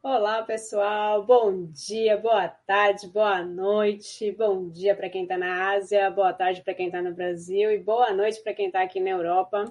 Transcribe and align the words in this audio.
Olá, 0.00 0.44
pessoal. 0.44 1.24
Bom 1.24 1.66
dia, 1.72 2.16
boa 2.16 2.46
tarde, 2.46 3.08
boa 3.08 3.42
noite. 3.42 4.30
Bom 4.30 4.68
dia 4.68 4.94
para 4.94 5.10
quem 5.10 5.24
está 5.24 5.36
na 5.36 5.72
Ásia, 5.72 6.08
boa 6.08 6.32
tarde 6.32 6.62
para 6.62 6.72
quem 6.72 6.86
está 6.86 7.02
no 7.02 7.12
Brasil 7.12 7.72
e 7.72 7.78
boa 7.78 8.12
noite 8.12 8.40
para 8.40 8.54
quem 8.54 8.68
está 8.68 8.80
aqui 8.80 9.00
na 9.00 9.10
Europa. 9.10 9.64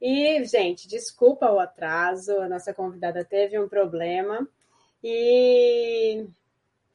E, 0.00 0.44
gente, 0.44 0.86
desculpa 0.86 1.50
o 1.50 1.58
atraso, 1.58 2.40
a 2.40 2.48
nossa 2.48 2.72
convidada 2.72 3.24
teve 3.24 3.58
um 3.58 3.68
problema 3.68 4.48
e, 5.02 6.24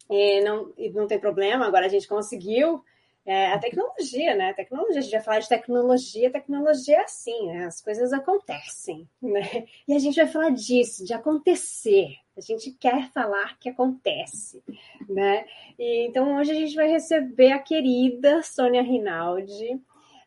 e 0.10 0.42
não, 0.46 0.72
e 0.78 0.90
não 0.92 1.06
tem 1.08 1.20
problema, 1.20 1.68
agora 1.68 1.88
a 1.88 1.90
gente 1.90 2.08
conseguiu 2.08 2.82
é, 3.26 3.54
a 3.54 3.60
tecnologia, 3.60 4.36
né? 4.36 4.50
A 4.50 4.54
tecnologia, 4.54 5.00
a 5.00 5.02
gente 5.02 5.12
vai 5.12 5.22
falar 5.22 5.40
de 5.40 5.48
tecnologia, 5.50 6.32
tecnologia 6.32 6.98
é 6.98 7.04
assim, 7.04 7.48
né? 7.48 7.66
As 7.66 7.82
coisas 7.82 8.12
acontecem, 8.12 9.08
né? 9.22 9.66
E 9.88 9.94
a 9.94 10.00
gente 10.00 10.16
vai 10.16 10.28
falar 10.28 10.50
disso, 10.50 11.06
de 11.06 11.14
acontecer. 11.14 12.18
A 12.36 12.42
gente 12.42 12.72
quer 12.72 13.10
falar 13.12 13.58
que 13.60 13.70
acontece, 13.70 14.62
né? 15.08 15.46
E, 15.80 16.08
então 16.08 16.36
hoje 16.36 16.52
a 16.52 16.56
gente 16.56 16.76
vai 16.76 16.88
receber 16.88 17.52
a 17.54 17.60
querida 17.60 18.42
Sônia 18.44 18.82
Rinaldi. 18.82 19.80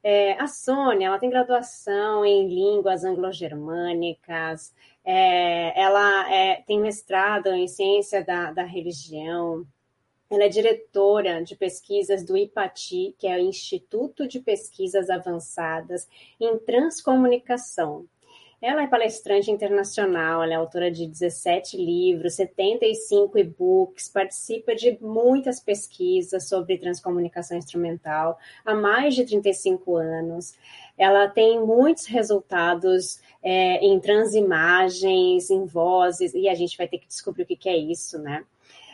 É, 0.02 0.32
a 0.40 0.46
Sônia, 0.46 1.08
ela 1.08 1.18
tem 1.18 1.28
graduação 1.28 2.24
em 2.24 2.48
línguas 2.48 3.04
anglo-germânicas, 3.04 4.72
é, 5.04 5.78
ela 5.80 6.32
é, 6.32 6.62
tem 6.62 6.80
mestrado 6.80 7.48
em 7.48 7.66
ciência 7.66 8.24
da, 8.24 8.52
da 8.52 8.62
religião, 8.62 9.66
ela 10.30 10.44
é 10.44 10.48
diretora 10.48 11.42
de 11.42 11.54
pesquisas 11.54 12.24
do 12.24 12.36
IPATI, 12.36 13.14
que 13.18 13.26
é 13.26 13.36
o 13.36 13.40
Instituto 13.40 14.26
de 14.26 14.40
Pesquisas 14.40 15.08
Avançadas 15.08 16.08
em 16.40 16.58
Transcomunicação. 16.58 18.06
Ela 18.60 18.82
é 18.82 18.86
palestrante 18.86 19.50
internacional, 19.50 20.42
ela 20.42 20.54
é 20.54 20.56
autora 20.56 20.90
de 20.90 21.06
17 21.06 21.76
livros, 21.76 22.34
75 22.34 23.38
e-books, 23.38 24.08
participa 24.08 24.74
de 24.74 24.98
muitas 25.00 25.60
pesquisas 25.60 26.48
sobre 26.48 26.78
transcomunicação 26.78 27.58
instrumental 27.58 28.38
há 28.64 28.74
mais 28.74 29.14
de 29.14 29.26
35 29.26 29.96
anos. 29.96 30.54
Ela 30.96 31.28
tem 31.28 31.60
muitos 31.60 32.06
resultados 32.06 33.20
é, 33.42 33.76
em 33.84 34.00
transimagens, 34.00 35.50
em 35.50 35.66
vozes, 35.66 36.32
e 36.32 36.48
a 36.48 36.54
gente 36.54 36.78
vai 36.78 36.88
ter 36.88 36.98
que 36.98 37.06
descobrir 37.06 37.42
o 37.42 37.46
que, 37.46 37.56
que 37.56 37.68
é 37.68 37.76
isso, 37.76 38.18
né? 38.18 38.42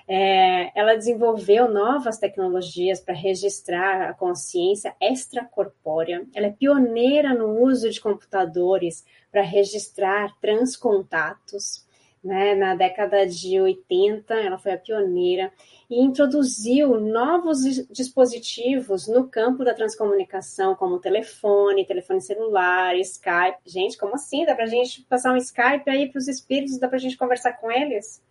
É, 0.09 0.79
ela 0.79 0.95
desenvolveu 0.95 1.71
novas 1.71 2.19
tecnologias 2.19 3.01
para 3.01 3.15
registrar 3.15 4.11
a 4.11 4.15
consciência 4.15 4.95
extracorpórea. 5.01 6.27
Ela 6.35 6.49
é 6.49 6.53
pioneira 6.53 7.35
no 7.35 7.63
uso 7.63 7.89
de 7.89 8.01
computadores 8.01 9.05
para 9.31 9.43
registrar 9.43 10.35
transcontatos. 10.41 11.87
Né? 12.23 12.55
Na 12.55 12.77
década 12.77 13.27
de 13.27 13.61
80, 13.61 14.35
ela 14.35 14.57
foi 14.57 14.73
a 14.73 14.79
pioneira 14.79 15.53
e 15.91 16.01
introduziu 16.01 16.99
novos 17.01 17.65
dispositivos 17.91 19.09
no 19.09 19.29
campo 19.29 19.65
da 19.65 19.75
transcomunicação, 19.75 20.75
como 20.77 21.01
telefone, 21.01 21.85
telefone 21.85 22.21
celular, 22.21 22.97
Skype. 22.97 23.59
Gente, 23.67 23.99
como 23.99 24.15
assim? 24.15 24.47
Dá 24.47 24.55
para 24.55 24.65
a 24.65 24.69
gente 24.69 25.03
passar 25.03 25.33
um 25.33 25.37
Skype 25.37 25.89
aí 25.89 26.09
para 26.09 26.19
os 26.19 26.29
espíritos? 26.29 26.79
Dá 26.79 26.87
para 26.87 26.97
a 26.97 27.01
gente 27.01 27.19
conversar 27.19 27.55
com 27.55 27.71
eles? 27.71 28.23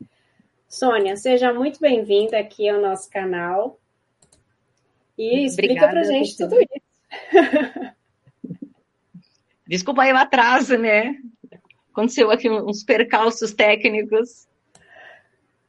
Sônia, 0.72 1.18
seja 1.18 1.52
muito 1.54 1.82
bem-vinda 1.82 2.40
aqui 2.40 2.70
ao 2.70 2.80
nosso 2.80 3.10
canal 3.10 3.78
e 5.18 5.46
explica 5.46 5.86
para 5.86 6.02
gente 6.06 6.38
tudo 6.38 6.56
isso. 6.62 6.72
Desculpa 9.68 10.04
aí 10.04 10.14
o 10.14 10.18
atraso, 10.18 10.78
né? 10.78 11.18
Aconteceu 11.92 12.32
aqui 12.32 12.50
uns 12.50 12.86
percalços 12.86 13.54
técnicos. 13.54 14.48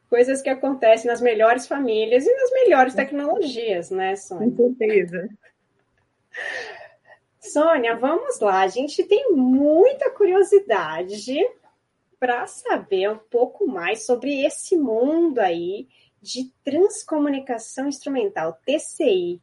Coisas 0.09 0.41
que 0.41 0.49
acontecem 0.49 1.11
nas 1.11 1.21
melhores 1.21 1.67
famílias 1.67 2.25
e 2.25 2.33
nas 2.33 2.53
melhores 2.53 2.95
tecnologias, 2.95 3.91
né, 3.91 4.15
Sônia? 4.15 4.57
Com 4.57 4.73
certeza. 4.77 5.29
Sônia, 7.41 7.97
vamos 7.97 8.39
lá. 8.39 8.61
A 8.61 8.69
gente 8.69 9.03
tem 9.03 9.33
muita 9.33 10.11
curiosidade 10.11 11.41
para 12.23 12.47
saber 12.47 13.11
um 13.11 13.19
pouco 13.19 13.67
mais 13.67 14.07
sobre 14.07 14.47
esse 14.47 14.77
mundo 14.77 15.41
aí 15.41 15.89
de 16.23 16.53
transcomunicação 16.65 17.89
instrumental, 17.89 18.57
TCI. 18.65 19.41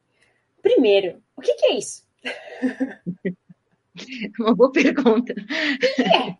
Primeiro, 0.61 1.21
o 1.35 1.41
que, 1.41 1.55
que 1.55 1.65
é 1.65 1.77
isso? 1.77 2.07
Uma 4.39 4.55
boa 4.55 4.71
pergunta. 4.71 5.35
É? 5.99 6.37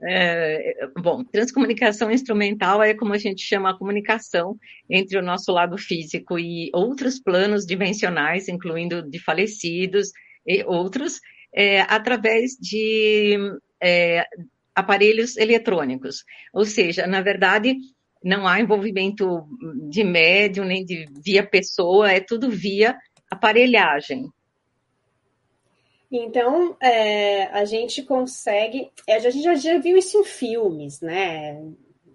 É, 0.00 0.86
bom, 0.96 1.24
transcomunicação 1.24 2.08
instrumental 2.08 2.80
é 2.84 2.94
como 2.94 3.12
a 3.12 3.18
gente 3.18 3.42
chama 3.42 3.70
a 3.70 3.76
comunicação 3.76 4.56
entre 4.88 5.18
o 5.18 5.22
nosso 5.22 5.50
lado 5.50 5.76
físico 5.76 6.38
e 6.38 6.70
outros 6.72 7.18
planos 7.18 7.66
dimensionais, 7.66 8.46
incluindo 8.46 9.02
de 9.02 9.18
falecidos 9.18 10.12
e 10.46 10.62
outros, 10.62 11.20
é, 11.52 11.80
através 11.80 12.52
de 12.52 13.36
é, 13.82 14.24
aparelhos 14.80 15.36
eletrônicos. 15.36 16.24
Ou 16.52 16.64
seja, 16.64 17.06
na 17.06 17.20
verdade, 17.20 17.76
não 18.22 18.46
há 18.46 18.60
envolvimento 18.60 19.46
de 19.88 20.04
médium 20.04 20.64
nem 20.64 20.84
de 20.84 21.06
via 21.24 21.46
pessoa, 21.46 22.10
é 22.10 22.20
tudo 22.20 22.50
via 22.50 22.96
aparelhagem. 23.30 24.30
Então, 26.10 26.76
é, 26.82 27.44
a 27.46 27.64
gente 27.64 28.02
consegue. 28.02 28.90
É, 29.06 29.14
a 29.14 29.30
gente 29.30 29.44
já, 29.44 29.54
já, 29.54 29.78
viu 29.78 29.96
isso 29.96 30.18
em 30.18 30.24
filmes, 30.24 31.00
né? 31.00 31.62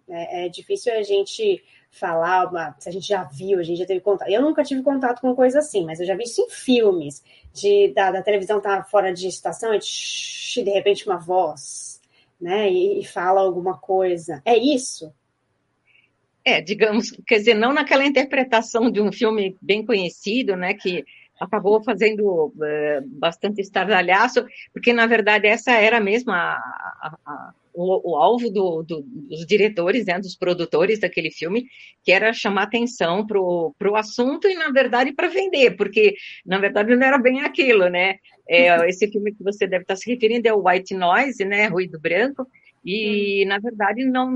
É, 0.09 0.45
é 0.45 0.49
difícil 0.49 0.93
a 0.93 1.01
gente 1.01 1.63
falar, 1.89 2.49
uma, 2.49 2.75
se 2.77 2.89
a 2.89 2.91
gente 2.91 3.07
já 3.07 3.23
viu, 3.23 3.57
a 3.57 3.63
gente 3.63 3.77
já 3.77 3.85
teve 3.85 4.01
contato. 4.01 4.29
Eu 4.29 4.41
nunca 4.41 4.63
tive 4.63 4.83
contato 4.83 5.21
com 5.21 5.33
coisa 5.33 5.59
assim, 5.59 5.85
mas 5.85 6.01
eu 6.01 6.05
já 6.05 6.13
vi 6.13 6.23
isso 6.23 6.41
em 6.41 6.49
filmes, 6.49 7.23
de 7.53 7.93
da, 7.93 8.11
da 8.11 8.21
televisão 8.21 8.57
estar 8.57 8.77
tá 8.79 8.83
fora 8.83 9.13
de 9.13 9.27
estação 9.27 9.73
e 9.73 9.79
de 9.79 10.69
repente 10.71 11.07
uma 11.07 11.17
voz 11.17 11.94
né, 12.40 12.69
e, 12.69 13.00
e 13.00 13.06
fala 13.06 13.41
alguma 13.41 13.78
coisa. 13.78 14.41
É 14.46 14.57
isso? 14.57 15.13
É, 16.44 16.62
digamos, 16.62 17.12
quer 17.25 17.40
dizer, 17.40 17.56
não 17.56 17.73
naquela 17.73 18.06
interpretação 18.06 18.91
de 18.91 19.01
um 19.01 19.12
filme 19.12 19.57
bem 19.62 19.85
conhecido, 19.85 20.56
né, 20.56 20.74
que 20.74 21.03
acabou 21.40 21.84
fazendo 21.84 22.24
uh, 22.47 23.01
bastante 23.19 23.62
estardalhaço, 23.62 24.45
porque 24.72 24.94
na 24.94 25.06
verdade 25.06 25.47
essa 25.47 25.72
era 25.72 26.00
mesmo 26.00 26.31
a, 26.31 26.53
a, 26.56 27.18
a, 27.25 27.53
o, 27.75 28.13
o, 28.13 28.16
alvo 28.16 28.50
do, 28.50 28.81
do, 28.84 29.02
dos 29.02 29.46
diretores, 29.46 30.06
né, 30.06 30.18
dos 30.18 30.36
produtores 30.36 31.00
daquele 31.00 31.30
filme, 31.30 31.66
que 32.03 32.12
era 32.12 32.34
chamar 32.34 32.63
atenção 32.63 33.25
para 33.25 33.40
o 33.40 33.96
assunto 33.96 34.47
e 34.47 34.56
na 34.56 34.69
verdade 34.69 35.13
para 35.13 35.28
vender, 35.28 35.75
porque 35.75 36.16
na 36.46 36.58
verdade 36.58 36.96
não 36.96 37.06
era 37.06 37.18
bem 37.18 37.41
aquilo, 37.41 37.90
né? 37.90 38.16
É, 38.47 38.88
esse 38.88 39.08
filme 39.12 39.34
que 39.34 39.44
você 39.44 39.68
deve 39.68 39.84
estar 39.84 39.96
se 39.96 40.09
referindo 40.09 40.47
é 40.47 40.53
o 40.53 40.68
White 40.68 40.94
Noise, 40.94 41.44
né, 41.44 41.68
Ruído 41.68 42.00
Branco, 42.00 42.47
e 42.84 43.44
na 43.46 43.59
verdade 43.59 44.06
não 44.06 44.31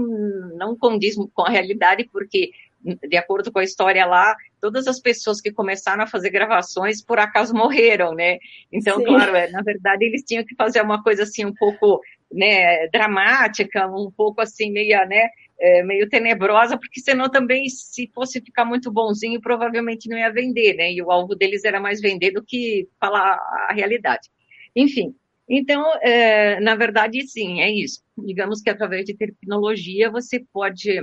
não 0.58 0.76
condiz 0.76 1.16
com 1.16 1.44
a 1.44 1.50
realidade, 1.50 2.10
porque 2.12 2.52
de 2.82 3.18
acordo 3.18 3.52
com 3.52 3.60
a 3.60 3.64
história 3.64 4.06
lá, 4.06 4.36
todas 4.62 4.88
as 4.88 5.00
pessoas 5.00 5.42
que 5.42 5.52
começaram 5.52 6.04
a 6.04 6.08
fazer 6.08 6.30
gravações 6.30 7.04
por 7.04 7.20
acaso 7.20 7.54
morreram, 7.54 8.14
né? 8.14 8.38
Então, 8.72 8.98
Sim. 8.98 9.06
claro, 9.06 9.36
é, 9.36 9.50
na 9.50 9.62
verdade 9.62 10.06
eles 10.06 10.24
tinham 10.24 10.46
que 10.46 10.56
fazer 10.56 10.82
uma 10.82 11.04
coisa 11.04 11.24
assim 11.24 11.46
um 11.46 11.54
pouco, 11.54 12.00
né, 12.32 12.88
dramática, 12.90 13.88
um 13.88 14.12
pouco 14.12 14.42
assim 14.42 14.72
meio, 14.72 14.98
né, 15.08 15.30
é, 15.60 15.84
meio 15.84 16.08
tenebrosa, 16.08 16.78
porque 16.78 17.02
senão 17.02 17.30
também 17.30 17.68
se 17.70 18.10
fosse 18.14 18.40
ficar 18.42 18.66
muito 18.66 18.92
bonzinho, 18.92 19.42
provavelmente 19.42 20.08
não 20.10 20.18
ia 20.18 20.32
vender, 20.32 20.76
né? 20.76 20.92
E 20.92 21.02
o 21.02 21.12
alvo 21.12 21.36
deles 21.36 21.66
era 21.66 21.80
mais 21.80 22.00
vender 22.00 22.32
do 22.32 22.44
que 22.44 22.88
falar 23.00 23.38
a 23.68 23.74
realidade. 23.74 24.30
Enfim, 24.76 25.14
então, 25.50 25.84
é, 26.02 26.60
na 26.60 26.76
verdade, 26.76 27.28
sim, 27.28 27.60
é 27.60 27.72
isso. 27.72 28.02
Digamos 28.18 28.62
que 28.62 28.70
através 28.70 29.06
de 29.06 29.16
tecnologia 29.16 30.10
você 30.10 30.46
pode 30.54 31.02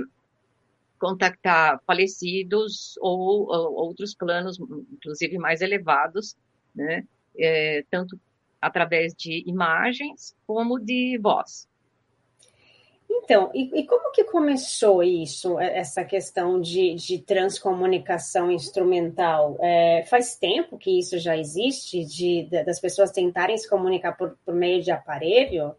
contactar 0.97 1.79
falecidos 1.85 2.97
ou, 2.99 3.47
ou 3.47 3.73
outros 3.73 4.15
planos, 4.15 4.57
inclusive 4.91 5.37
mais 5.37 5.61
elevados, 5.61 6.35
né? 6.73 7.03
É, 7.37 7.83
tanto 7.91 8.19
através 8.61 9.13
de 9.13 9.43
imagens 9.47 10.35
como 10.45 10.79
de 10.79 11.17
voz. 11.21 11.67
Então, 13.09 13.49
e, 13.53 13.79
e, 13.79 13.85
como 13.85 14.11
que 14.11 14.23
começou 14.25 15.01
isso, 15.01 15.57
essa 15.59 16.03
questão 16.03 16.59
de, 16.59 16.93
de 16.95 17.19
transcomunicação 17.19 18.51
instrumental? 18.51 19.57
É, 19.61 20.03
faz 20.09 20.35
tempo 20.35 20.77
que 20.77 20.99
isso 20.99 21.17
já 21.17 21.37
existe, 21.37 22.03
de, 22.03 22.43
de, 22.43 22.63
das 22.63 22.79
pessoas 22.79 23.11
tentarem 23.11 23.57
se 23.57 23.69
comunicar 23.69 24.13
por, 24.13 24.37
por 24.45 24.53
meio 24.53 24.81
de 24.81 24.91
aparelho? 24.91 25.73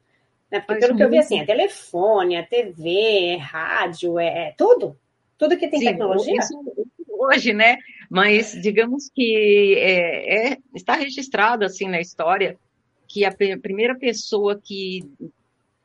Né? 0.50 0.60
Porque, 0.60 0.80
pelo 0.80 0.96
que 0.96 1.02
eu 1.02 1.10
vi, 1.10 1.19
assim, 1.19 1.38
é 1.40 1.44
telefone, 1.44 2.34
é 2.34 2.42
TV, 2.42 3.34
é 3.34 3.36
rádio, 3.36 4.19
é, 4.19 4.48
é 4.48 4.54
tudo. 4.56 4.98
Tudo 5.36 5.56
que 5.56 5.69
tem 5.69 5.80
Sim, 5.80 5.86
tecnologia? 5.86 6.40
hoje, 7.19 7.52
né? 7.52 7.76
Mas 8.08 8.52
digamos 8.52 9.10
que 9.14 9.75
é, 9.76 10.52
é, 10.52 10.58
está 10.75 10.94
registrado 10.94 11.64
assim 11.64 11.88
na 11.88 12.00
história 12.00 12.58
que 13.08 13.25
a 13.25 13.32
primeira 13.32 13.94
pessoa 13.94 14.60
que 14.62 15.00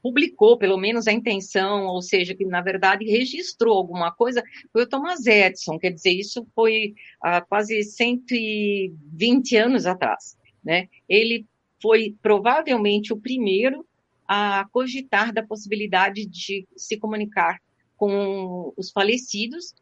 publicou, 0.03 0.57
pelo 0.57 0.77
menos, 0.77 1.07
a 1.07 1.13
intenção, 1.13 1.85
ou 1.85 2.01
seja, 2.01 2.35
que 2.35 2.43
na 2.43 2.61
verdade 2.61 3.05
registrou 3.05 3.77
alguma 3.77 4.11
coisa, 4.11 4.43
foi 4.73 4.83
o 4.83 4.89
Thomas 4.89 5.25
Edison. 5.25 5.79
Quer 5.79 5.91
dizer, 5.91 6.11
isso 6.11 6.45
foi 6.53 6.93
há 7.21 7.39
quase 7.39 7.81
120 7.81 9.55
anos 9.55 9.85
atrás. 9.85 10.37
Né? 10.61 10.89
Ele 11.07 11.45
foi 11.81 12.15
provavelmente 12.21 13.13
o 13.13 13.17
primeiro 13.17 13.85
a 14.27 14.67
cogitar 14.71 15.33
da 15.33 15.41
possibilidade 15.41 16.25
de 16.25 16.67
se 16.75 16.97
comunicar 16.97 17.61
com 17.95 18.73
os 18.75 18.91
falecidos 18.91 19.73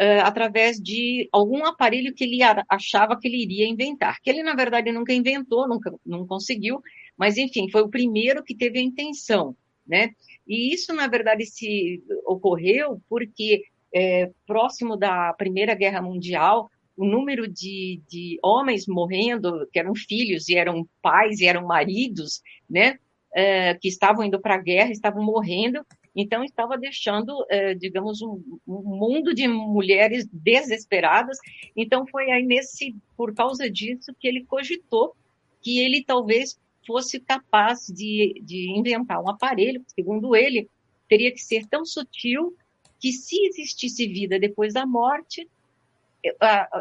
uh, 0.00 0.22
através 0.24 0.80
de 0.80 1.28
algum 1.32 1.64
aparelho 1.64 2.14
que 2.14 2.24
ele 2.24 2.38
achava 2.68 3.18
que 3.18 3.28
ele 3.28 3.42
iria 3.42 3.66
inventar, 3.66 4.20
que 4.20 4.30
ele 4.30 4.42
na 4.42 4.54
verdade 4.54 4.92
nunca 4.92 5.12
inventou, 5.12 5.68
nunca 5.68 5.92
não 6.04 6.26
conseguiu, 6.26 6.80
mas 7.16 7.36
enfim, 7.36 7.70
foi 7.70 7.82
o 7.82 7.88
primeiro 7.88 8.42
que 8.42 8.54
teve 8.54 8.78
a 8.78 8.82
intenção, 8.82 9.56
né? 9.86 10.10
E 10.46 10.72
isso 10.72 10.92
na 10.92 11.06
verdade 11.06 11.44
se 11.46 12.02
ocorreu 12.26 13.00
porque 13.08 13.62
é, 13.94 14.30
próximo 14.46 14.96
da 14.96 15.32
Primeira 15.32 15.74
Guerra 15.74 16.02
Mundial 16.02 16.70
o 16.96 17.04
número 17.04 17.46
de, 17.46 18.00
de 18.08 18.38
homens 18.42 18.86
morrendo, 18.86 19.68
que 19.70 19.78
eram 19.78 19.94
filhos 19.94 20.48
e 20.48 20.56
eram 20.56 20.88
pais 21.02 21.40
e 21.40 21.46
eram 21.46 21.66
maridos, 21.66 22.40
né? 22.68 22.98
É, 23.34 23.74
que 23.74 23.88
estavam 23.88 24.24
indo 24.24 24.40
para 24.40 24.54
a 24.54 24.62
guerra, 24.62 24.90
estavam 24.90 25.22
morrendo, 25.22 25.84
então 26.16 26.42
estava 26.42 26.78
deixando, 26.78 27.44
é, 27.50 27.74
digamos, 27.74 28.22
um, 28.22 28.42
um, 28.66 28.82
mundo 28.82 29.34
de 29.34 29.46
mulheres 29.46 30.26
desesperadas. 30.32 31.36
Então 31.76 32.06
foi 32.06 32.30
aí 32.30 32.42
nesse, 32.42 32.96
por 33.14 33.34
causa 33.34 33.68
disso, 33.70 34.14
que 34.18 34.26
ele 34.26 34.42
cogitou 34.44 35.14
que 35.60 35.78
ele 35.78 36.02
talvez 36.02 36.58
fosse 36.86 37.20
capaz 37.20 37.86
de, 37.88 38.40
de 38.42 38.70
inventar 38.70 39.20
um 39.20 39.28
aparelho, 39.28 39.84
segundo 39.88 40.34
ele, 40.34 40.70
teria 41.08 41.32
que 41.32 41.40
ser 41.40 41.66
tão 41.66 41.84
sutil 41.84 42.56
que 42.98 43.12
se 43.12 43.36
existisse 43.46 44.06
vida 44.06 44.38
depois 44.38 44.72
da 44.72 44.86
morte, 44.86 45.46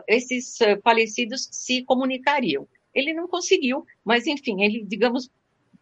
esses 0.08 0.62
eh, 0.62 0.78
falecidos 0.82 1.48
se 1.52 1.84
comunicariam. 1.84 2.68
Ele 2.94 3.14
não 3.14 3.28
conseguiu, 3.28 3.86
mas 4.04 4.26
enfim, 4.26 4.64
ele, 4.64 4.84
digamos, 4.84 5.30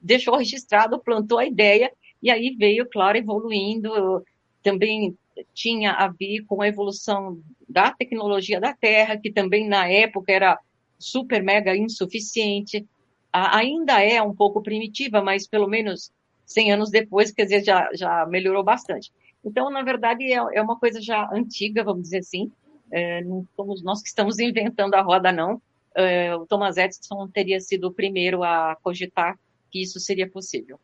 deixou 0.02 0.36
registrado, 0.36 1.00
plantou 1.00 1.38
a 1.38 1.46
ideia, 1.46 1.92
e 2.24 2.32
aí 2.32 2.56
veio, 2.58 2.90
claro, 2.90 3.18
evoluindo. 3.18 4.24
Também 4.64 5.16
tinha 5.54 5.92
a 5.92 6.08
ver 6.08 6.46
com 6.48 6.62
a 6.62 6.68
evolução 6.70 7.42
da 7.68 7.92
tecnologia 7.92 8.62
da 8.62 8.74
Terra, 8.74 9.18
que 9.18 9.30
também 9.30 9.68
na 9.68 9.90
época 9.90 10.32
era 10.32 10.58
super 10.98 11.44
mega 11.44 11.76
insuficiente. 11.76 12.88
ainda 13.32 14.02
é 14.02 14.22
um 14.22 14.34
pouco 14.34 14.62
primitiva, 14.62 15.22
mas 15.22 15.46
pelo 15.46 15.68
menos 15.68 16.14
100 16.46 16.72
anos 16.72 16.90
depois, 16.90 17.32
quer 17.32 17.44
dizer, 17.44 17.64
já, 17.66 17.90
já 17.94 18.26
melhorou 18.26 18.64
bastante. 18.64 19.12
Então, 19.44 19.70
na 19.70 19.84
verdade, 19.84 20.24
é, 20.32 20.38
é 20.38 20.62
uma 20.62 20.80
coisa 20.80 21.02
já 21.02 21.30
antiga, 21.30 21.84
vamos 21.84 22.04
dizer 22.04 22.20
assim, 22.20 22.50
é, 22.90 23.22
não 23.24 23.46
somos 23.56 23.84
nós 23.84 24.02
que 24.02 24.08
estamos 24.08 24.40
inventando 24.40 24.94
a 24.94 25.02
roda, 25.02 25.30
não. 25.30 25.62
É, 25.94 26.34
o 26.36 26.46
Thomas 26.46 26.78
Edison 26.78 27.28
teria 27.28 27.60
sido 27.60 27.88
o 27.88 27.94
primeiro 27.94 28.44
a 28.44 28.78
cogitar 28.82 29.38
que 29.70 29.82
isso 29.82 30.00
seria 30.00 30.30
possível. 30.30 30.80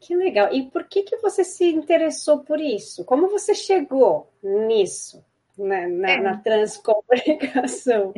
Que 0.00 0.14
legal. 0.14 0.52
E 0.54 0.70
por 0.70 0.84
que, 0.84 1.02
que 1.02 1.16
você 1.18 1.42
se 1.42 1.64
interessou 1.64 2.40
por 2.40 2.60
isso? 2.60 3.04
Como 3.04 3.28
você 3.28 3.54
chegou 3.54 4.32
nisso, 4.42 5.24
né, 5.56 5.86
na, 5.86 6.10
é. 6.10 6.20
na 6.20 6.36
transcomunicação? 6.38 8.12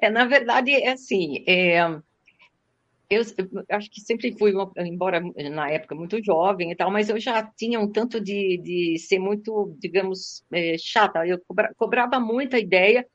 É, 0.00 0.10
na 0.10 0.24
verdade, 0.24 0.72
é 0.72 0.92
assim, 0.92 1.44
é, 1.46 1.80
eu, 3.12 3.22
eu, 3.36 3.64
acho 3.70 3.90
que 3.90 4.00
sempre 4.00 4.32
fui, 4.38 4.52
embora 4.78 5.20
na 5.50 5.70
época 5.70 5.94
muito 5.94 6.22
jovem 6.24 6.70
e 6.70 6.76
tal, 6.76 6.90
mas 6.90 7.10
eu 7.10 7.20
já 7.20 7.42
tinha 7.42 7.78
um 7.78 7.90
tanto 7.90 8.18
de, 8.18 8.56
de 8.58 8.98
ser 8.98 9.18
muito, 9.18 9.76
digamos, 9.78 10.42
é, 10.50 10.76
chata. 10.78 11.26
Eu 11.26 11.38
cobra, 11.46 11.74
cobrava 11.76 12.18
muito 12.18 12.56
a 12.56 12.58
ideia 12.58 13.06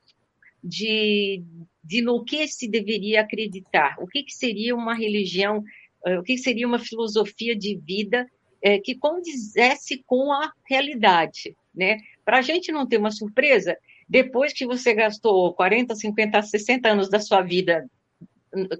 de, 0.62 1.42
de 1.82 2.00
no 2.00 2.24
que 2.24 2.46
se 2.46 2.68
deveria 2.68 3.22
acreditar, 3.22 3.96
o 3.98 4.06
que, 4.06 4.22
que 4.22 4.32
seria 4.32 4.74
uma 4.74 4.94
religião, 4.94 5.64
o 6.06 6.22
que, 6.22 6.34
que 6.34 6.38
seria 6.38 6.66
uma 6.66 6.78
filosofia 6.78 7.56
de 7.56 7.76
vida 7.76 8.26
é, 8.62 8.78
que 8.78 8.94
condizesse 8.96 10.02
com 10.06 10.32
a 10.32 10.52
realidade, 10.68 11.56
né? 11.74 11.98
Para 12.24 12.38
a 12.38 12.42
gente 12.42 12.72
não 12.72 12.86
ter 12.86 12.98
uma 12.98 13.10
surpresa, 13.10 13.76
depois 14.08 14.52
que 14.52 14.66
você 14.66 14.94
gastou 14.94 15.52
40, 15.54 15.94
50, 15.94 16.42
60 16.42 16.88
anos 16.88 17.08
da 17.08 17.20
sua 17.20 17.42
vida 17.42 17.88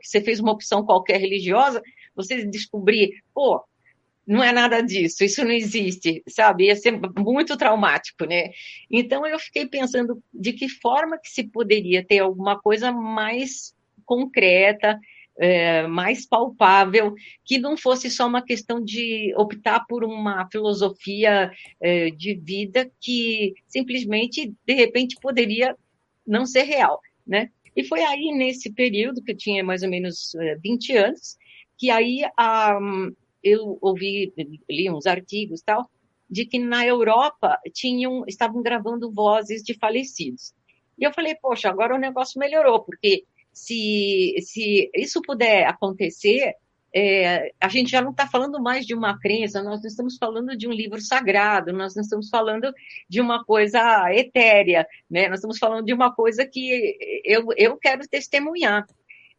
que 0.00 0.08
você 0.08 0.20
fez 0.20 0.40
uma 0.40 0.52
opção 0.52 0.84
qualquer 0.84 1.20
religiosa, 1.20 1.82
você 2.14 2.44
descobrir, 2.44 3.22
pô, 3.34 3.62
não 4.26 4.42
é 4.42 4.52
nada 4.52 4.82
disso, 4.82 5.24
isso 5.24 5.44
não 5.44 5.52
existe, 5.52 6.22
sabe? 6.28 6.66
Ia 6.66 6.76
ser 6.76 6.98
muito 7.18 7.56
traumático, 7.56 8.24
né? 8.24 8.50
Então 8.90 9.26
eu 9.26 9.38
fiquei 9.38 9.66
pensando 9.66 10.22
de 10.32 10.52
que 10.52 10.68
forma 10.68 11.18
que 11.18 11.30
se 11.30 11.44
poderia 11.44 12.04
ter 12.04 12.18
alguma 12.18 12.60
coisa 12.60 12.92
mais 12.92 13.74
concreta, 14.04 14.98
é, 15.38 15.86
mais 15.86 16.26
palpável, 16.26 17.14
que 17.44 17.58
não 17.58 17.76
fosse 17.76 18.10
só 18.10 18.26
uma 18.26 18.42
questão 18.42 18.82
de 18.82 19.32
optar 19.36 19.86
por 19.86 20.04
uma 20.04 20.48
filosofia 20.50 21.50
é, 21.80 22.10
de 22.10 22.34
vida 22.34 22.90
que 23.00 23.54
simplesmente, 23.66 24.52
de 24.66 24.74
repente, 24.74 25.16
poderia 25.20 25.76
não 26.26 26.44
ser 26.44 26.62
real, 26.62 27.00
né? 27.26 27.50
E 27.74 27.84
foi 27.84 28.02
aí, 28.02 28.32
nesse 28.32 28.72
período, 28.72 29.22
que 29.22 29.30
eu 29.30 29.36
tinha 29.36 29.62
mais 29.62 29.84
ou 29.84 29.88
menos 29.88 30.32
20 30.60 30.92
eh, 30.92 30.98
anos, 30.98 31.36
que 31.78 31.90
aí 31.90 32.22
um, 32.80 33.14
eu 33.42 33.78
ouvi, 33.80 34.32
li 34.68 34.90
uns 34.90 35.06
artigos 35.06 35.62
tal, 35.62 35.88
de 36.28 36.44
que 36.44 36.58
na 36.58 36.84
Europa 36.84 37.56
tinham, 37.72 38.24
estavam 38.26 38.62
gravando 38.62 39.12
vozes 39.12 39.62
de 39.62 39.74
falecidos. 39.74 40.52
E 40.98 41.04
eu 41.04 41.12
falei, 41.12 41.36
poxa, 41.36 41.68
agora 41.68 41.94
o 41.94 41.98
negócio 41.98 42.40
melhorou, 42.40 42.80
porque 42.82 43.24
se, 43.52 44.34
se 44.40 44.90
isso 44.94 45.20
puder 45.22 45.66
acontecer, 45.66 46.54
é, 46.94 47.52
a 47.60 47.68
gente 47.68 47.90
já 47.90 48.00
não 48.00 48.12
está 48.12 48.26
falando 48.26 48.60
mais 48.62 48.86
de 48.86 48.94
uma 48.94 49.18
crença, 49.18 49.62
nós 49.62 49.80
não 49.80 49.88
estamos 49.88 50.16
falando 50.16 50.56
de 50.56 50.66
um 50.66 50.72
livro 50.72 51.00
sagrado, 51.00 51.72
nós 51.72 51.94
não 51.94 52.02
estamos 52.02 52.28
falando 52.30 52.72
de 53.08 53.20
uma 53.20 53.44
coisa 53.44 53.80
etérea, 54.12 54.86
né? 55.10 55.28
nós 55.28 55.38
estamos 55.38 55.58
falando 55.58 55.84
de 55.84 55.92
uma 55.92 56.14
coisa 56.14 56.46
que 56.46 56.96
eu, 57.24 57.46
eu 57.56 57.76
quero 57.76 58.08
testemunhar. 58.08 58.86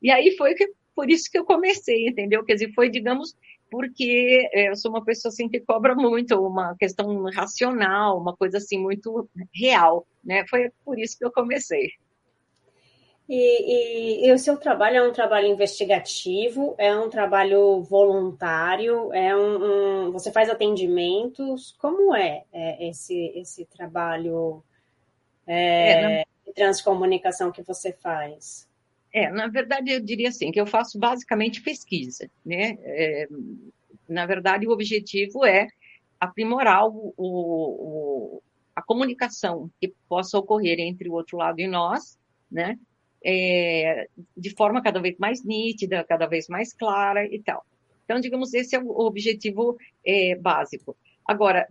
E 0.01 0.11
aí 0.11 0.35
foi 0.37 0.53
que, 0.53 0.71
por 0.95 1.09
isso 1.09 1.29
que 1.29 1.39
eu 1.39 1.45
comecei, 1.45 2.07
entendeu? 2.07 2.43
Quer 2.43 2.53
dizer, 2.53 2.71
foi, 2.73 2.89
digamos, 2.89 3.35
porque 3.71 4.47
é, 4.53 4.69
eu 4.69 4.75
sou 4.75 4.91
uma 4.91 5.03
pessoa 5.03 5.31
assim 5.31 5.49
que 5.49 5.59
cobra 5.59 5.95
muito, 5.95 6.39
uma 6.39 6.75
questão 6.75 7.23
racional, 7.31 8.19
uma 8.19 8.35
coisa 8.35 8.57
assim 8.57 8.77
muito 8.77 9.29
real, 9.53 10.07
né? 10.23 10.45
Foi 10.47 10.71
por 10.85 10.99
isso 10.99 11.17
que 11.17 11.25
eu 11.25 11.31
comecei. 11.31 11.91
E, 13.29 14.23
e, 14.23 14.27
e, 14.27 14.33
o 14.33 14.39
seu 14.39 14.57
trabalho 14.57 14.97
é 14.97 15.07
um 15.07 15.13
trabalho 15.13 15.45
investigativo, 15.45 16.73
é 16.79 16.95
um 16.97 17.11
trabalho 17.11 17.83
voluntário, 17.83 19.13
é 19.13 19.37
um, 19.37 20.07
um 20.07 20.11
você 20.11 20.31
faz 20.31 20.49
atendimentos. 20.49 21.75
Como 21.77 22.15
é, 22.15 22.43
é 22.51 22.89
esse, 22.89 23.15
esse 23.35 23.65
trabalho 23.65 24.63
é, 25.45 26.21
é, 26.21 26.25
de 26.43 26.53
transcomunicação 26.53 27.51
que 27.51 27.61
você 27.61 27.93
faz? 27.93 28.67
É, 29.13 29.29
na 29.29 29.47
verdade, 29.47 29.91
eu 29.91 29.99
diria 29.99 30.29
assim, 30.29 30.51
que 30.51 30.59
eu 30.59 30.65
faço 30.65 30.97
basicamente 30.97 31.61
pesquisa, 31.61 32.27
né? 32.43 32.79
É, 32.81 33.27
na 34.07 34.25
verdade, 34.25 34.67
o 34.67 34.71
objetivo 34.71 35.45
é 35.45 35.67
aprimorar 36.19 36.87
o, 36.87 37.13
o, 37.15 38.41
a 38.75 38.81
comunicação 38.81 39.69
que 39.79 39.93
possa 40.07 40.35
ocorrer 40.39 40.79
entre 40.79 41.07
o 41.07 41.13
outro 41.13 41.37
lado 41.37 41.59
e 41.59 41.67
nós, 41.67 42.17
né? 42.51 42.75
É, 43.23 44.07
de 44.35 44.49
forma 44.51 44.81
cada 44.81 44.99
vez 44.99 45.17
mais 45.17 45.43
nítida, 45.43 46.03
cada 46.03 46.25
vez 46.25 46.47
mais 46.47 46.73
clara 46.73 47.25
e 47.25 47.41
tal. 47.41 47.65
Então, 48.05 48.19
digamos, 48.19 48.53
esse 48.53 48.75
é 48.75 48.79
o 48.79 48.89
objetivo 48.89 49.77
é, 50.05 50.35
básico. 50.35 50.97
Agora, 51.25 51.67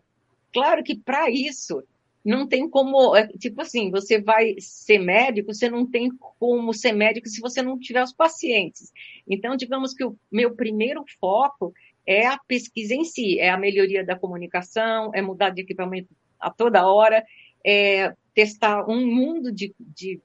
claro 0.52 0.85
que 0.85 0.97
para 0.97 1.28
isso 1.31 1.83
não 2.25 2.47
tem 2.47 2.69
como, 2.69 3.17
é, 3.17 3.26
tipo 3.26 3.61
assim, 3.62 3.90
você 3.90 4.21
vai 4.21 4.55
ser 4.59 4.99
médico, 4.99 5.52
você 5.55 5.69
não 5.69 5.87
tem 5.87 6.11
como 6.38 6.73
ser 6.75 6.93
médico 6.93 7.28
se 7.28 7.40
você 7.40 7.62
não 7.62 7.78
tiver 7.78 8.02
os 8.02 8.12
pacientes. 8.12 8.93
Então, 9.26 9.57
digamos 9.57 9.95
que 9.95 10.05
o 10.05 10.17
meu 10.31 10.55
primeiro 10.55 11.05
foco 11.21 11.73
é 12.07 12.26
a 12.26 12.38
pesquisa 12.38 12.95
em 12.95 13.05
si, 13.05 13.38
é 13.38 13.50
a 13.50 13.59
melhoria 13.59 14.05
da 14.05 14.19
comunicação, 14.19 15.11
é 15.14 15.23
mudar 15.23 15.50
de 15.50 15.62
equipamento 15.62 16.09
a 16.38 16.50
toda 16.50 16.87
hora, 16.87 17.25
é 17.64 18.14
testar 18.35 18.88
um 18.88 19.05
mundo 19.07 19.50
de, 19.50 19.75
de 19.78 20.21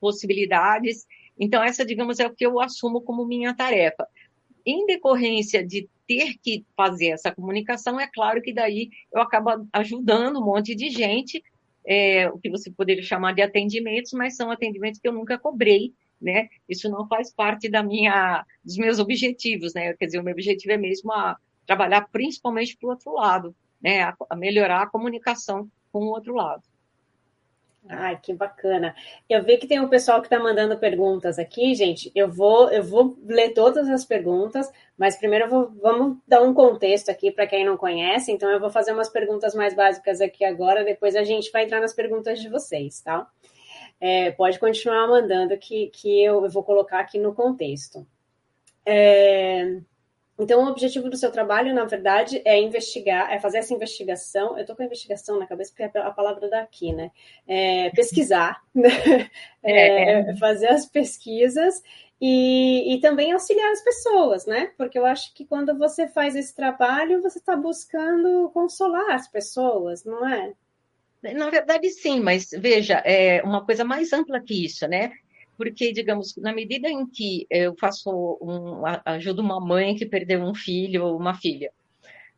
possibilidades. 0.00 1.06
Então, 1.38 1.62
essa, 1.62 1.84
digamos, 1.84 2.20
é 2.20 2.26
o 2.26 2.34
que 2.34 2.46
eu 2.46 2.60
assumo 2.60 3.00
como 3.00 3.26
minha 3.26 3.54
tarefa. 3.54 4.06
Em 4.64 4.86
decorrência 4.86 5.66
de 5.66 5.88
ter 6.06 6.34
que 6.42 6.64
fazer 6.76 7.08
essa 7.08 7.32
comunicação, 7.32 7.98
é 7.98 8.06
claro 8.06 8.40
que 8.42 8.52
daí 8.52 8.90
eu 9.12 9.20
acabo 9.20 9.66
ajudando 9.72 10.40
um 10.40 10.44
monte 10.44 10.74
de 10.74 10.90
gente, 10.90 11.42
é, 11.86 12.28
o 12.30 12.38
que 12.38 12.50
você 12.50 12.70
poderia 12.70 13.02
chamar 13.02 13.34
de 13.34 13.42
atendimentos, 13.42 14.12
mas 14.12 14.36
são 14.36 14.50
atendimentos 14.50 15.00
que 15.00 15.08
eu 15.08 15.12
nunca 15.12 15.38
cobrei, 15.38 15.92
né? 16.20 16.48
Isso 16.68 16.88
não 16.88 17.06
faz 17.06 17.32
parte 17.32 17.68
da 17.68 17.82
minha, 17.82 18.44
dos 18.64 18.76
meus 18.76 18.98
objetivos, 18.98 19.74
né? 19.74 19.92
Quer 19.94 20.06
dizer, 20.06 20.18
o 20.18 20.22
meu 20.22 20.32
objetivo 20.32 20.72
é 20.72 20.78
mesmo 20.78 21.12
a, 21.12 21.36
trabalhar 21.66 22.08
principalmente 22.10 22.76
para 22.76 22.86
o 22.86 22.90
outro 22.90 23.12
lado, 23.12 23.54
né? 23.82 24.02
A, 24.02 24.16
a 24.30 24.36
melhorar 24.36 24.82
a 24.82 24.86
comunicação 24.86 25.68
com 25.92 26.04
o 26.04 26.08
outro 26.08 26.34
lado. 26.34 26.62
Ai, 27.88 28.18
que 28.18 28.32
bacana. 28.32 28.94
Eu 29.28 29.42
vi 29.44 29.58
que 29.58 29.66
tem 29.66 29.78
um 29.78 29.88
pessoal 29.88 30.20
que 30.20 30.26
está 30.26 30.38
mandando 30.38 30.78
perguntas 30.78 31.38
aqui, 31.38 31.74
gente. 31.74 32.10
Eu 32.14 32.30
vou, 32.30 32.70
eu 32.70 32.82
vou 32.82 33.16
ler 33.26 33.50
todas 33.52 33.88
as 33.90 34.06
perguntas, 34.06 34.72
mas 34.96 35.18
primeiro 35.18 35.50
vou, 35.50 35.70
vamos 35.82 36.16
dar 36.26 36.42
um 36.42 36.54
contexto 36.54 37.10
aqui 37.10 37.30
para 37.30 37.46
quem 37.46 37.64
não 37.64 37.76
conhece. 37.76 38.32
Então, 38.32 38.50
eu 38.50 38.58
vou 38.58 38.70
fazer 38.70 38.92
umas 38.92 39.10
perguntas 39.10 39.54
mais 39.54 39.74
básicas 39.74 40.22
aqui 40.22 40.44
agora, 40.44 40.82
depois 40.82 41.14
a 41.14 41.24
gente 41.24 41.52
vai 41.52 41.64
entrar 41.64 41.80
nas 41.80 41.92
perguntas 41.92 42.40
de 42.40 42.48
vocês, 42.48 43.02
tá? 43.02 43.28
É, 44.00 44.30
pode 44.30 44.58
continuar 44.58 45.06
mandando 45.06 45.56
que, 45.58 45.88
que 45.88 46.24
eu, 46.24 46.42
eu 46.42 46.50
vou 46.50 46.62
colocar 46.62 47.00
aqui 47.00 47.18
no 47.18 47.34
contexto. 47.34 48.06
É, 48.86 49.78
então, 50.38 50.64
o 50.64 50.68
objetivo 50.68 51.08
do 51.08 51.16
seu 51.16 51.30
trabalho, 51.30 51.72
na 51.72 51.84
verdade, 51.84 52.42
é 52.44 52.60
investigar, 52.60 53.32
é 53.32 53.38
fazer 53.38 53.58
essa 53.58 53.72
investigação. 53.72 54.56
Eu 54.56 54.62
estou 54.62 54.74
com 54.74 54.82
a 54.82 54.86
investigação 54.86 55.38
na 55.38 55.46
cabeça, 55.46 55.70
porque 55.70 55.96
é 55.96 56.00
a 56.00 56.10
palavra 56.10 56.48
daqui, 56.48 56.92
né? 56.92 57.12
É 57.46 57.90
pesquisar, 57.90 58.60
né? 58.74 59.30
É, 59.62 60.30
é, 60.30 60.36
fazer 60.36 60.68
as 60.68 60.86
pesquisas 60.86 61.80
e, 62.20 62.94
e, 62.94 63.00
também 63.00 63.32
auxiliar 63.32 63.70
as 63.70 63.82
pessoas, 63.82 64.44
né? 64.44 64.72
Porque 64.76 64.98
eu 64.98 65.06
acho 65.06 65.32
que 65.34 65.44
quando 65.44 65.76
você 65.78 66.08
faz 66.08 66.34
esse 66.34 66.54
trabalho, 66.54 67.22
você 67.22 67.38
está 67.38 67.56
buscando 67.56 68.50
consolar 68.52 69.14
as 69.14 69.28
pessoas, 69.28 70.04
não 70.04 70.28
é? 70.28 70.52
Na 71.32 71.48
verdade, 71.48 71.88
sim, 71.90 72.20
mas 72.20 72.50
veja, 72.52 72.94
é 73.04 73.40
uma 73.42 73.64
coisa 73.64 73.84
mais 73.84 74.12
ampla 74.12 74.40
que 74.40 74.66
isso, 74.66 74.86
né? 74.86 75.12
Porque, 75.56 75.92
digamos, 75.92 76.36
na 76.36 76.52
medida 76.52 76.88
em 76.88 77.06
que 77.06 77.46
eu 77.50 77.74
faço 77.78 78.10
um, 78.40 78.82
ajudo 79.04 79.40
uma 79.40 79.60
mãe 79.60 79.94
que 79.94 80.06
perdeu 80.06 80.40
um 80.40 80.54
filho 80.54 81.04
ou 81.04 81.16
uma 81.16 81.34
filha, 81.34 81.70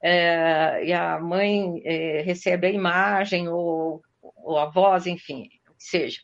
é, 0.03 0.85
e 0.85 0.93
a 0.93 1.19
mãe 1.19 1.81
é, 1.85 2.23
recebe 2.23 2.67
a 2.67 2.71
imagem 2.71 3.49
ou, 3.49 4.03
ou, 4.23 4.59
a 4.59 4.67
voz, 4.67 5.07
enfim, 5.07 5.49
seja. 5.79 6.21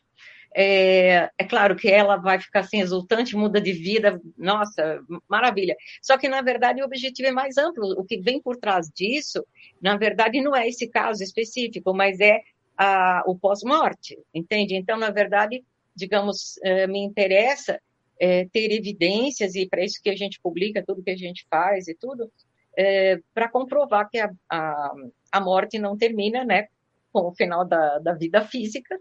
É, 0.55 1.31
é, 1.37 1.43
claro 1.43 1.75
que 1.75 1.89
ela 1.89 2.15
vai 2.15 2.39
ficar 2.39 2.59
assim, 2.59 2.79
exultante, 2.79 3.35
muda 3.35 3.59
de 3.59 3.73
vida, 3.73 4.21
nossa, 4.37 5.01
maravilha. 5.27 5.75
Só 6.01 6.17
que, 6.17 6.29
na 6.29 6.41
verdade, 6.41 6.81
o 6.81 6.85
objetivo 6.85 7.29
é 7.29 7.31
mais 7.31 7.57
amplo. 7.57 7.99
O 7.99 8.05
que 8.05 8.21
vem 8.21 8.39
por 8.39 8.55
trás 8.57 8.87
disso, 8.93 9.43
na 9.81 9.97
verdade, 9.97 10.39
não 10.41 10.55
é 10.55 10.67
esse 10.67 10.87
caso 10.87 11.23
específico, 11.23 11.91
mas 11.93 12.19
é 12.19 12.41
a, 12.77 13.23
o 13.25 13.37
pós-morte, 13.37 14.17
entende? 14.33 14.75
Então, 14.75 14.97
na 14.97 15.09
verdade, 15.09 15.63
digamos, 15.95 16.57
eh, 16.63 16.87
me 16.87 16.99
interessa 16.99 17.79
é, 18.19 18.45
ter 18.45 18.71
evidências, 18.71 19.55
e 19.55 19.67
para 19.67 19.83
isso 19.83 20.01
que 20.01 20.09
a 20.09 20.15
gente 20.15 20.39
publica 20.41 20.83
tudo 20.85 21.03
que 21.03 21.11
a 21.11 21.17
gente 21.17 21.45
faz 21.49 21.87
e 21.87 21.95
tudo, 21.95 22.31
é, 22.77 23.19
para 23.33 23.49
comprovar 23.49 24.09
que 24.09 24.17
a, 24.17 24.31
a, 24.49 24.93
a, 25.31 25.41
morte 25.41 25.77
não 25.77 25.97
termina 25.97 26.43
né, 26.43 26.67
com 27.11 27.27
o 27.27 27.35
final 27.35 27.65
da, 27.65 27.99
da 27.99 28.13
vida 28.13 28.43
física 28.45 28.97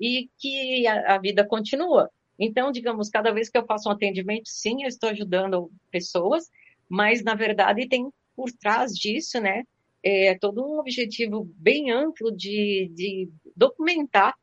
e 0.00 0.28
que 0.38 0.86
a, 0.86 1.14
a, 1.14 1.18
vida 1.18 1.44
continua. 1.46 2.10
Então, 2.38 2.70
digamos, 2.70 3.08
cada 3.08 3.32
vez 3.32 3.48
que 3.48 3.56
eu 3.56 3.64
faço 3.64 3.88
um 3.88 3.92
atendimento, 3.92 4.48
sim, 4.48 4.82
eu 4.82 4.88
estou 4.88 5.08
ajudando 5.10 5.70
pessoas, 5.90 6.50
mas, 6.88 7.24
na 7.24 7.34
verdade, 7.34 7.88
tem 7.88 8.08
por 8.36 8.52
trás 8.52 8.92
disso, 8.92 9.40
né, 9.40 9.64
é, 10.02 10.36
todo 10.38 10.62
um 10.62 10.78
objetivo 10.78 11.50
bem 11.56 11.90
amplo 11.90 12.30
de, 12.30 12.90
de 12.94 13.28
documentar 13.56 14.34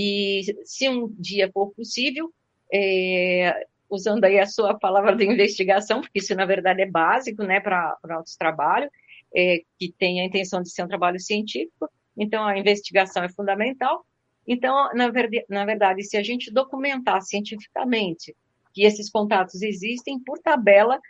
e 0.00 0.44
se 0.64 0.88
um 0.88 1.12
dia 1.18 1.50
for 1.52 1.72
possível, 1.72 2.32
é, 2.72 3.66
usando 3.90 4.22
aí 4.22 4.38
a 4.38 4.46
sua 4.46 4.78
palavra 4.78 5.16
de 5.16 5.24
investigação, 5.24 6.00
porque 6.00 6.20
isso 6.20 6.36
na 6.36 6.44
verdade 6.44 6.82
é 6.82 6.86
básico 6.86 7.42
né, 7.42 7.58
para 7.58 7.98
nosso 8.04 8.38
trabalho, 8.38 8.88
é, 9.34 9.62
que 9.76 9.92
tem 9.98 10.20
a 10.20 10.24
intenção 10.24 10.62
de 10.62 10.70
ser 10.70 10.84
um 10.84 10.88
trabalho 10.88 11.18
científico, 11.18 11.90
então 12.16 12.46
a 12.46 12.56
investigação 12.56 13.24
é 13.24 13.28
fundamental. 13.28 14.06
Então, 14.46 14.88
na, 14.94 15.10
na 15.48 15.64
verdade, 15.64 16.04
se 16.04 16.16
a 16.16 16.22
gente 16.22 16.48
documentar 16.52 17.20
cientificamente 17.22 18.36
que 18.72 18.84
esses 18.84 19.10
contatos 19.10 19.62
existem, 19.62 20.20
por 20.20 20.38
tabela, 20.38 21.00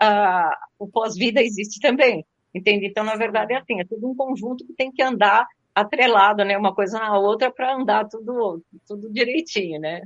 a, 0.00 0.50
o 0.78 0.88
pós-vida 0.88 1.42
existe 1.42 1.78
também, 1.78 2.24
entende? 2.54 2.86
Então, 2.86 3.04
na 3.04 3.16
verdade, 3.16 3.52
é 3.52 3.58
assim, 3.58 3.80
é 3.80 3.84
tudo 3.84 4.08
um 4.08 4.16
conjunto 4.16 4.66
que 4.66 4.72
tem 4.72 4.90
que 4.90 5.02
andar 5.02 5.46
atrelado, 5.80 6.44
né, 6.44 6.56
uma 6.56 6.74
coisa 6.74 6.98
na 6.98 7.18
outra 7.18 7.50
para 7.50 7.74
andar 7.74 8.08
tudo, 8.08 8.62
tudo 8.86 9.12
direitinho, 9.12 9.80
né? 9.80 10.02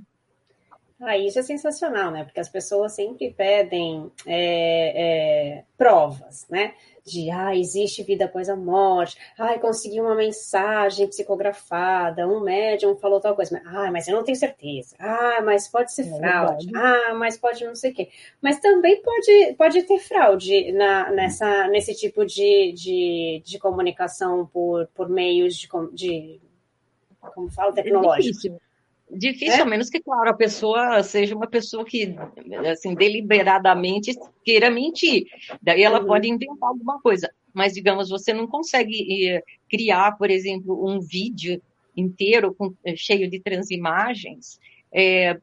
Ah, 1.00 1.18
isso 1.18 1.38
é 1.38 1.42
sensacional, 1.42 2.10
né? 2.10 2.24
Porque 2.24 2.40
as 2.40 2.48
pessoas 2.48 2.92
sempre 2.92 3.32
pedem 3.32 4.10
é, 4.26 5.58
é, 5.58 5.64
provas, 5.76 6.46
né? 6.48 6.74
De, 7.06 7.30
ah, 7.30 7.54
existe 7.54 8.02
vida 8.02 8.24
após 8.24 8.48
a 8.48 8.56
morte, 8.56 9.18
ah, 9.38 9.58
consegui 9.58 10.00
uma 10.00 10.14
mensagem 10.14 11.06
psicografada, 11.06 12.26
um 12.26 12.40
médium 12.40 12.96
falou 12.96 13.20
tal 13.20 13.34
coisa, 13.34 13.60
mas, 13.62 13.74
ah, 13.74 13.92
mas 13.92 14.08
eu 14.08 14.16
não 14.16 14.24
tenho 14.24 14.38
certeza, 14.38 14.96
ah, 14.98 15.42
mas 15.44 15.68
pode 15.68 15.92
ser 15.92 16.02
é 16.08 16.16
fraude, 16.16 16.70
ah, 16.74 17.12
mas 17.14 17.36
pode 17.36 17.62
não 17.62 17.74
sei 17.74 17.90
o 17.90 17.94
quê. 17.94 18.08
Mas 18.40 18.58
também 18.58 19.02
pode, 19.02 19.54
pode 19.58 19.82
ter 19.82 19.98
fraude 19.98 20.72
na, 20.72 21.10
nessa, 21.10 21.68
nesse 21.68 21.94
tipo 21.94 22.24
de, 22.24 22.72
de, 22.72 23.42
de 23.44 23.58
comunicação 23.58 24.46
por, 24.46 24.86
por 24.94 25.08
meios 25.08 25.56
de, 25.56 25.68
de 25.92 26.40
como 27.20 27.50
falo, 27.50 27.72
é 27.72 27.82
tecnológicos. 27.82 28.44
É 28.46 28.63
Difícil, 29.14 29.60
é? 29.60 29.62
a 29.62 29.64
menos 29.64 29.88
que, 29.88 30.00
claro, 30.00 30.30
a 30.30 30.34
pessoa 30.34 31.02
seja 31.02 31.34
uma 31.34 31.46
pessoa 31.46 31.84
que, 31.84 32.14
assim, 32.70 32.94
deliberadamente 32.94 34.14
queira 34.44 34.70
mentir. 34.70 35.26
Daí 35.62 35.82
ela 35.82 36.00
uhum. 36.00 36.06
pode 36.06 36.28
inventar 36.28 36.68
alguma 36.68 37.00
coisa. 37.00 37.30
Mas, 37.52 37.72
digamos, 37.72 38.08
você 38.08 38.32
não 38.32 38.46
consegue 38.46 39.28
eh, 39.28 39.42
criar, 39.70 40.18
por 40.18 40.30
exemplo, 40.30 40.88
um 40.88 41.00
vídeo 41.00 41.62
inteiro 41.96 42.52
com, 42.54 42.74
eh, 42.84 42.96
cheio 42.96 43.30
de 43.30 43.38
transimagens 43.38 44.58
é, 44.94 45.36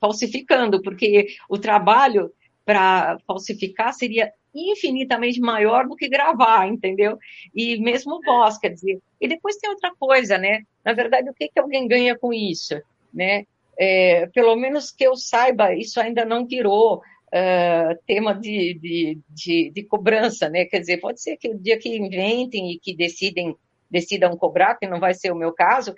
falsificando, 0.00 0.80
porque 0.80 1.28
o 1.48 1.58
trabalho 1.58 2.32
para 2.64 3.18
falsificar 3.26 3.92
seria 3.92 4.32
infinitamente 4.54 5.40
maior 5.40 5.86
do 5.86 5.96
que 5.96 6.08
gravar, 6.08 6.66
entendeu? 6.66 7.18
E 7.54 7.78
mesmo 7.78 8.20
voz, 8.22 8.58
quer 8.58 8.70
dizer. 8.70 8.98
E 9.20 9.28
depois 9.28 9.56
tem 9.56 9.70
outra 9.70 9.92
coisa, 9.98 10.38
né? 10.38 10.62
Na 10.84 10.92
verdade, 10.92 11.30
o 11.30 11.34
que, 11.34 11.48
que 11.48 11.58
alguém 11.58 11.86
ganha 11.86 12.18
com 12.18 12.32
isso, 12.32 12.80
né? 13.12 13.44
É, 13.78 14.26
pelo 14.28 14.56
menos 14.56 14.90
que 14.90 15.04
eu 15.04 15.16
saiba, 15.16 15.74
isso 15.74 16.00
ainda 16.00 16.24
não 16.24 16.46
virou 16.46 16.96
uh, 16.98 17.98
tema 18.06 18.34
de, 18.34 18.74
de, 18.74 19.18
de, 19.28 19.70
de, 19.70 19.82
cobrança, 19.84 20.48
né? 20.48 20.64
Quer 20.64 20.80
dizer, 20.80 20.98
pode 20.98 21.22
ser 21.22 21.36
que 21.36 21.48
o 21.48 21.58
dia 21.58 21.78
que 21.78 21.96
inventem 21.96 22.72
e 22.72 22.78
que 22.78 22.94
decidem, 22.94 23.56
decidam 23.90 24.36
cobrar, 24.36 24.74
que 24.74 24.86
não 24.86 25.00
vai 25.00 25.14
ser 25.14 25.32
o 25.32 25.36
meu 25.36 25.52
caso, 25.52 25.94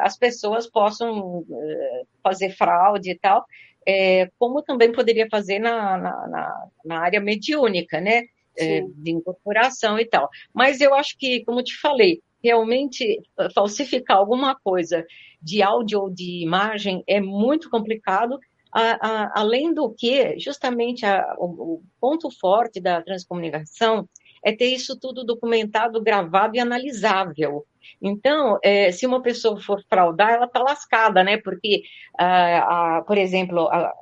as 0.00 0.16
pessoas 0.16 0.66
possam 0.66 1.40
uh, 1.40 2.06
fazer 2.22 2.50
fraude 2.50 3.10
e 3.10 3.18
tal, 3.18 3.44
é, 3.86 4.30
como 4.38 4.62
também 4.62 4.92
poderia 4.92 5.26
fazer 5.30 5.58
na, 5.58 5.98
na, 5.98 6.66
na 6.84 6.98
área 6.98 7.20
mediúnica, 7.20 8.00
né? 8.00 8.24
É, 8.54 8.82
de 8.82 9.10
incorporação 9.10 9.98
e 9.98 10.04
tal. 10.04 10.28
Mas 10.52 10.82
eu 10.82 10.92
acho 10.92 11.16
que, 11.16 11.42
como 11.46 11.62
te 11.62 11.74
falei, 11.74 12.20
realmente 12.42 13.18
eh, 13.38 13.48
falsificar 13.54 14.16
alguma 14.16 14.54
coisa 14.54 15.06
de 15.40 15.62
áudio 15.62 16.00
ou 16.02 16.10
de 16.10 16.42
imagem 16.42 17.02
é 17.06 17.20
muito 17.20 17.70
complicado, 17.70 18.38
a, 18.72 19.06
a, 19.06 19.40
além 19.40 19.72
do 19.72 19.90
que, 19.90 20.38
justamente, 20.38 21.06
a, 21.06 21.34
o, 21.38 21.44
o, 21.46 21.82
ponto 22.00 22.30
forte 22.30 22.80
da 22.80 23.02
transcomunicação 23.02 24.08
é 24.44 24.52
ter 24.52 24.66
isso 24.66 24.98
tudo 24.98 25.24
documentado, 25.24 26.02
gravado 26.02 26.56
e 26.56 26.60
analisável. 26.60 27.66
Então, 28.00 28.58
é, 28.62 28.90
se 28.90 29.06
uma 29.06 29.22
pessoa 29.22 29.60
for 29.60 29.82
fraudar, 29.88 30.32
ela 30.32 30.46
está 30.46 30.60
lascada, 30.60 31.22
né? 31.22 31.36
Porque, 31.36 31.82
ah, 32.18 32.98
a, 32.98 33.02
por 33.02 33.16
exemplo, 33.16 33.68
a, 33.68 33.92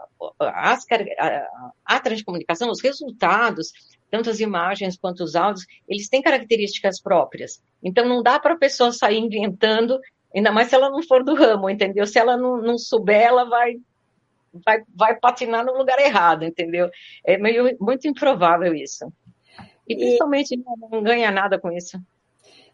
a, 0.41 0.79
a, 1.85 2.01
transcomunicação, 2.01 2.71
os 2.71 2.81
resultados, 2.81 3.73
tanto 4.11 4.31
as 4.31 4.41
imagens 4.41 4.97
quanto 4.97 5.23
os 5.23 5.37
áudios, 5.37 5.67
eles 5.89 6.09
têm 6.09 6.23
características 6.23 7.01
próprias. 7.01 7.63
Então, 7.83 8.07
não 8.07 8.23
dá 8.23 8.39
para 8.39 8.55
a 8.55 8.59
pessoa 8.59 8.93
sair 8.93 9.19
inventando, 9.19 10.01
ainda 10.35 10.51
mais 10.51 10.69
se 10.69 10.75
ela 10.75 10.91
não 10.91 11.03
for 11.03 11.23
do 11.23 11.35
ramo, 11.35 11.69
entendeu? 11.69 12.07
Se 12.07 12.19
ela 12.19 12.37
não, 12.37 12.61
não 12.61 12.79
souber, 12.79 13.21
ela 13.21 13.45
vai, 13.45 13.77
vai, 14.65 14.83
vai 14.95 15.15
patinar 15.17 15.65
no 15.65 15.77
lugar 15.77 15.99
errado, 15.99 16.45
entendeu? 16.45 16.91
É 17.25 17.37
meio, 17.37 17.77
muito 17.81 18.09
improvável 18.09 18.75
isso. 18.75 19.13
E 19.93 19.97
principalmente 19.97 20.55
e... 20.55 20.65
não 20.91 21.03
ganha 21.03 21.31
nada 21.31 21.59
com 21.59 21.71
isso. 21.73 22.01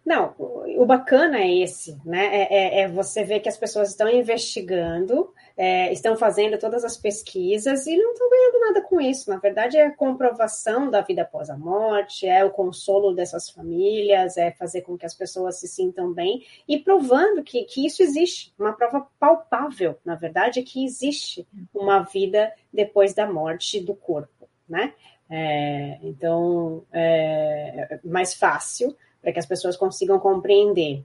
Não, 0.07 0.37
o 0.39 0.87
bacana 0.87 1.41
é 1.41 1.53
esse, 1.53 1.99
né? 2.05 2.27
É, 2.27 2.55
é, 2.55 2.81
é, 2.83 2.89
você 2.89 3.25
ver 3.25 3.41
que 3.41 3.49
as 3.49 3.59
pessoas 3.59 3.89
estão 3.89 4.09
investigando, 4.09 5.35
é, 5.57 5.93
estão 5.93 6.17
fazendo 6.17 6.57
todas 6.59 6.85
as 6.85 6.97
pesquisas 6.97 7.89
e 7.89 7.97
não 7.97 8.13
estão 8.13 8.31
ganhando 8.31 8.61
nada 8.61 8.83
com 8.83 9.01
isso. 9.01 9.29
Na 9.29 9.39
verdade, 9.39 9.77
é 9.77 9.87
a 9.87 9.97
comprovação 9.97 10.89
da 10.89 11.01
vida 11.01 11.23
após 11.23 11.51
a 11.51 11.59
morte, 11.59 12.25
é 12.25 12.45
o 12.45 12.53
consolo 12.53 13.13
dessas 13.13 13.51
famílias, 13.51 14.37
é 14.37 14.53
fazer 14.53 14.83
com 14.83 14.97
que 14.97 15.05
as 15.05 15.15
pessoas 15.15 15.59
se 15.59 15.67
sintam 15.67 16.13
bem 16.13 16.47
e 16.69 16.79
provando 16.79 17.43
que, 17.43 17.65
que 17.65 17.85
isso 17.85 18.01
existe, 18.01 18.55
uma 18.57 18.75
prova 18.75 19.09
palpável, 19.19 19.99
na 20.05 20.15
verdade, 20.15 20.61
é 20.61 20.63
que 20.63 20.85
existe 20.85 21.45
uma 21.75 22.05
vida 22.05 22.53
depois 22.73 23.13
da 23.13 23.27
morte 23.27 23.81
do 23.81 23.93
corpo, 23.93 24.49
né? 24.69 24.95
É, 25.29 25.99
então, 26.03 26.85
é, 26.93 27.89
é 27.91 28.01
mais 28.05 28.35
fácil 28.35 28.97
para 29.21 29.33
que 29.33 29.39
as 29.39 29.47
pessoas 29.47 29.77
consigam 29.77 30.19
compreender. 30.19 31.03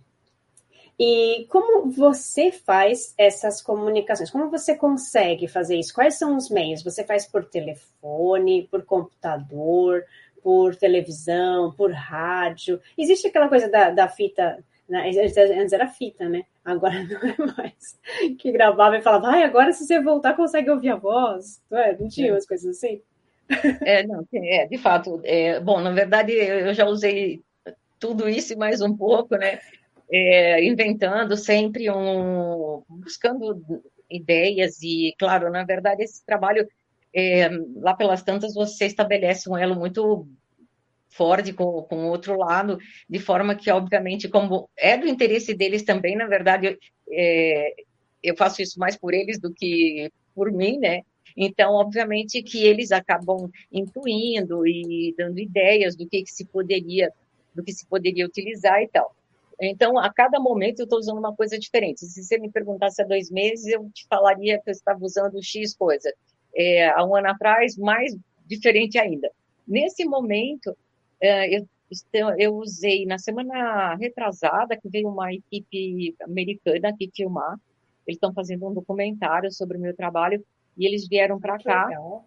E 1.04 1.48
como 1.50 1.90
você 1.90 2.52
faz 2.52 3.16
essas 3.18 3.60
comunicações? 3.60 4.30
Como 4.30 4.52
você 4.52 4.76
consegue 4.76 5.48
fazer 5.48 5.76
isso? 5.78 5.94
Quais 5.94 6.16
são 6.16 6.38
os 6.38 6.50
meios? 6.50 6.84
Você 6.84 7.04
faz 7.04 7.26
por 7.26 7.44
telefone, 7.46 8.68
por 8.70 8.86
computador, 8.86 10.06
por 10.44 10.76
televisão, 10.76 11.74
por 11.74 11.92
rádio? 11.92 12.80
Existe 12.96 13.28
aquela 13.28 13.50
coisa 13.50 13.68
da, 13.68 13.90
da 13.90 14.08
fita, 14.08 14.64
né? 14.88 15.10
antes 15.10 15.74
era 15.74 15.88
fita, 15.88 16.30
né? 16.30 16.44
Agora 16.64 17.02
não 17.04 17.20
é 17.20 17.36
mais. 17.58 18.00
Que 18.38 18.52
gravava 18.52 18.96
e 18.96 19.02
falava, 19.02 19.30
ai, 19.30 19.44
agora 19.44 19.74
se 19.74 19.88
você 19.88 20.00
voltar 20.00 20.36
consegue 20.36 20.70
ouvir 20.70 20.90
a 20.90 20.98
voz. 20.98 21.60
Não, 21.72 21.80
é? 21.80 21.98
não 21.98 22.08
tinha 22.08 22.30
é. 22.30 22.32
umas 22.32 22.46
coisas 22.46 22.78
assim? 22.78 23.02
É, 23.82 24.06
não, 24.06 24.26
é, 24.34 24.68
de 24.68 24.78
fato. 24.78 25.22
É, 25.24 25.60
bom, 25.60 25.80
na 25.82 25.92
verdade, 25.92 26.32
eu 26.34 26.74
já 26.74 26.86
usei 26.86 27.42
tudo 28.00 28.28
isso 28.30 28.54
e 28.54 28.56
mais 28.56 28.82
um 28.82 28.96
pouco, 28.96 29.36
né? 29.36 29.60
É, 30.12 30.64
inventando 30.64 31.38
sempre 31.38 31.90
um, 31.90 32.84
buscando 32.90 33.62
ideias 34.10 34.82
e, 34.82 35.16
claro, 35.18 35.50
na 35.50 35.64
verdade, 35.64 36.04
esse 36.04 36.26
trabalho 36.26 36.68
é, 37.14 37.50
lá 37.76 37.94
pelas 37.94 38.22
tantas 38.24 38.54
você 38.54 38.86
estabelece 38.86 39.50
um 39.50 39.58
elo 39.58 39.76
muito 39.76 40.28
forte 41.10 41.54
com, 41.54 41.84
com 41.84 42.06
o 42.06 42.10
outro 42.10 42.38
lado, 42.38 42.78
de 43.10 43.20
forma 43.20 43.56
que, 43.56 43.70
obviamente, 43.70 44.30
como 44.30 44.70
é 44.78 44.98
do 44.98 45.08
interesse 45.08 45.54
deles 45.54 45.84
também, 45.84 46.16
na 46.16 46.26
verdade, 46.26 46.78
é, 47.10 47.74
eu 48.24 48.36
faço 48.36 48.62
isso 48.62 48.80
mais 48.80 48.98
por 48.98 49.14
eles 49.14 49.40
do 49.40 49.54
que 49.54 50.12
por 50.34 50.52
mim, 50.52 50.78
né? 50.80 51.02
Então, 51.36 51.74
obviamente 51.74 52.42
que 52.44 52.66
eles 52.66 52.92
acabam 52.92 53.50
intuindo 53.72 54.66
e 54.68 55.14
dando 55.18 55.40
ideias 55.40 55.96
do 55.96 56.08
que, 56.08 56.24
que 56.24 56.32
se 56.32 56.46
poderia, 56.46 57.12
do 57.54 57.64
que 57.64 57.72
se 57.72 57.86
poderia 57.86 58.26
utilizar 58.26 58.82
e 58.82 58.88
tal. 58.88 59.16
Então, 59.60 60.00
a 60.00 60.12
cada 60.12 60.40
momento 60.40 60.80
eu 60.80 60.86
estou 60.86 60.98
usando 60.98 61.20
uma 61.20 61.36
coisa 61.36 61.58
diferente. 61.60 62.04
Se 62.06 62.24
você 62.24 62.40
me 62.40 62.50
perguntasse 62.50 63.00
há 63.02 63.06
dois 63.06 63.30
meses, 63.30 63.68
eu 63.68 63.88
te 63.94 64.08
falaria 64.08 64.60
que 64.60 64.70
eu 64.70 64.72
estava 64.72 65.04
usando 65.04 65.42
X 65.44 65.76
coisa. 65.76 66.12
É, 66.56 66.90
há 66.90 67.06
um 67.06 67.16
ano 67.16 67.30
atrás, 67.30 67.78
mais 67.78 68.18
diferente 68.48 68.98
ainda. 68.98 69.32
Nesse 69.68 70.04
momento, 70.04 70.76
é, 71.22 71.56
eu, 71.56 71.68
eu 72.40 72.56
usei 72.56 73.06
na 73.06 73.20
semana 73.20 73.96
retrasada, 73.96 74.76
que 74.76 74.90
veio 74.90 75.08
uma 75.08 75.32
equipe 75.32 76.16
americana 76.24 76.90
aqui 76.90 77.12
filmar. 77.16 77.60
Eles 78.08 78.18
estão 78.18 78.34
fazendo 78.34 78.68
um 78.68 78.74
documentário 78.74 79.52
sobre 79.52 79.78
o 79.78 79.80
meu 79.82 79.96
trabalho 79.96 80.44
e 80.78 80.86
eles 80.86 81.08
vieram 81.08 81.40
para 81.40 81.58
cá. 81.60 81.86
Legal. 81.86 82.26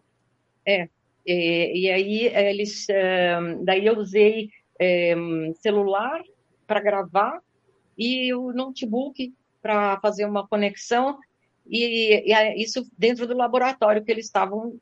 É, 0.66 0.88
e, 1.26 1.82
e 1.82 1.90
aí 1.90 2.26
eles, 2.26 2.86
daí 3.62 3.86
eu 3.86 3.98
usei 3.98 4.50
é, 4.78 5.14
celular 5.60 6.22
para 6.66 6.80
gravar 6.80 7.40
e 7.96 8.32
o 8.34 8.52
notebook 8.52 9.32
para 9.62 9.98
fazer 10.00 10.26
uma 10.26 10.46
conexão 10.46 11.18
e, 11.66 12.30
e, 12.30 12.62
isso 12.62 12.86
dentro 12.98 13.26
do 13.26 13.36
laboratório 13.36 14.04
que 14.04 14.10
eles 14.10 14.26
estavam 14.26 14.78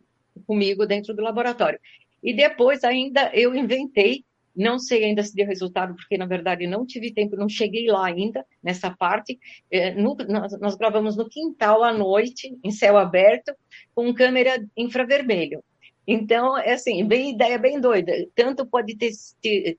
comigo 0.46 0.86
dentro 0.86 1.14
do 1.14 1.22
laboratório. 1.22 1.78
E 2.22 2.34
depois 2.34 2.84
ainda 2.84 3.30
eu 3.34 3.54
inventei, 3.54 4.24
não 4.54 4.78
sei 4.78 5.04
ainda 5.04 5.22
se 5.22 5.34
deu 5.34 5.46
resultado, 5.46 5.94
porque 5.94 6.18
na 6.18 6.26
verdade 6.26 6.66
não 6.66 6.86
tive 6.86 7.12
tempo, 7.12 7.36
não 7.36 7.48
cheguei 7.48 7.86
lá 7.86 8.06
ainda 8.06 8.44
nessa 8.62 8.90
parte. 8.90 9.38
É, 9.70 9.94
no, 9.94 10.14
nós, 10.28 10.58
nós, 10.60 10.74
gravamos 10.76 11.16
no 11.16 11.28
quintal 11.28 11.82
à 11.82 11.92
noite, 11.92 12.56
em 12.62 12.70
céu 12.70 12.98
aberto, 12.98 13.54
com 13.94 14.12
câmera 14.12 14.64
infravermelho. 14.76 15.62
Então, 16.06 16.58
é 16.58 16.72
assim, 16.72 17.06
bem 17.06 17.30
ideia 17.30 17.58
bem 17.58 17.80
doida. 17.80 18.12
Tanto 18.34 18.66
pode 18.66 18.96
ter 18.96 19.12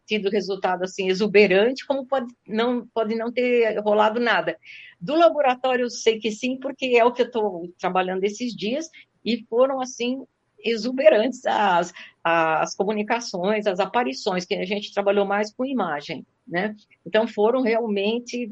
tido 0.05 0.29
resultado 0.29 0.83
assim 0.83 1.09
exuberante, 1.09 1.85
como 1.85 2.05
pode 2.05 2.33
não 2.47 2.88
pode 2.88 3.15
não 3.15 3.31
ter 3.31 3.77
rolado 3.79 4.19
nada. 4.19 4.57
Do 4.99 5.15
laboratório, 5.15 5.83
eu 5.83 5.89
sei 5.89 6.19
que 6.19 6.31
sim, 6.31 6.57
porque 6.57 6.95
é 6.97 7.03
o 7.03 7.12
que 7.12 7.23
eu 7.23 7.25
estou 7.25 7.69
trabalhando 7.77 8.23
esses 8.23 8.55
dias 8.55 8.89
e 9.23 9.45
foram 9.49 9.81
assim 9.81 10.23
exuberantes 10.63 11.45
as, 11.45 11.93
as 12.23 12.76
comunicações, 12.76 13.67
as 13.67 13.80
aparições, 13.80 14.45
que 14.45 14.56
a 14.56 14.65
gente 14.65 14.93
trabalhou 14.93 15.26
mais 15.26 15.54
com 15.54 15.65
imagem, 15.65 16.26
né? 16.47 16.76
Então 17.06 17.28
foram 17.28 17.62
realmente 17.62 18.52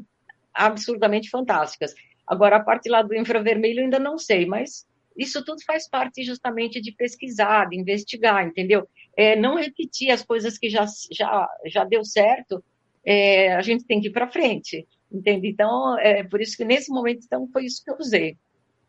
absurdamente 0.52 1.30
fantásticas. 1.30 1.94
Agora, 2.26 2.56
a 2.56 2.62
parte 2.62 2.88
lá 2.88 3.02
do 3.02 3.14
infravermelho 3.14 3.82
ainda 3.82 3.98
não 3.98 4.18
sei, 4.18 4.46
mas 4.46 4.86
isso 5.16 5.44
tudo 5.44 5.62
faz 5.64 5.88
parte 5.88 6.22
justamente 6.22 6.80
de 6.80 6.92
pesquisar, 6.92 7.68
de 7.68 7.78
investigar, 7.78 8.46
entendeu? 8.46 8.88
É, 9.16 9.36
não 9.36 9.56
repetir 9.56 10.10
as 10.10 10.22
coisas 10.22 10.56
que 10.58 10.70
já, 10.70 10.86
já, 11.10 11.48
já 11.66 11.84
deu 11.84 12.04
certo, 12.04 12.62
é, 13.04 13.54
a 13.54 13.62
gente 13.62 13.84
tem 13.84 14.00
que 14.00 14.08
ir 14.08 14.12
para 14.12 14.30
frente, 14.30 14.86
entende? 15.10 15.48
Então, 15.48 15.98
é 15.98 16.22
por 16.22 16.40
isso 16.40 16.56
que 16.56 16.64
nesse 16.64 16.90
momento, 16.90 17.24
então, 17.24 17.48
foi 17.52 17.64
isso 17.64 17.82
que 17.84 17.90
eu 17.90 17.96
usei. 17.98 18.36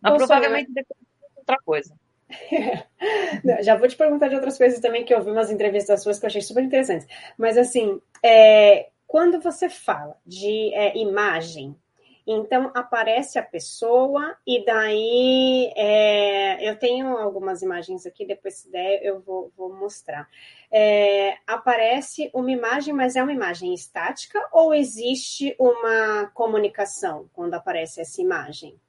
Mas 0.01 0.17
provavelmente 0.17 0.71
depois 0.71 0.99
outra 1.35 1.57
coisa. 1.63 1.93
Já 3.61 3.75
vou 3.75 3.87
te 3.87 3.95
perguntar 3.95 4.27
de 4.27 4.35
outras 4.35 4.57
coisas 4.57 4.79
também, 4.79 5.03
que 5.03 5.13
eu 5.13 5.23
vi 5.23 5.31
umas 5.31 5.51
entrevistas 5.51 6.01
suas 6.01 6.19
que 6.19 6.25
eu 6.25 6.27
achei 6.27 6.41
super 6.41 6.63
interessantes. 6.63 7.07
Mas, 7.37 7.57
assim, 7.57 8.01
é, 8.23 8.89
quando 9.07 9.39
você 9.39 9.69
fala 9.69 10.17
de 10.25 10.73
é, 10.73 10.97
imagem, 10.97 11.75
então 12.25 12.71
aparece 12.73 13.37
a 13.37 13.43
pessoa 13.43 14.35
e 14.47 14.63
daí 14.65 15.71
é, 15.75 16.69
eu 16.69 16.77
tenho 16.79 17.17
algumas 17.17 17.61
imagens 17.61 18.05
aqui, 18.05 18.25
depois 18.25 18.55
se 18.55 18.71
der 18.71 19.03
eu 19.03 19.19
vou, 19.21 19.51
vou 19.57 19.73
mostrar. 19.73 20.27
É, 20.71 21.37
aparece 21.45 22.31
uma 22.33 22.51
imagem, 22.51 22.93
mas 22.93 23.15
é 23.15 23.21
uma 23.21 23.33
imagem 23.33 23.73
estática 23.73 24.39
ou 24.51 24.73
existe 24.73 25.55
uma 25.59 26.27
comunicação 26.33 27.29
quando 27.33 27.55
aparece 27.55 27.99
essa 28.01 28.21
imagem? 28.21 28.79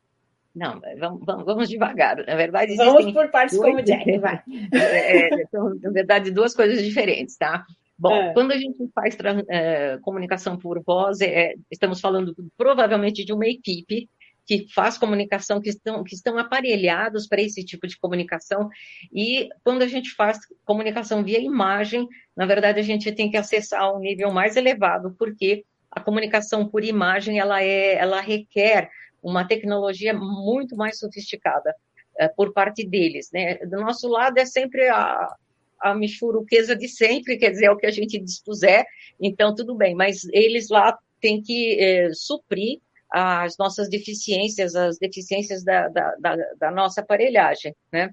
Não, 0.54 0.80
vamos, 0.98 1.20
vamos, 1.24 1.44
vamos 1.44 1.68
devagar. 1.68 2.24
Na 2.24 2.36
verdade, 2.36 2.76
vamos 2.76 3.12
por 3.12 3.28
partes 3.30 3.58
como 3.58 3.82
Jack, 3.82 4.18
vai. 4.18 4.40
É, 4.72 5.42
é, 5.42 5.46
são, 5.46 5.74
na 5.74 5.90
verdade, 5.90 6.30
duas 6.30 6.54
coisas 6.54 6.82
diferentes, 6.82 7.36
tá? 7.36 7.64
Bom, 7.98 8.14
é. 8.14 8.32
quando 8.32 8.52
a 8.52 8.56
gente 8.56 8.78
faz 8.94 9.16
é, 9.48 9.98
comunicação 10.02 10.56
por 10.56 10.82
voz, 10.82 11.20
é, 11.20 11.54
estamos 11.70 12.00
falando 12.00 12.34
provavelmente 12.56 13.24
de 13.24 13.32
uma 13.32 13.46
equipe 13.46 14.08
que 14.46 14.66
faz 14.72 14.98
comunicação, 14.98 15.60
que 15.60 15.70
estão, 15.70 16.04
que 16.04 16.14
estão 16.14 16.38
aparelhados 16.38 17.26
para 17.26 17.40
esse 17.40 17.64
tipo 17.64 17.86
de 17.86 17.98
comunicação. 17.98 18.68
E 19.12 19.48
quando 19.62 19.82
a 19.82 19.86
gente 19.86 20.10
faz 20.10 20.38
comunicação 20.64 21.24
via 21.24 21.40
imagem, 21.40 22.06
na 22.36 22.44
verdade, 22.46 22.78
a 22.78 22.82
gente 22.82 23.10
tem 23.12 23.30
que 23.30 23.36
acessar 23.36 23.94
um 23.94 24.00
nível 24.00 24.30
mais 24.30 24.56
elevado, 24.56 25.14
porque 25.18 25.64
a 25.90 26.00
comunicação 26.00 26.68
por 26.68 26.84
imagem 26.84 27.38
ela, 27.38 27.62
é, 27.62 27.94
ela 27.94 28.20
requer 28.20 28.90
uma 29.24 29.48
tecnologia 29.48 30.12
muito 30.12 30.76
mais 30.76 30.98
sofisticada 30.98 31.74
é, 32.18 32.28
por 32.28 32.52
parte 32.52 32.86
deles. 32.86 33.30
Né? 33.32 33.56
Do 33.56 33.80
nosso 33.80 34.06
lado 34.06 34.36
é 34.38 34.44
sempre 34.44 34.86
a, 34.88 35.34
a 35.80 35.94
michuruqueza 35.94 36.76
de 36.76 36.88
sempre, 36.88 37.38
quer 37.38 37.50
dizer, 37.50 37.66
é 37.66 37.70
o 37.70 37.76
que 37.76 37.86
a 37.86 37.90
gente 37.90 38.18
dispuser, 38.18 38.84
então 39.20 39.54
tudo 39.54 39.74
bem, 39.74 39.94
mas 39.94 40.24
eles 40.30 40.68
lá 40.68 40.96
têm 41.20 41.42
que 41.42 41.80
é, 41.80 42.10
suprir 42.12 42.78
as 43.10 43.56
nossas 43.56 43.88
deficiências, 43.88 44.74
as 44.74 44.98
deficiências 44.98 45.64
da, 45.64 45.88
da, 45.88 46.14
da, 46.16 46.36
da 46.58 46.70
nossa 46.70 47.00
aparelhagem, 47.00 47.74
né? 47.92 48.10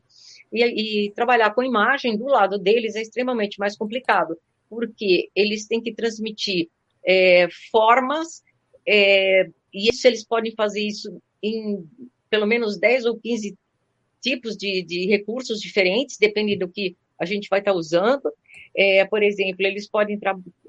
E, 0.53 1.07
e, 1.07 1.11
trabalhar 1.11 1.55
com 1.55 1.63
imagem 1.63 2.17
do 2.17 2.25
lado 2.25 2.59
deles 2.59 2.95
é 2.95 3.01
extremamente 3.01 3.57
mais 3.57 3.75
complicado, 3.75 4.37
porque 4.69 5.29
eles 5.35 5.65
têm 5.65 5.81
que 5.81 5.93
transmitir 5.93 6.69
é, 7.03 7.47
formas, 7.71 8.43
é, 8.85 9.49
e 9.73 9.89
eles 10.05 10.23
podem 10.23 10.53
fazer 10.53 10.81
isso 10.81 11.21
em 11.41 11.87
pelo 12.29 12.45
menos 12.45 12.77
10 12.79 13.05
ou 13.05 13.19
15 13.19 13.57
tipos 14.21 14.55
de, 14.55 14.83
de 14.83 15.07
recursos 15.07 15.59
diferentes, 15.59 16.17
dependendo 16.17 16.65
do 16.65 16.71
que 16.71 16.95
a 17.19 17.25
gente 17.25 17.49
vai 17.49 17.59
estar 17.59 17.73
usando. 17.73 18.31
É, 18.75 19.05
por 19.05 19.21
exemplo, 19.21 19.65
eles 19.65 19.89
podem, 19.89 20.17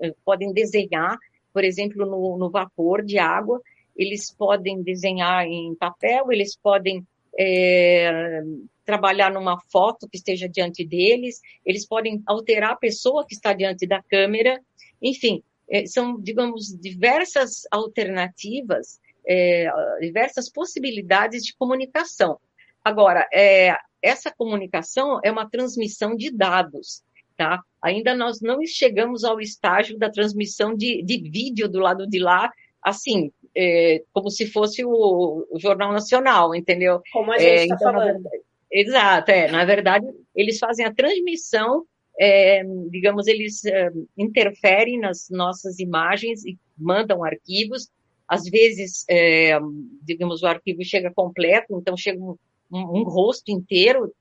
eh, 0.00 0.14
podem 0.24 0.52
desenhar, 0.52 1.16
por 1.52 1.62
exemplo, 1.62 2.04
no, 2.04 2.36
no, 2.36 2.50
vapor 2.50 3.04
de 3.04 3.18
água, 3.18 3.60
eles 3.96 4.30
podem 4.32 4.82
desenhar 4.82 5.46
em 5.46 5.74
papel, 5.74 6.32
eles 6.32 6.56
podem 6.56 7.06
é, 7.38 8.42
trabalhar 8.84 9.30
numa 9.30 9.60
foto 9.70 10.08
que 10.08 10.16
esteja 10.16 10.48
diante 10.48 10.84
deles, 10.84 11.40
eles 11.64 11.86
podem 11.86 12.22
alterar 12.26 12.72
a 12.72 12.76
pessoa 12.76 13.24
que 13.26 13.34
está 13.34 13.52
diante 13.52 13.86
da 13.86 14.02
câmera, 14.02 14.60
enfim, 15.00 15.42
são, 15.86 16.20
digamos, 16.20 16.66
diversas 16.80 17.62
alternativas, 17.70 19.00
é, 19.26 19.70
diversas 20.00 20.50
possibilidades 20.50 21.44
de 21.44 21.54
comunicação. 21.56 22.38
Agora, 22.84 23.26
é, 23.32 23.76
essa 24.02 24.30
comunicação 24.30 25.20
é 25.22 25.30
uma 25.30 25.48
transmissão 25.48 26.16
de 26.16 26.30
dados, 26.30 27.02
tá? 27.36 27.60
Ainda 27.80 28.14
nós 28.14 28.40
não 28.40 28.58
chegamos 28.66 29.24
ao 29.24 29.40
estágio 29.40 29.96
da 29.98 30.10
transmissão 30.10 30.74
de, 30.74 31.02
de 31.02 31.18
vídeo 31.30 31.68
do 31.68 31.78
lado 31.78 32.06
de 32.06 32.18
lá, 32.18 32.50
assim, 32.82 33.30
é, 33.54 34.02
como 34.12 34.30
se 34.30 34.46
fosse 34.46 34.84
o, 34.84 35.46
o, 35.50 35.58
Jornal 35.58 35.92
Nacional, 35.92 36.54
entendeu? 36.54 37.00
Como 37.12 37.32
a 37.32 37.38
gente 37.38 37.62
está 37.62 37.62
é, 37.62 37.76
então, 37.76 37.92
falando. 37.92 38.22
Verdade, 38.22 38.42
exato, 38.70 39.30
é. 39.30 39.50
Na 39.50 39.64
verdade, 39.64 40.06
eles 40.34 40.58
fazem 40.58 40.84
a 40.84 40.92
transmissão 40.92 41.86
é, 42.18 42.62
digamos, 42.90 43.26
eles 43.26 43.64
é, 43.64 43.90
interferem 44.16 44.98
nas 44.98 45.28
nossas 45.30 45.78
imagens 45.78 46.44
e 46.44 46.58
mandam 46.76 47.24
arquivos. 47.24 47.88
Às 48.28 48.44
vezes, 48.44 49.04
é, 49.08 49.58
digamos, 50.02 50.42
o 50.42 50.46
arquivo 50.46 50.84
chega 50.84 51.12
completo, 51.12 51.76
então 51.78 51.96
chega 51.96 52.20
um, 52.20 52.36
um, 52.70 53.02
rosto 53.02 53.50
inteiro, 53.50 54.12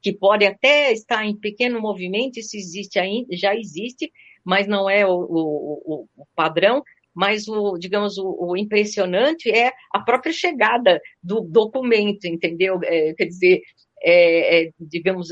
que 0.00 0.12
pode 0.12 0.46
até 0.46 0.92
estar 0.92 1.26
em 1.26 1.36
pequeno 1.36 1.80
movimento, 1.80 2.38
isso 2.38 2.56
existe 2.56 2.98
ainda, 2.98 3.36
já 3.36 3.54
existe, 3.54 4.10
mas 4.42 4.66
não 4.66 4.88
é 4.88 5.06
o, 5.06 5.12
o, 5.12 6.08
o 6.16 6.26
padrão. 6.34 6.82
Mas 7.12 7.48
o, 7.48 7.76
digamos, 7.76 8.16
o, 8.18 8.36
o, 8.38 8.56
impressionante 8.56 9.50
é 9.50 9.72
a 9.92 9.98
própria 9.98 10.32
chegada 10.32 11.00
do 11.22 11.40
documento, 11.40 12.24
entendeu? 12.24 12.78
É, 12.84 13.12
quer 13.14 13.26
dizer, 13.26 13.60
é, 14.02 14.62
é, 14.62 14.70
digamos, 14.78 15.28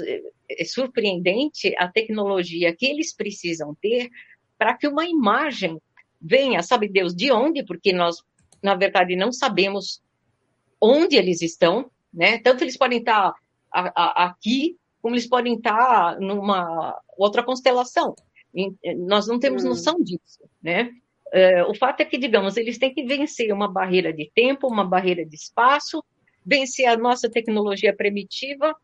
é, 0.49 0.65
surpreendente 0.65 1.75
a 1.79 1.89
tecnologia 1.89 2.75
que 2.75 2.87
eles 2.87 3.15
precisam 3.15 3.75
ter 3.81 4.11
para 4.57 4.75
que 4.75 4.89
uma 4.89 5.07
imagem 5.07 5.81
venha, 6.21 6.63
sabe 6.63 6.89
Deus 6.89 7.15
de 7.15 7.31
onde, 7.31 7.65
porque 7.65 7.93
nós, 7.93 8.17
na 8.63 8.75
verdade, 8.75 9.15
não 9.15 9.33
sabemos 9.33 10.03
onde 10.81 11.17
eles 11.17 11.43
estão, 11.43 11.91
né? 12.13 12.39
Tanto 12.39 12.65
eles 12.65 12.77
podem 12.77 12.99
estar 12.99 13.35
a, 13.73 13.93
a, 13.95 14.25
aqui, 14.27 14.77
como 15.01 15.15
eles 15.15 15.29
podem 15.29 15.55
estar 15.55 16.19
numa 16.19 16.99
outra 17.17 17.43
constelação. 17.43 18.15
E 18.55 18.73
nós 18.97 19.27
não 19.27 19.39
temos 19.39 19.65
hum. 19.65 19.69
noção 19.69 20.03
disso, 20.03 20.43
né? 20.63 20.91
É, 21.33 21.63
o 21.65 21.75
fato 21.75 22.01
é 22.01 22.05
que, 22.05 22.17
digamos, 22.17 22.57
eles 22.57 22.79
têm 22.79 22.93
que 22.93 23.05
vencer 23.05 23.53
uma 23.53 23.71
barreira 23.71 24.13
de 24.13 24.31
tempo, 24.35 24.67
uma 24.67 24.85
barreira 24.85 25.25
de 25.25 25.37
espaço, 25.37 26.03
vencer 26.45 26.87
a 26.87 26.97
nossa 26.97 27.29
tecnologia 27.29 27.95
primitiva, 27.95 28.75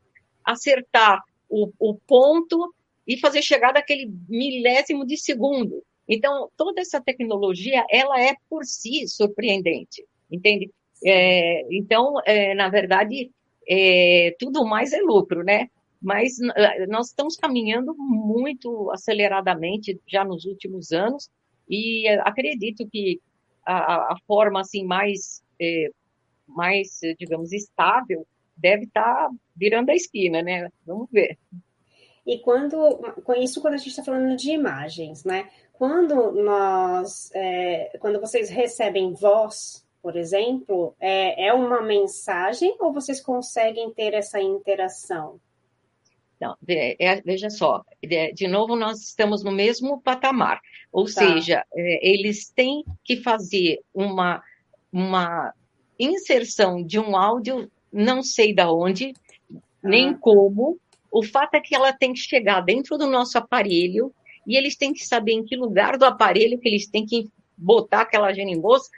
acertar 0.44 1.22
o, 1.54 1.72
o 1.78 1.94
ponto 1.94 2.74
e 3.06 3.16
fazer 3.18 3.42
chegar 3.42 3.72
daquele 3.72 4.10
milésimo 4.28 5.06
de 5.06 5.16
segundo. 5.16 5.84
Então, 6.08 6.50
toda 6.56 6.80
essa 6.80 7.00
tecnologia, 7.00 7.84
ela 7.88 8.20
é 8.20 8.34
por 8.50 8.64
si 8.64 9.06
surpreendente, 9.06 10.04
entende? 10.30 10.70
É, 11.04 11.62
então, 11.74 12.14
é, 12.26 12.54
na 12.54 12.68
verdade, 12.68 13.30
é, 13.68 14.34
tudo 14.38 14.64
mais 14.64 14.92
é 14.92 15.00
lucro, 15.00 15.44
né? 15.44 15.68
Mas 16.02 16.36
nós 16.88 17.08
estamos 17.08 17.36
caminhando 17.36 17.94
muito 17.96 18.90
aceleradamente 18.90 19.98
já 20.06 20.22
nos 20.22 20.44
últimos 20.44 20.92
anos 20.92 21.30
e 21.68 22.06
acredito 22.24 22.86
que 22.86 23.20
a, 23.64 24.12
a 24.12 24.16
forma 24.26 24.60
assim 24.60 24.84
mais 24.84 25.42
é, 25.58 25.88
mais, 26.46 27.00
digamos, 27.18 27.52
estável, 27.52 28.26
deve 28.56 28.84
estar 28.84 29.02
tá 29.02 29.30
virando 29.56 29.90
a 29.90 29.94
esquina, 29.94 30.42
né? 30.42 30.70
Vamos 30.86 31.08
ver. 31.10 31.38
E 32.26 32.38
quando, 32.38 32.98
com 33.22 33.34
isso, 33.34 33.60
quando 33.60 33.74
a 33.74 33.76
gente 33.76 33.90
está 33.90 34.02
falando 34.02 34.36
de 34.36 34.50
imagens, 34.50 35.24
né? 35.24 35.48
Quando 35.72 36.32
nós, 36.32 37.30
é, 37.34 37.96
quando 38.00 38.20
vocês 38.20 38.48
recebem 38.48 39.12
voz, 39.12 39.84
por 40.00 40.16
exemplo, 40.16 40.94
é, 41.00 41.48
é 41.48 41.52
uma 41.52 41.82
mensagem 41.82 42.74
ou 42.78 42.92
vocês 42.92 43.20
conseguem 43.20 43.92
ter 43.92 44.14
essa 44.14 44.40
interação? 44.40 45.40
Não, 46.40 46.56
é, 46.68 47.22
veja 47.22 47.48
só, 47.48 47.84
de 48.02 48.46
novo 48.48 48.76
nós 48.76 49.00
estamos 49.00 49.42
no 49.42 49.50
mesmo 49.50 50.00
patamar, 50.00 50.60
ou 50.92 51.04
tá. 51.04 51.12
seja, 51.12 51.64
é, 51.74 52.06
eles 52.06 52.50
têm 52.50 52.84
que 53.02 53.16
fazer 53.16 53.80
uma, 53.94 54.42
uma 54.92 55.54
inserção 55.98 56.84
de 56.84 56.98
um 56.98 57.16
áudio, 57.16 57.70
não 57.94 58.22
sei 58.22 58.52
da 58.52 58.70
onde, 58.72 59.14
nem 59.82 60.10
ah. 60.10 60.18
como. 60.20 60.78
O 61.10 61.22
fato 61.22 61.54
é 61.54 61.60
que 61.60 61.74
ela 61.74 61.92
tem 61.92 62.12
que 62.12 62.18
chegar 62.18 62.60
dentro 62.60 62.98
do 62.98 63.06
nosso 63.06 63.38
aparelho 63.38 64.12
e 64.46 64.56
eles 64.56 64.76
têm 64.76 64.92
que 64.92 65.06
saber 65.06 65.32
em 65.32 65.44
que 65.44 65.56
lugar 65.56 65.96
do 65.96 66.04
aparelho 66.04 66.58
que 66.58 66.68
eles 66.68 66.88
têm 66.88 67.06
que 67.06 67.28
botar 67.56 68.00
aquela 68.00 68.32
genimbos. 68.32 68.90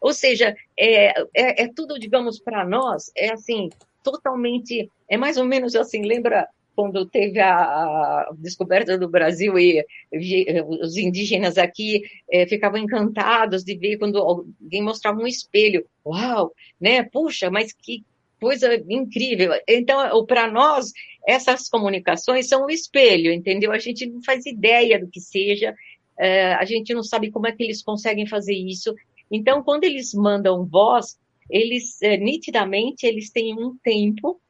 Ou 0.00 0.12
seja, 0.12 0.54
é, 0.78 1.20
é, 1.34 1.64
é 1.64 1.68
tudo, 1.74 1.98
digamos, 1.98 2.38
para 2.38 2.64
nós, 2.64 3.10
é 3.16 3.32
assim, 3.32 3.70
totalmente, 4.02 4.88
é 5.08 5.16
mais 5.16 5.36
ou 5.36 5.44
menos 5.44 5.74
assim, 5.74 6.02
lembra 6.02 6.46
quando 6.76 7.06
teve 7.06 7.40
a, 7.40 7.54
a, 7.54 8.32
descoberta 8.36 8.98
do 8.98 9.08
Brasil 9.08 9.58
e, 9.58 9.84
e 10.12 10.62
os 10.80 10.96
indígenas 10.96 11.56
aqui 11.56 12.02
é, 12.30 12.46
ficavam 12.46 12.78
encantados 12.78 13.64
de 13.64 13.76
ver 13.76 13.96
quando 13.96 14.18
alguém 14.18 14.82
mostrava 14.82 15.20
um 15.20 15.26
espelho. 15.26 15.86
Uau, 16.04 16.52
né? 16.80 17.02
Puxa, 17.04 17.50
mas 17.50 17.72
que 17.72 18.04
coisa 18.44 18.74
incrível. 18.88 19.52
Então, 19.66 20.24
para 20.26 20.50
nós, 20.50 20.92
essas 21.26 21.68
comunicações 21.68 22.48
são 22.48 22.66
o 22.66 22.70
espelho, 22.70 23.32
entendeu? 23.32 23.72
A 23.72 23.78
gente 23.78 24.06
não 24.06 24.22
faz 24.22 24.44
ideia 24.44 24.98
do 24.98 25.08
que 25.08 25.20
seja, 25.20 25.74
é, 26.18 26.52
a 26.54 26.64
gente 26.64 26.92
não 26.92 27.02
sabe 27.02 27.30
como 27.30 27.46
é 27.46 27.52
que 27.52 27.62
eles 27.62 27.82
conseguem 27.82 28.26
fazer 28.26 28.54
isso. 28.54 28.94
Então, 29.30 29.62
quando 29.62 29.84
eles 29.84 30.12
mandam 30.12 30.66
voz, 30.66 31.18
eles, 31.48 32.00
é, 32.02 32.16
nitidamente, 32.16 33.06
eles 33.06 33.30
têm 33.30 33.54
um 33.54 33.76
tempo 33.82 34.40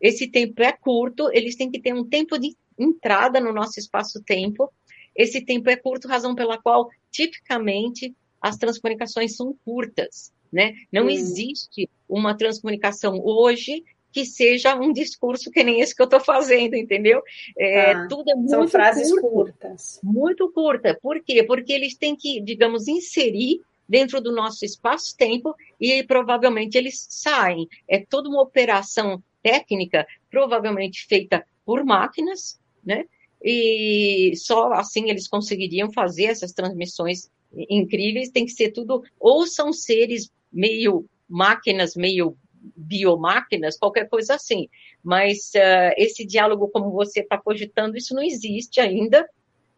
esse 0.00 0.28
tempo 0.28 0.62
é 0.62 0.72
curto, 0.72 1.30
eles 1.32 1.56
têm 1.56 1.70
que 1.70 1.80
ter 1.80 1.94
um 1.94 2.04
tempo 2.04 2.38
de 2.38 2.54
entrada 2.78 3.40
no 3.40 3.52
nosso 3.52 3.78
espaço-tempo. 3.78 4.70
Esse 5.14 5.40
tempo 5.40 5.70
é 5.70 5.76
curto, 5.76 6.08
razão 6.08 6.34
pela 6.34 6.58
qual, 6.58 6.88
tipicamente, 7.10 8.14
as 8.40 8.56
transcomunicações 8.56 9.34
são 9.34 9.56
curtas, 9.64 10.32
né? 10.52 10.74
Não 10.92 11.06
hum. 11.06 11.10
existe 11.10 11.88
uma 12.08 12.36
transcomunicação 12.36 13.20
hoje 13.24 13.84
que 14.16 14.24
seja 14.24 14.74
um 14.74 14.94
discurso 14.94 15.50
que 15.50 15.62
nem 15.62 15.82
esse 15.82 15.94
que 15.94 16.00
eu 16.00 16.06
estou 16.06 16.20
fazendo, 16.20 16.74
entendeu? 16.74 17.22
É, 17.58 17.92
ah, 17.92 18.08
tudo 18.08 18.30
é 18.30 18.34
muito 18.34 18.48
São 18.48 18.66
frases 18.66 19.10
curto, 19.10 19.28
curtas. 19.28 20.00
Muito 20.02 20.50
curta. 20.50 20.98
Por 21.02 21.22
quê? 21.22 21.42
Porque 21.42 21.70
eles 21.70 21.94
têm 21.96 22.16
que, 22.16 22.40
digamos, 22.40 22.88
inserir 22.88 23.60
dentro 23.86 24.18
do 24.20 24.32
nosso 24.32 24.64
espaço-tempo 24.64 25.54
e 25.78 26.02
provavelmente 26.02 26.78
eles 26.78 27.06
saem. 27.10 27.68
É 27.86 27.98
toda 27.98 28.30
uma 28.30 28.40
operação 28.40 29.22
técnica, 29.42 30.06
provavelmente 30.30 31.06
feita 31.06 31.44
por 31.64 31.84
máquinas, 31.84 32.58
né? 32.82 33.04
E 33.42 34.32
só 34.36 34.72
assim 34.72 35.10
eles 35.10 35.28
conseguiriam 35.28 35.92
fazer 35.92 36.24
essas 36.24 36.52
transmissões 36.52 37.30
incríveis. 37.54 38.30
Tem 38.30 38.46
que 38.46 38.52
ser 38.52 38.70
tudo, 38.70 39.02
ou 39.20 39.46
são 39.46 39.74
seres 39.74 40.32
meio 40.52 41.04
máquinas, 41.28 41.94
meio 41.96 42.36
biomáquinas, 42.76 43.78
qualquer 43.78 44.08
coisa 44.08 44.34
assim. 44.34 44.68
Mas 45.02 45.52
uh, 45.54 45.94
esse 45.96 46.24
diálogo, 46.24 46.68
como 46.68 46.90
você 46.90 47.20
está 47.20 47.38
cogitando, 47.38 47.96
isso 47.96 48.14
não 48.14 48.22
existe 48.22 48.80
ainda, 48.80 49.22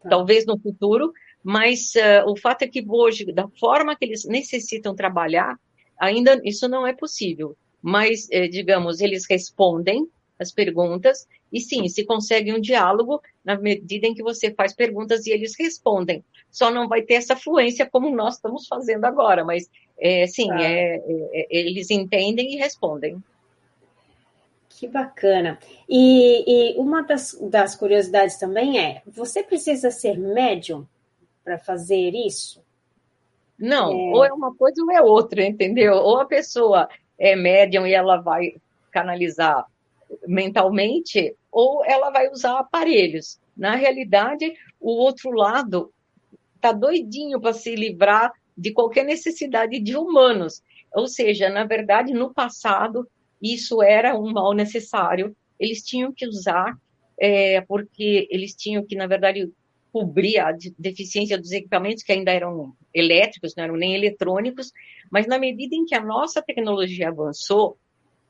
tá. 0.01 0.09
talvez 0.09 0.45
no 0.45 0.59
futuro, 0.59 1.13
mas 1.43 1.93
uh, 1.95 2.29
o 2.29 2.35
fato 2.35 2.63
é 2.63 2.67
que 2.67 2.83
hoje, 2.87 3.31
da 3.31 3.47
forma 3.59 3.95
que 3.95 4.05
eles 4.05 4.25
necessitam 4.25 4.95
trabalhar, 4.95 5.57
ainda 5.99 6.39
isso 6.43 6.67
não 6.67 6.85
é 6.85 6.93
possível 6.93 7.55
mas, 7.81 8.27
eh, 8.31 8.47
digamos, 8.47 8.99
eles 8.99 9.25
respondem 9.29 10.07
as 10.37 10.51
perguntas 10.51 11.27
e 11.51 11.59
sim, 11.59 11.87
se 11.87 12.03
consegue 12.03 12.53
um 12.53 12.59
diálogo 12.59 13.21
na 13.43 13.57
medida 13.57 14.07
em 14.07 14.13
que 14.13 14.23
você 14.23 14.51
faz 14.51 14.73
perguntas 14.73 15.25
e 15.25 15.31
eles 15.31 15.53
respondem. 15.57 16.23
Só 16.51 16.71
não 16.71 16.87
vai 16.87 17.01
ter 17.01 17.15
essa 17.15 17.35
fluência 17.35 17.89
como 17.89 18.15
nós 18.15 18.35
estamos 18.35 18.67
fazendo 18.67 19.05
agora, 19.05 19.43
mas 19.43 19.69
é, 19.97 20.25
sim, 20.27 20.49
ah. 20.51 20.61
é, 20.61 20.95
é, 21.33 21.47
eles 21.49 21.89
entendem 21.89 22.53
e 22.53 22.57
respondem. 22.57 23.21
Que 24.69 24.87
bacana. 24.87 25.59
E, 25.89 26.73
e 26.73 26.79
uma 26.79 27.01
das, 27.01 27.37
das, 27.41 27.75
curiosidades 27.75 28.37
também 28.37 28.79
é: 28.79 29.01
você 29.05 29.43
precisa 29.43 29.91
ser 29.91 30.17
médium 30.17 30.87
para 31.43 31.57
fazer 31.57 32.11
isso? 32.15 32.63
Não, 33.57 33.91
é... 33.91 34.15
ou 34.15 34.25
é 34.25 34.31
uma 34.31 34.55
coisa 34.55 34.81
ou 34.81 34.91
é 34.91 35.01
outra, 35.01 35.43
entendeu? 35.43 35.95
Ou 35.95 36.21
a 36.21 36.25
pessoa 36.25 36.87
é 37.17 37.35
médium 37.35 37.85
e 37.85 37.93
ela 37.93 38.17
vai 38.21 38.55
canalizar 38.89 39.65
mentalmente, 40.27 41.35
ou 41.51 41.83
ela 41.85 42.09
vai 42.09 42.29
usar 42.29 42.57
aparelhos. 42.59 43.39
Na 43.55 43.75
realidade, 43.75 44.53
o 44.79 44.91
outro 44.91 45.31
lado 45.31 45.91
está 46.55 46.71
doidinho 46.71 47.39
para 47.39 47.53
se 47.53 47.75
livrar 47.75 48.31
de 48.57 48.71
qualquer 48.71 49.05
necessidade 49.05 49.79
de 49.79 49.95
humanos. 49.95 50.61
Ou 50.93 51.07
seja, 51.07 51.49
na 51.49 51.63
verdade, 51.63 52.13
no 52.13 52.33
passado, 52.33 53.07
isso 53.41 53.81
era 53.81 54.17
um 54.17 54.31
mal 54.31 54.53
necessário. 54.53 55.35
Eles 55.59 55.83
tinham 55.83 56.11
que 56.11 56.27
usar, 56.27 56.77
é, 57.17 57.61
porque 57.61 58.27
eles 58.29 58.55
tinham 58.55 58.85
que, 58.85 58.95
na 58.95 59.07
verdade, 59.07 59.51
cobrir 59.91 60.37
a 60.39 60.51
deficiência 60.77 61.37
dos 61.37 61.51
equipamentos 61.51 62.03
que 62.03 62.11
ainda 62.11 62.31
eram 62.31 62.73
elétricos, 62.93 63.55
não 63.55 63.63
eram 63.63 63.75
nem 63.75 63.95
eletrônicos, 63.95 64.71
mas 65.11 65.25
na 65.25 65.39
medida 65.39 65.75
em 65.75 65.85
que 65.85 65.95
a 65.95 66.03
nossa 66.03 66.41
tecnologia 66.41 67.09
avançou, 67.09 67.77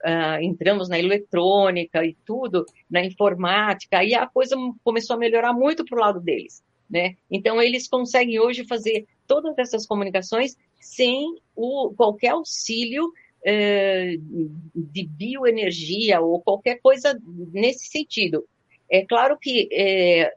uh, 0.06 0.42
entramos 0.42 0.90
na 0.90 0.98
eletrônica 0.98 2.06
e 2.06 2.16
tudo, 2.26 2.66
na 2.90 3.04
informática, 3.04 4.00
aí 4.00 4.14
a 4.14 4.28
coisa 4.28 4.56
começou 4.84 5.16
a 5.16 5.20
melhorar 5.20 5.54
muito 5.54 5.86
para 5.86 5.98
o 5.98 6.02
lado 6.02 6.20
deles. 6.20 6.64
Né? 6.90 7.16
Então, 7.30 7.62
eles 7.62 7.88
conseguem 7.88 8.40
hoje 8.40 8.66
fazer 8.66 9.06
todas 9.28 9.58
essas 9.58 9.86
comunicações 9.86 10.58
sem 10.80 11.36
o, 11.56 11.94
qualquer 11.96 12.30
auxílio 12.30 13.06
uh, 13.06 14.62
de 14.76 15.08
bioenergia 15.08 16.20
ou 16.20 16.42
qualquer 16.42 16.80
coisa 16.82 17.20
nesse 17.54 17.88
sentido. 17.88 18.46
É 18.90 19.06
claro 19.06 19.38
que 19.38 19.70
é, 19.72 20.34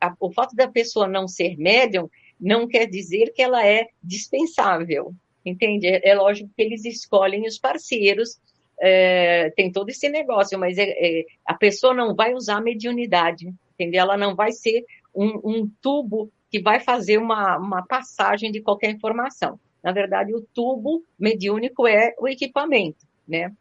a, 0.00 0.14
o 0.20 0.30
fato 0.30 0.54
da 0.54 0.68
pessoa 0.68 1.08
não 1.08 1.26
ser 1.26 1.56
médium 1.56 2.08
não 2.40 2.68
quer 2.68 2.86
dizer 2.86 3.32
que 3.32 3.42
ela 3.42 3.66
é 3.66 3.88
dispensável, 4.02 5.12
entende? 5.44 5.88
É, 5.88 6.10
é 6.10 6.14
lógico 6.14 6.50
que 6.54 6.62
eles 6.62 6.84
escolhem 6.84 7.46
os 7.46 7.58
parceiros, 7.58 8.38
é, 8.80 9.50
tem 9.50 9.70
todo 9.72 9.90
esse 9.90 10.08
negócio, 10.08 10.58
mas 10.58 10.78
é, 10.78 10.90
é, 10.90 11.24
a 11.44 11.54
pessoa 11.54 11.94
não 11.94 12.14
vai 12.14 12.34
usar 12.34 12.58
a 12.58 12.60
mediunidade, 12.60 13.52
entendeu? 13.74 14.02
Ela 14.02 14.16
não 14.16 14.34
vai 14.34 14.52
ser 14.52 14.84
um, 15.14 15.40
um 15.44 15.70
tubo 15.82 16.30
que 16.50 16.60
vai 16.60 16.80
fazer 16.80 17.18
uma, 17.18 17.56
uma 17.58 17.86
passagem 17.86 18.50
de 18.50 18.60
qualquer 18.60 18.90
informação. 18.90 19.58
Na 19.82 19.92
verdade, 19.92 20.34
o 20.34 20.40
tubo 20.54 21.04
mediúnico 21.18 21.86
é 21.86 22.14
o 22.18 22.28
equipamento, 22.28 23.06
né? 23.26 23.52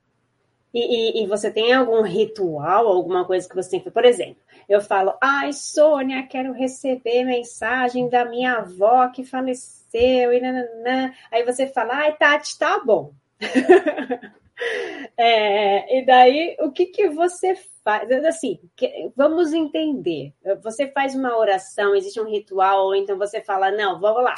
E, 0.74 0.80
e, 1.20 1.24
e, 1.24 1.28
você 1.28 1.50
tem 1.50 1.74
algum 1.74 2.02
ritual, 2.02 2.88
alguma 2.88 3.26
coisa 3.26 3.48
que 3.48 3.56
você 3.56 3.72
tem 3.72 3.80
que 3.80 3.90
Por 3.90 4.06
exemplo, 4.06 4.38
eu 4.68 4.82
falo, 4.82 5.14
ai, 5.22 5.54
Sônia, 5.54 6.24
quero 6.24 6.52
receber 6.52 7.24
mensagem 7.24 8.10
da 8.10 8.26
minha 8.26 8.58
avó 8.58 9.08
que 9.08 9.24
faleceu, 9.24 10.34
e 10.34 10.40
nananã. 10.42 11.14
Aí 11.32 11.44
você 11.44 11.68
fala, 11.68 11.96
ai, 11.96 12.16
Tati, 12.18 12.58
tá 12.60 12.80
bom. 12.84 13.14
é, 15.18 16.00
e 16.00 16.06
daí, 16.06 16.58
o 16.60 16.72
que, 16.72 16.88
que 16.88 17.10
você 17.10 17.56
faz? 17.84 18.10
Assim, 18.26 18.60
que, 18.76 19.12
vamos 19.16 19.54
entender. 19.54 20.34
Você 20.64 20.88
faz 20.88 21.16
uma 21.16 21.38
oração, 21.38 21.96
existe 21.96 22.20
um 22.20 22.30
ritual, 22.30 22.88
ou 22.88 22.96
então 22.96 23.18
você 23.18 23.42
fala, 23.42 23.72
não, 23.72 24.00
vamos 24.00 24.24
lá, 24.24 24.36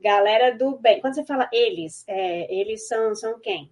galera 0.00 0.56
do 0.56 0.76
bem. 0.78 1.00
Quando 1.00 1.14
você 1.14 1.24
fala 1.24 1.48
eles, 1.52 2.04
é, 2.08 2.52
eles 2.52 2.86
são, 2.88 3.14
são 3.14 3.38
quem? 3.40 3.70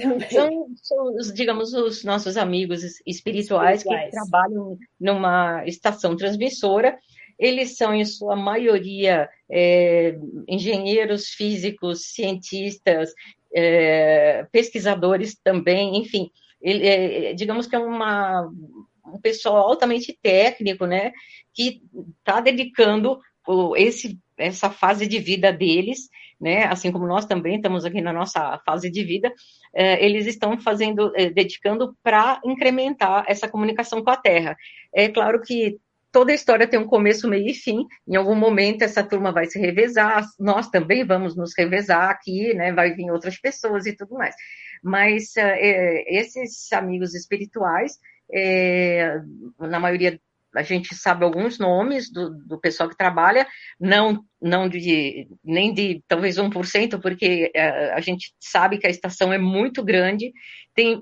São, 0.30 0.66
são, 0.82 1.34
digamos, 1.34 1.74
os 1.74 2.04
nossos 2.04 2.38
amigos 2.38 2.82
espirituais, 3.06 3.80
espirituais 3.80 4.06
que 4.06 4.10
trabalham 4.10 4.78
numa 4.98 5.62
estação 5.66 6.16
transmissora. 6.16 6.98
Eles 7.38 7.76
são, 7.76 7.92
em 7.92 8.06
sua 8.06 8.34
maioria, 8.34 9.28
é, 9.50 10.16
engenheiros 10.48 11.28
físicos, 11.28 12.12
cientistas, 12.14 13.12
é, 13.54 14.46
pesquisadores 14.52 15.38
também, 15.42 15.96
enfim. 15.96 16.30
Ele, 16.60 16.86
é, 16.86 17.32
digamos 17.34 17.66
que 17.66 17.74
é 17.74 17.78
uma, 17.78 18.50
um 19.06 19.20
pessoal 19.20 19.56
altamente 19.68 20.18
técnico, 20.22 20.86
né, 20.86 21.12
que 21.54 21.82
está 22.18 22.40
dedicando 22.40 23.18
o, 23.46 23.76
esse, 23.76 24.18
essa 24.36 24.70
fase 24.70 25.06
de 25.06 25.18
vida 25.18 25.52
deles 25.52 26.08
né, 26.40 26.64
assim 26.64 26.90
como 26.90 27.06
nós 27.06 27.26
também 27.26 27.56
estamos 27.56 27.84
aqui 27.84 28.00
na 28.00 28.12
nossa 28.12 28.58
fase 28.64 28.90
de 28.90 29.04
vida, 29.04 29.32
é, 29.74 30.02
eles 30.04 30.26
estão 30.26 30.58
fazendo, 30.58 31.12
é, 31.14 31.28
dedicando 31.28 31.94
para 32.02 32.40
incrementar 32.44 33.24
essa 33.28 33.46
comunicação 33.46 34.02
com 34.02 34.10
a 34.10 34.16
Terra. 34.16 34.56
É 34.92 35.08
claro 35.08 35.42
que 35.42 35.78
toda 36.12 36.32
história 36.32 36.66
tem 36.66 36.78
um 36.78 36.86
começo, 36.86 37.28
meio 37.28 37.48
e 37.48 37.54
fim. 37.54 37.86
Em 38.06 38.16
algum 38.16 38.34
momento 38.34 38.82
essa 38.82 39.02
turma 39.02 39.32
vai 39.32 39.46
se 39.46 39.58
revezar, 39.58 40.24
nós 40.38 40.68
também 40.68 41.04
vamos 41.04 41.36
nos 41.36 41.52
revezar 41.56 42.10
aqui, 42.10 42.54
né? 42.54 42.72
Vai 42.72 42.94
vir 42.94 43.10
outras 43.10 43.38
pessoas 43.38 43.86
e 43.86 43.96
tudo 43.96 44.14
mais. 44.14 44.34
Mas 44.82 45.36
é, 45.36 46.04
esses 46.18 46.72
amigos 46.72 47.14
espirituais, 47.14 47.98
é, 48.32 49.20
na 49.58 49.78
maioria 49.78 50.20
a 50.54 50.62
gente 50.62 50.94
sabe 50.94 51.24
alguns 51.24 51.58
nomes 51.58 52.10
do, 52.10 52.30
do 52.30 52.58
pessoal 52.58 52.88
que 52.88 52.96
trabalha, 52.96 53.46
não, 53.78 54.24
não 54.40 54.68
de, 54.68 55.28
nem 55.44 55.72
de 55.72 56.02
talvez 56.08 56.36
1%, 56.36 57.00
porque 57.00 57.50
é, 57.54 57.92
a 57.92 58.00
gente 58.00 58.34
sabe 58.38 58.78
que 58.78 58.86
a 58.86 58.90
estação 58.90 59.32
é 59.32 59.38
muito 59.38 59.82
grande, 59.82 60.32
tem, 60.74 61.00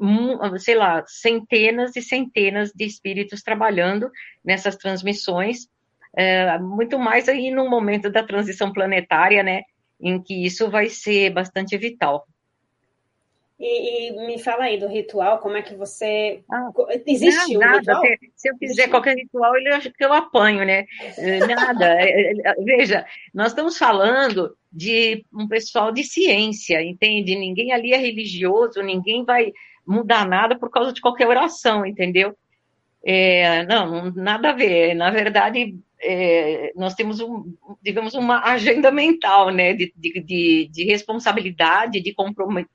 sei 0.58 0.74
lá, 0.74 1.02
centenas 1.06 1.96
e 1.96 2.02
centenas 2.02 2.72
de 2.74 2.84
espíritos 2.84 3.42
trabalhando 3.42 4.10
nessas 4.44 4.76
transmissões, 4.76 5.68
é, 6.16 6.58
muito 6.58 6.98
mais 6.98 7.28
aí 7.28 7.50
no 7.50 7.68
momento 7.68 8.10
da 8.10 8.22
transição 8.22 8.72
planetária, 8.72 9.42
né, 9.42 9.62
em 10.00 10.22
que 10.22 10.44
isso 10.44 10.70
vai 10.70 10.88
ser 10.88 11.30
bastante 11.30 11.76
vital. 11.76 12.26
E, 13.58 14.08
e, 14.08 14.26
me 14.26 14.38
fala 14.38 14.64
aí 14.64 14.78
do 14.78 14.86
ritual, 14.86 15.40
como 15.40 15.56
é 15.56 15.62
que 15.62 15.74
você. 15.74 16.44
Ah, 16.48 16.70
Existe 17.04 17.56
um 17.56 17.60
nada, 17.60 17.78
ritual? 17.78 18.02
Se, 18.36 18.48
eu 18.50 18.56
fizer 18.56 18.86
qualquer 18.86 19.16
ritual, 19.16 19.56
ele 19.56 19.68
acha 19.70 19.90
que 19.90 20.04
eu 20.04 20.12
apanho, 20.12 20.64
né? 20.64 20.84
Eh, 21.16 21.44
nada. 21.44 22.00
É, 22.00 22.32
é, 22.32 22.54
veja, 22.62 23.04
nós 23.34 23.48
estamos 23.48 23.76
falando 23.76 24.56
de 24.72 25.24
um 25.34 25.48
pessoal 25.48 25.90
de 25.90 26.04
ciência, 26.04 26.80
entende? 26.82 27.34
Ninguém 27.34 27.72
ali 27.72 27.92
é 27.92 27.96
religioso, 27.96 28.80
ninguém 28.80 29.24
vai 29.24 29.52
mudar 29.84 30.28
nada 30.28 30.56
por 30.56 30.70
causa 30.70 30.92
de 30.92 31.00
qualquer 31.00 31.26
oração, 31.26 31.84
entendeu? 31.84 32.36
É, 33.04 33.64
não, 33.64 34.10
nada 34.12 34.50
a 34.50 34.52
ver. 34.52 34.94
Na 34.94 35.10
verdade, 35.10 35.78
é, 36.00 36.72
nós 36.76 36.94
temos, 36.94 37.20
um, 37.20 37.54
digamos, 37.82 38.14
uma 38.14 38.44
agenda 38.44 38.90
mental, 38.90 39.50
né, 39.50 39.72
de, 39.72 39.92
de, 39.96 40.68
de, 40.70 40.84
responsabilidade, 40.84 42.00
de 42.00 42.14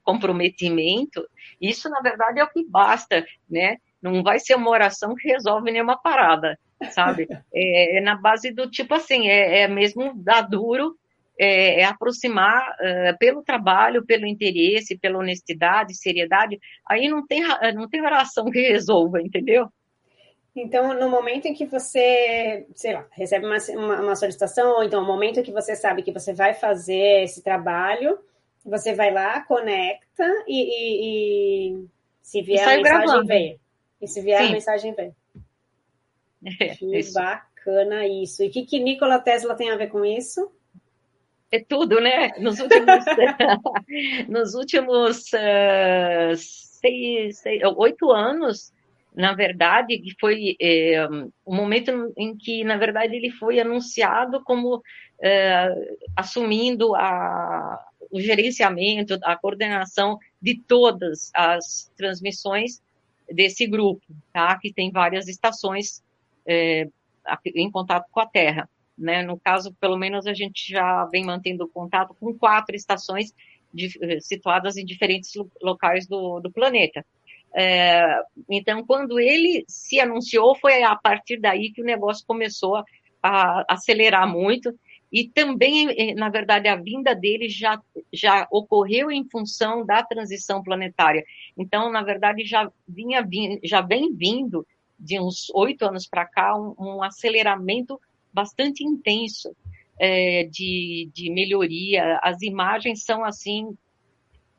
comprometimento. 0.03 1.25
Isso, 1.59 1.89
na 1.89 2.01
verdade, 2.01 2.39
é 2.39 2.43
o 2.43 2.49
que 2.49 2.65
basta, 2.65 3.25
né? 3.49 3.77
Não 4.01 4.21
vai 4.21 4.39
ser 4.39 4.55
uma 4.55 4.69
oração 4.69 5.15
que 5.15 5.29
resolve 5.29 5.71
nenhuma 5.71 5.97
parada, 5.97 6.59
sabe? 6.91 7.27
É, 7.53 7.97
é 7.97 8.01
na 8.01 8.15
base 8.15 8.51
do 8.51 8.69
tipo 8.69 8.93
assim, 8.93 9.29
é, 9.29 9.62
é 9.62 9.67
mesmo 9.67 10.13
dar 10.15 10.41
duro, 10.41 10.97
é, 11.39 11.81
é 11.81 11.86
aproximar 11.86 12.75
é, 12.79 13.13
pelo 13.13 13.43
trabalho, 13.43 14.05
pelo 14.05 14.25
interesse, 14.25 14.97
pela 14.97 15.19
honestidade, 15.19 15.95
seriedade. 15.95 16.59
Aí 16.88 17.07
não 17.07 17.25
tem, 17.25 17.43
não 17.73 17.88
tem 17.88 18.01
oração 18.01 18.51
que 18.51 18.59
resolva, 18.59 19.21
entendeu? 19.21 19.69
Então, 20.55 20.93
no 20.93 21.09
momento 21.09 21.47
em 21.47 21.53
que 21.53 21.65
você, 21.65 22.67
sei 22.75 22.93
lá, 22.93 23.07
recebe 23.11 23.45
uma, 23.45 23.57
uma, 23.69 24.01
uma, 24.01 24.15
solicitação, 24.15 24.75
ou 24.75 24.83
então 24.83 25.01
no 25.01 25.07
momento 25.07 25.39
em 25.39 25.43
que 25.43 25.51
você 25.51 25.75
sabe 25.75 26.03
que 26.03 26.11
você 26.11 26.31
vai 26.31 26.53
fazer 26.53 27.23
esse 27.23 27.41
trabalho, 27.41 28.19
você 28.63 28.93
vai 28.93 29.11
lá, 29.11 29.41
conecta 29.41 30.23
e, 30.47 30.61
e, 30.61 31.73
e 31.73 31.87
se 32.21 32.41
vier 32.43 32.67
a 32.67 32.77
mensagem, 32.77 32.83
gravando. 32.83 33.27
vem. 33.27 33.59
E 33.99 34.07
se 34.07 34.21
vier 34.21 34.41
Sim. 34.41 34.47
a 34.47 34.51
mensagem, 34.51 34.93
vem. 34.93 35.15
É, 36.59 36.75
que 36.75 36.99
isso. 36.99 37.13
bacana 37.13 38.05
isso. 38.05 38.43
E 38.43 38.47
o 38.47 38.51
que, 38.51 38.65
que 38.65 38.77
Nikola 38.77 39.17
Tesla 39.17 39.55
tem 39.55 39.71
a 39.71 39.77
ver 39.77 39.87
com 39.87 40.03
isso? 40.03 40.51
É 41.49 41.57
tudo, 41.57 42.01
né? 42.01 42.33
Nos 42.37 42.59
últimos, 42.59 43.05
nos 44.27 44.53
últimos 44.53 45.31
uh, 45.31 46.35
seis, 46.35 47.37
seis, 47.37 47.61
oito 47.77 48.11
anos, 48.11 48.72
na 49.15 49.34
verdade, 49.34 49.97
que 49.99 50.15
foi 50.19 50.56
é, 50.60 51.08
um 51.45 51.56
momento 51.56 52.13
em 52.17 52.36
que, 52.36 52.63
na 52.63 52.78
verdade, 52.78 53.15
ele 53.15 53.30
foi 53.30 53.60
anunciado 53.60 54.43
como 54.43 54.82
é, 55.21 55.69
assumindo 56.15 56.95
a, 56.95 57.80
o 58.12 58.19
gerenciamento, 58.19 59.17
a 59.23 59.36
coordenação 59.36 60.17
de 60.41 60.60
todas 60.60 61.32
as 61.34 61.91
transmissões 61.95 62.82
desse 63.32 63.65
grupo, 63.67 64.04
tá? 64.32 64.58
Que 64.60 64.73
tem 64.73 64.91
várias 64.91 65.28
estações 65.28 66.04
é, 66.45 66.88
em 67.56 67.71
contato 67.71 68.08
com 68.12 68.19
a 68.19 68.28
Terra, 68.28 68.69
né? 68.97 69.21
No 69.21 69.39
caso, 69.39 69.73
pelo 69.80 69.97
menos 69.97 70.28
a 70.28 70.34
gente 70.34 70.71
já 70.71 71.06
vem 71.06 71.23
mantendo 71.23 71.67
contato 71.67 72.15
com 72.19 72.34
quatro 72.34 72.76
estações 72.76 73.34
de, 73.73 73.89
situadas 74.21 74.78
em 74.78 74.86
diferentes 74.86 75.32
locais 75.62 76.08
do, 76.08 76.39
do 76.39 76.52
planeta. 76.52 77.06
É, 77.55 78.19
então, 78.49 78.85
quando 78.85 79.19
ele 79.19 79.63
se 79.67 79.99
anunciou, 79.99 80.55
foi 80.55 80.83
a 80.83 80.95
partir 80.95 81.39
daí 81.39 81.71
que 81.71 81.81
o 81.81 81.85
negócio 81.85 82.25
começou 82.25 82.83
a, 83.21 83.65
acelerar 83.69 84.27
muito. 84.27 84.73
E 85.11 85.29
também, 85.29 85.89
eh, 85.91 86.15
na 86.15 86.27
verdade, 86.27 86.67
a 86.67 86.75
vinda 86.75 87.13
dele 87.13 87.47
já, 87.47 87.79
já 88.11 88.47
ocorreu 88.49 89.11
em 89.11 89.23
função 89.29 89.85
da 89.85 90.01
transição 90.01 90.63
planetária. 90.63 91.23
Então, 91.55 91.91
na 91.91 92.01
verdade, 92.01 92.43
já, 92.43 92.71
vinha, 92.87 93.23
já 93.63 93.79
vem 93.81 94.11
vindo, 94.11 94.65
de 94.99 95.19
uns 95.19 95.51
oito 95.53 95.85
anos 95.85 96.07
para 96.07 96.25
cá, 96.25 96.57
um, 96.57 96.73
um, 96.79 97.03
aceleramento 97.03 97.99
bastante 98.33 98.83
intenso 98.83 99.55
é, 99.99 100.45
de, 100.45 101.11
de 101.13 101.29
melhoria. 101.29 102.19
As 102.23 102.41
imagens 102.41 103.03
são, 103.03 103.23
assim, 103.23 103.77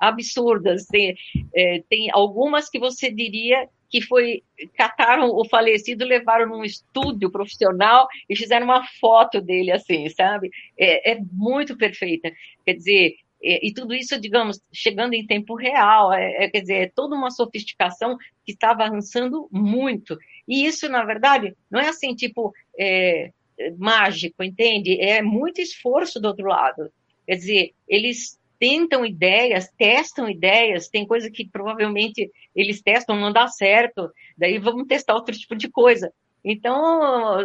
absurdas. 0.08 0.86
Tem, 0.86 1.14
é, 1.54 1.82
tem 1.88 2.10
algumas 2.10 2.68
que 2.68 2.78
você 2.78 3.10
diria 3.10 3.68
que 3.90 4.00
foi 4.00 4.42
cataram 4.76 5.30
o 5.30 5.48
falecido, 5.48 6.04
levaram 6.04 6.48
num 6.48 6.64
estúdio 6.64 7.30
profissional 7.30 8.08
e 8.28 8.34
fizeram 8.34 8.64
uma 8.64 8.84
foto 9.00 9.40
dele 9.40 9.70
assim, 9.70 10.08
sabe? 10.08 10.50
É, 10.76 11.12
é 11.12 11.18
muito 11.32 11.76
perfeita. 11.76 12.32
Quer 12.64 12.74
dizer, 12.74 13.14
é, 13.40 13.64
e 13.64 13.72
tudo 13.72 13.94
isso, 13.94 14.18
digamos, 14.18 14.60
chegando 14.72 15.12
em 15.12 15.26
tempo 15.26 15.54
real, 15.54 16.12
é, 16.12 16.44
é, 16.44 16.50
quer 16.50 16.62
dizer, 16.62 16.74
é 16.74 16.92
toda 16.92 17.14
uma 17.14 17.30
sofisticação 17.30 18.16
que 18.44 18.52
estava 18.52 18.84
avançando 18.84 19.48
muito. 19.52 20.18
E 20.48 20.66
isso, 20.66 20.88
na 20.88 21.04
verdade, 21.04 21.54
não 21.70 21.78
é 21.78 21.88
assim, 21.88 22.14
tipo, 22.14 22.52
é, 22.78 23.30
mágico, 23.78 24.42
entende? 24.42 24.98
É 25.00 25.20
muito 25.22 25.60
esforço 25.60 26.18
do 26.20 26.26
outro 26.26 26.46
lado. 26.46 26.90
Quer 27.26 27.36
dizer, 27.36 27.74
eles 27.86 28.38
tentam 28.58 29.04
ideias, 29.04 29.68
testam 29.76 30.28
ideias, 30.28 30.88
tem 30.88 31.06
coisa 31.06 31.30
que 31.30 31.48
provavelmente 31.48 32.30
eles 32.54 32.82
testam, 32.82 33.16
não 33.16 33.32
dá 33.32 33.48
certo, 33.48 34.10
daí 34.36 34.58
vamos 34.58 34.86
testar 34.86 35.14
outro 35.14 35.36
tipo 35.36 35.54
de 35.54 35.68
coisa. 35.68 36.12
Então, 36.44 37.38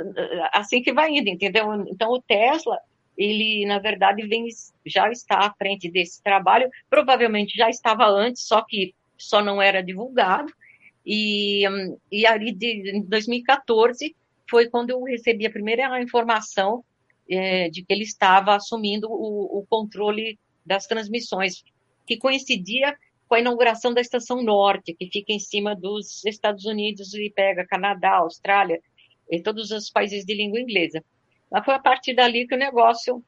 assim 0.52 0.82
que 0.82 0.91
vai 0.91 1.10
indo, 1.12 1.30
entendeu? 1.30 1.74
Então, 1.88 2.12
o 2.12 2.22
Tesla, 2.22 2.78
ele, 3.17 3.65
na 3.65 3.80
verdade, 3.80 4.28
vem, 4.28 4.48
já 4.86 5.10
está 5.10 5.39
à 5.39 5.54
frente 5.54 5.89
desse 5.89 6.22
trabalho, 6.22 6.69
provavelmente 6.89 7.56
já 7.56 7.69
estava 7.69 8.06
antes, 8.06 8.43
só 8.43 8.62
que 8.62 8.93
só 9.17 9.41
não 9.41 9.62
era 9.62 9.84
divulgado, 9.84 10.52
e, 11.06 11.63
e 12.12 12.26
ali 12.26 12.54
de, 12.54 12.98
em 12.98 13.02
2014 13.02 14.15
foi 14.50 14.67
quando 14.67 14.89
eu 14.89 15.04
recebi 15.04 15.45
a 15.45 15.52
primeira 15.52 16.02
informação 16.02 16.84
é, 17.30 17.69
de 17.69 17.84
que 17.84 17.93
ele 17.93 18.04
estava 18.04 18.56
assumindo 18.56 19.08
o, 19.10 19.60
o 19.60 19.65
controle 19.69 20.38
das 20.65 20.86
transmissões, 20.86 21.63
que 22.06 22.17
coincidia 22.17 22.95
com 23.28 23.36
a 23.36 23.39
inauguração 23.39 23.93
da 23.93 24.02
Estação 24.02 24.41
Norte, 24.41 24.93
que 24.93 25.10
fica 25.10 25.32
em 25.32 25.39
cima 25.39 25.76
dos 25.76 26.26
Estados 26.26 26.65
Unidos 26.65 27.13
e 27.13 27.30
pega 27.30 27.65
Canadá, 27.65 28.17
Austrália 28.17 28.82
e 29.30 29.41
todos 29.41 29.69
os 29.72 29.89
países 29.89 30.26
de 30.26 30.34
língua 30.34 30.60
inglesa. 30.60 31.04
Mas 31.52 31.63
foi 31.63 31.76
a 31.76 31.80
partir 31.80 32.15
dali 32.15 32.48
que 32.48 32.56
o 32.56 32.58
negócio 32.58 33.24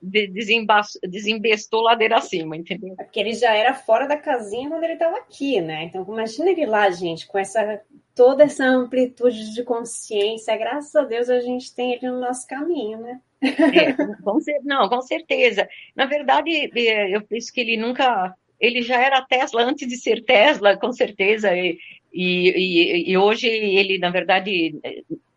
desembestou 0.00 1.80
ladeira 1.80 2.18
acima, 2.18 2.56
entendeu? 2.56 2.94
É 2.98 3.04
porque 3.04 3.18
ele 3.18 3.32
já 3.32 3.54
era 3.54 3.74
fora 3.74 4.06
da 4.06 4.16
casinha 4.16 4.68
quando 4.68 4.84
ele 4.84 4.92
estava 4.92 5.16
aqui, 5.16 5.60
né? 5.60 5.84
Então, 5.84 6.04
imagina 6.06 6.50
ele 6.50 6.66
lá, 6.66 6.90
gente, 6.90 7.26
com 7.26 7.38
essa 7.38 7.80
toda 8.14 8.44
essa 8.44 8.64
amplitude 8.64 9.52
de 9.52 9.64
consciência. 9.64 10.56
Graças 10.56 10.94
a 10.94 11.02
Deus 11.02 11.28
a 11.28 11.40
gente 11.40 11.74
tem 11.74 11.94
ele 11.94 12.08
no 12.08 12.20
nosso 12.20 12.46
caminho, 12.46 12.98
né? 13.00 13.20
É, 13.44 13.92
com, 14.22 14.38
não, 14.64 14.88
com 14.88 15.02
certeza. 15.02 15.68
Na 15.94 16.06
verdade, 16.06 16.70
é, 16.74 17.14
eu 17.14 17.22
penso 17.22 17.52
que 17.52 17.60
ele 17.60 17.76
nunca. 17.76 18.34
Ele 18.58 18.82
já 18.82 19.00
era 19.00 19.24
Tesla 19.24 19.62
antes 19.62 19.86
de 19.86 19.96
ser 19.96 20.24
Tesla, 20.24 20.76
com 20.76 20.92
certeza. 20.92 21.54
E, 21.56 21.78
e, 22.12 23.10
e 23.10 23.18
hoje 23.18 23.48
ele, 23.48 23.98
na 23.98 24.10
verdade, 24.10 24.74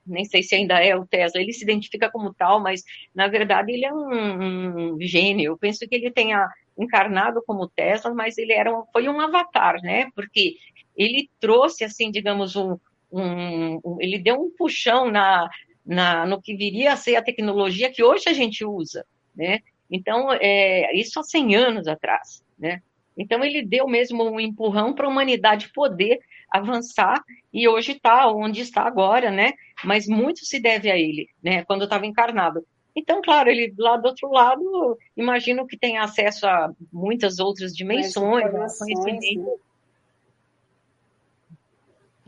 nem 0.07 0.23
sei 0.25 0.41
se 0.41 0.55
ainda 0.55 0.81
é 0.81 0.95
o 0.95 1.05
Tesla, 1.05 1.41
ele 1.41 1.51
se 1.51 1.63
identifica 1.63 2.09
como 2.09 2.33
tal, 2.33 2.59
mas 2.61 2.83
na 3.13 3.27
verdade 3.27 3.73
ele 3.73 3.85
é 3.85 3.93
um, 3.93 4.93
um 4.93 5.01
gênio. 5.01 5.51
Eu 5.51 5.57
penso 5.57 5.87
que 5.87 5.95
ele 5.95 6.09
tenha 6.11 6.47
encarnado 6.77 7.43
como 7.45 7.67
Tesla, 7.67 8.13
mas 8.13 8.37
ele 8.37 8.53
era 8.53 8.71
um, 8.71 8.85
foi 8.93 9.09
um 9.09 9.19
avatar, 9.19 9.81
né? 9.81 10.09
Porque 10.15 10.55
ele 10.95 11.29
trouxe, 11.39 11.83
assim, 11.83 12.09
digamos, 12.09 12.55
um, 12.55 12.77
um, 13.11 13.79
um 13.83 13.97
ele 13.99 14.17
deu 14.17 14.35
um 14.41 14.51
puxão 14.55 15.11
na, 15.11 15.49
na, 15.87 16.25
no 16.25 16.41
que 16.41 16.55
viria 16.55 16.93
a 16.93 16.97
ser 16.97 17.15
a 17.15 17.23
tecnologia 17.23 17.91
que 17.91 18.03
hoje 18.03 18.25
a 18.27 18.33
gente 18.33 18.65
usa, 18.65 19.05
né? 19.35 19.59
Então, 19.89 20.29
é, 20.33 20.93
isso 20.95 21.19
há 21.19 21.23
100 21.23 21.55
anos 21.55 21.87
atrás, 21.87 22.43
né? 22.59 22.81
Então, 23.17 23.43
ele 23.43 23.65
deu 23.65 23.87
mesmo 23.87 24.23
um 24.23 24.39
empurrão 24.39 24.93
para 24.93 25.07
a 25.07 25.09
humanidade 25.09 25.71
poder 25.73 26.19
avançar 26.51 27.23
e 27.51 27.67
hoje 27.67 27.93
está 27.93 28.29
onde 28.29 28.61
está 28.61 28.83
agora, 28.83 29.31
né? 29.31 29.53
Mas 29.83 30.07
muito 30.07 30.45
se 30.45 30.59
deve 30.59 30.91
a 30.91 30.97
ele, 30.97 31.27
né? 31.41 31.63
Quando 31.63 31.85
estava 31.85 32.05
encarnado. 32.05 32.63
Então, 32.95 33.21
claro, 33.21 33.49
ele 33.49 33.73
lá 33.77 33.95
do 33.95 34.07
outro 34.07 34.29
lado, 34.29 34.97
imagino 35.15 35.67
que 35.67 35.77
tem 35.77 35.97
acesso 35.97 36.47
a 36.47 36.71
muitas 36.91 37.39
outras 37.39 37.71
dimensões, 37.73 38.51
conhecimento. 38.77 39.59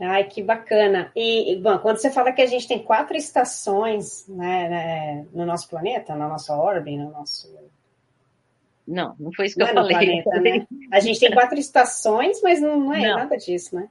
Ai, 0.00 0.24
que 0.24 0.42
bacana. 0.42 1.12
E, 1.14 1.56
bom, 1.56 1.78
quando 1.78 1.98
você 1.98 2.10
fala 2.10 2.32
que 2.32 2.40
a 2.40 2.46
gente 2.46 2.66
tem 2.66 2.82
quatro 2.82 3.16
estações 3.16 4.26
né, 4.26 4.68
né 4.68 5.26
no 5.32 5.44
nosso 5.44 5.68
planeta, 5.68 6.14
na 6.14 6.26
nossa 6.26 6.54
órbita, 6.56 7.02
no 7.02 7.10
nosso. 7.10 7.54
Não, 8.88 9.14
não 9.20 9.30
foi 9.32 9.46
isso 9.46 9.56
que 9.56 9.60
não 9.60 9.68
eu 9.68 9.72
é 9.72 9.74
falei. 9.74 10.22
Planeta, 10.22 10.40
né? 10.40 10.66
A 10.90 11.00
gente 11.00 11.20
tem 11.20 11.30
quatro 11.30 11.58
estações, 11.58 12.40
mas 12.42 12.60
não, 12.60 12.80
não 12.80 12.94
é 12.94 13.08
não. 13.08 13.16
nada 13.18 13.36
disso, 13.36 13.76
né? 13.76 13.88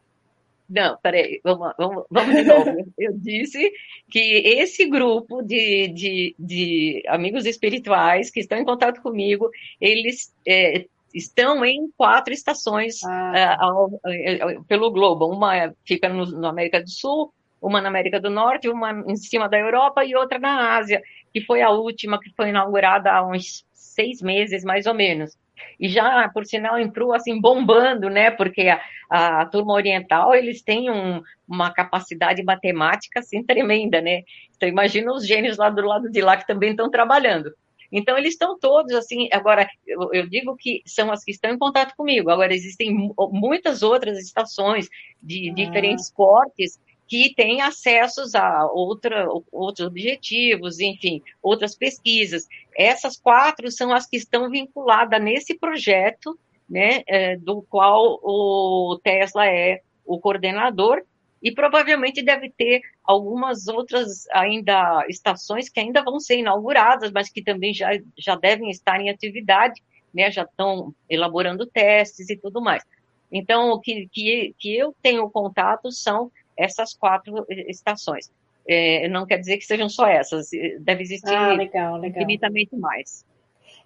Não, 0.68 0.98
peraí, 1.02 1.40
vamos, 1.44 1.74
vamos, 1.78 2.06
vamos 2.10 2.36
de 2.36 2.44
novo. 2.44 2.70
Eu 2.98 3.14
disse 3.14 3.72
que 4.10 4.20
esse 4.20 4.88
grupo 4.88 5.42
de, 5.42 5.88
de, 5.90 6.36
de 6.38 7.04
amigos 7.08 7.46
espirituais 7.46 8.30
que 8.30 8.40
estão 8.40 8.58
em 8.58 8.66
contato 8.66 9.02
comigo, 9.02 9.50
eles 9.80 10.34
é, 10.46 10.86
estão 11.14 11.64
em 11.66 11.90
quatro 11.98 12.34
estações 12.34 13.04
ah. 13.04 13.58
Ao, 13.60 13.90
é, 14.06 14.58
pelo 14.68 14.92
globo. 14.92 15.28
Uma 15.28 15.74
fica 15.86 16.10
no, 16.10 16.26
no, 16.26 16.48
América 16.48 16.82
do 16.82 16.90
Sul, 16.90 17.34
uma 17.62 17.82
na 17.82 17.90
América 17.90 18.20
do 18.20 18.30
Norte, 18.30 18.70
uma 18.70 18.92
em 19.08 19.16
cima 19.16 19.50
da 19.50 19.58
Europa 19.58 20.04
e 20.06 20.16
outra 20.16 20.40
na 20.40 20.78
Ásia, 20.78 21.02
que 21.34 21.42
foi 21.42 21.62
a 21.62 21.70
última 21.70 22.20
que 22.20 22.32
foi 22.36 22.50
inaugurada 22.50 23.12
há 23.12 23.26
uns 23.26 23.66
seis 23.74 24.22
meses, 24.22 24.64
mais 24.64 24.86
ou 24.86 24.94
menos. 24.94 25.38
E 25.80 25.90
já, 25.90 26.30
por 26.30 26.46
sinal, 26.46 26.80
entrou 26.80 27.14
assim 27.14 27.40
bombando, 27.40 28.10
né? 28.10 28.32
Porque 28.32 28.70
a, 29.10 29.42
a 29.42 29.46
turma 29.46 29.74
oriental, 29.74 30.34
eles 30.34 30.62
têm 30.62 30.90
um, 30.90 31.22
uma 31.48 31.72
capacidade 31.72 32.44
matemática 32.44 33.20
assim 33.20 33.44
tremenda, 33.44 34.02
né? 34.02 34.24
Então 34.56 34.70
imagina 34.70 35.12
os 35.12 35.26
gênios 35.26 35.58
lá 35.58 35.70
do 35.70 35.82
lado 35.82 36.10
de 36.10 36.22
lá 36.22 36.38
que 36.38 36.48
também 36.48 36.72
estão 36.72 36.90
trabalhando. 36.90 37.54
Então, 37.92 38.18
eles 38.18 38.34
estão 38.34 38.58
todos 38.58 38.94
assim. 38.94 39.30
Agora, 39.32 39.68
eu, 39.86 40.14
eu, 40.14 40.28
digo 40.28 40.56
que 40.56 40.82
são 40.86 41.12
as 41.12 41.24
que 41.24 41.32
estão 41.32 41.52
em 41.52 41.58
contato 41.58 41.96
comigo. 41.96 42.30
Agora, 42.30 42.54
existem 42.54 43.14
muitas 43.32 43.82
outras 43.82 44.18
estações 44.20 44.88
de 45.22 45.50
ah. 45.50 45.54
diferentes 45.54 46.12
portes 46.12 46.80
que 47.10 47.34
têm 47.34 47.62
acessos 47.62 48.36
a 48.36 48.68
outra, 48.72 49.28
outros 49.52 49.88
objetivos, 49.88 50.80
enfim, 50.80 51.24
outras 51.42 51.76
pesquisas. 51.76 52.48
Essas 52.78 53.18
quatro 53.18 53.72
são 53.72 53.92
as 53.92 54.06
que 54.06 54.18
estão 54.18 54.48
vinculadas 54.48 55.20
nesse 55.20 55.58
projeto, 55.58 56.38
né, 56.70 57.02
é, 57.08 57.36
do 57.36 57.64
qual 57.64 58.20
o 58.22 59.00
Tesla 59.04 59.48
é 59.48 59.82
o 60.06 60.20
coordenador, 60.20 61.02
e 61.42 61.52
provavelmente 61.52 62.22
deve 62.22 62.50
ter 62.50 62.82
algumas 63.04 63.68
outras 63.68 64.28
ainda 64.32 65.06
estações 65.08 65.70
que 65.70 65.80
ainda 65.80 66.04
vão 66.04 66.20
ser 66.20 66.38
inauguradas, 66.38 67.12
mas 67.12 67.30
que 67.30 67.42
também 67.42 67.74
já, 67.74 67.90
já 68.18 68.36
devem 68.36 68.70
estar 68.70 69.00
em 69.00 69.10
atividade, 69.10 69.82
né, 70.14 70.30
já 70.32 70.44
estão 70.44 70.94
elaborando 71.10 71.66
testes 71.66 72.30
e 72.30 72.38
tudo 72.38 72.62
mais. 72.62 72.84
Então, 73.32 73.72
o 73.72 73.80
que, 73.80 74.10
que, 74.12 74.56
que 74.58 74.76
eu 74.76 74.94
tenho 75.02 75.30
contato 75.30 75.92
são 75.92 76.32
essas 76.58 76.94
quatro 76.94 77.46
estações. 77.50 78.30
É, 78.68 79.08
não 79.08 79.26
quer 79.26 79.38
dizer 79.38 79.58
que 79.58 79.66
sejam 79.66 79.88
só 79.88 80.06
essas, 80.06 80.50
deve 80.82 81.04
existir 81.04 81.34
ah, 81.34 81.54
legal, 81.54 81.98
legal. 81.98 82.22
infinitamente 82.22 82.76
mais. 82.76 83.26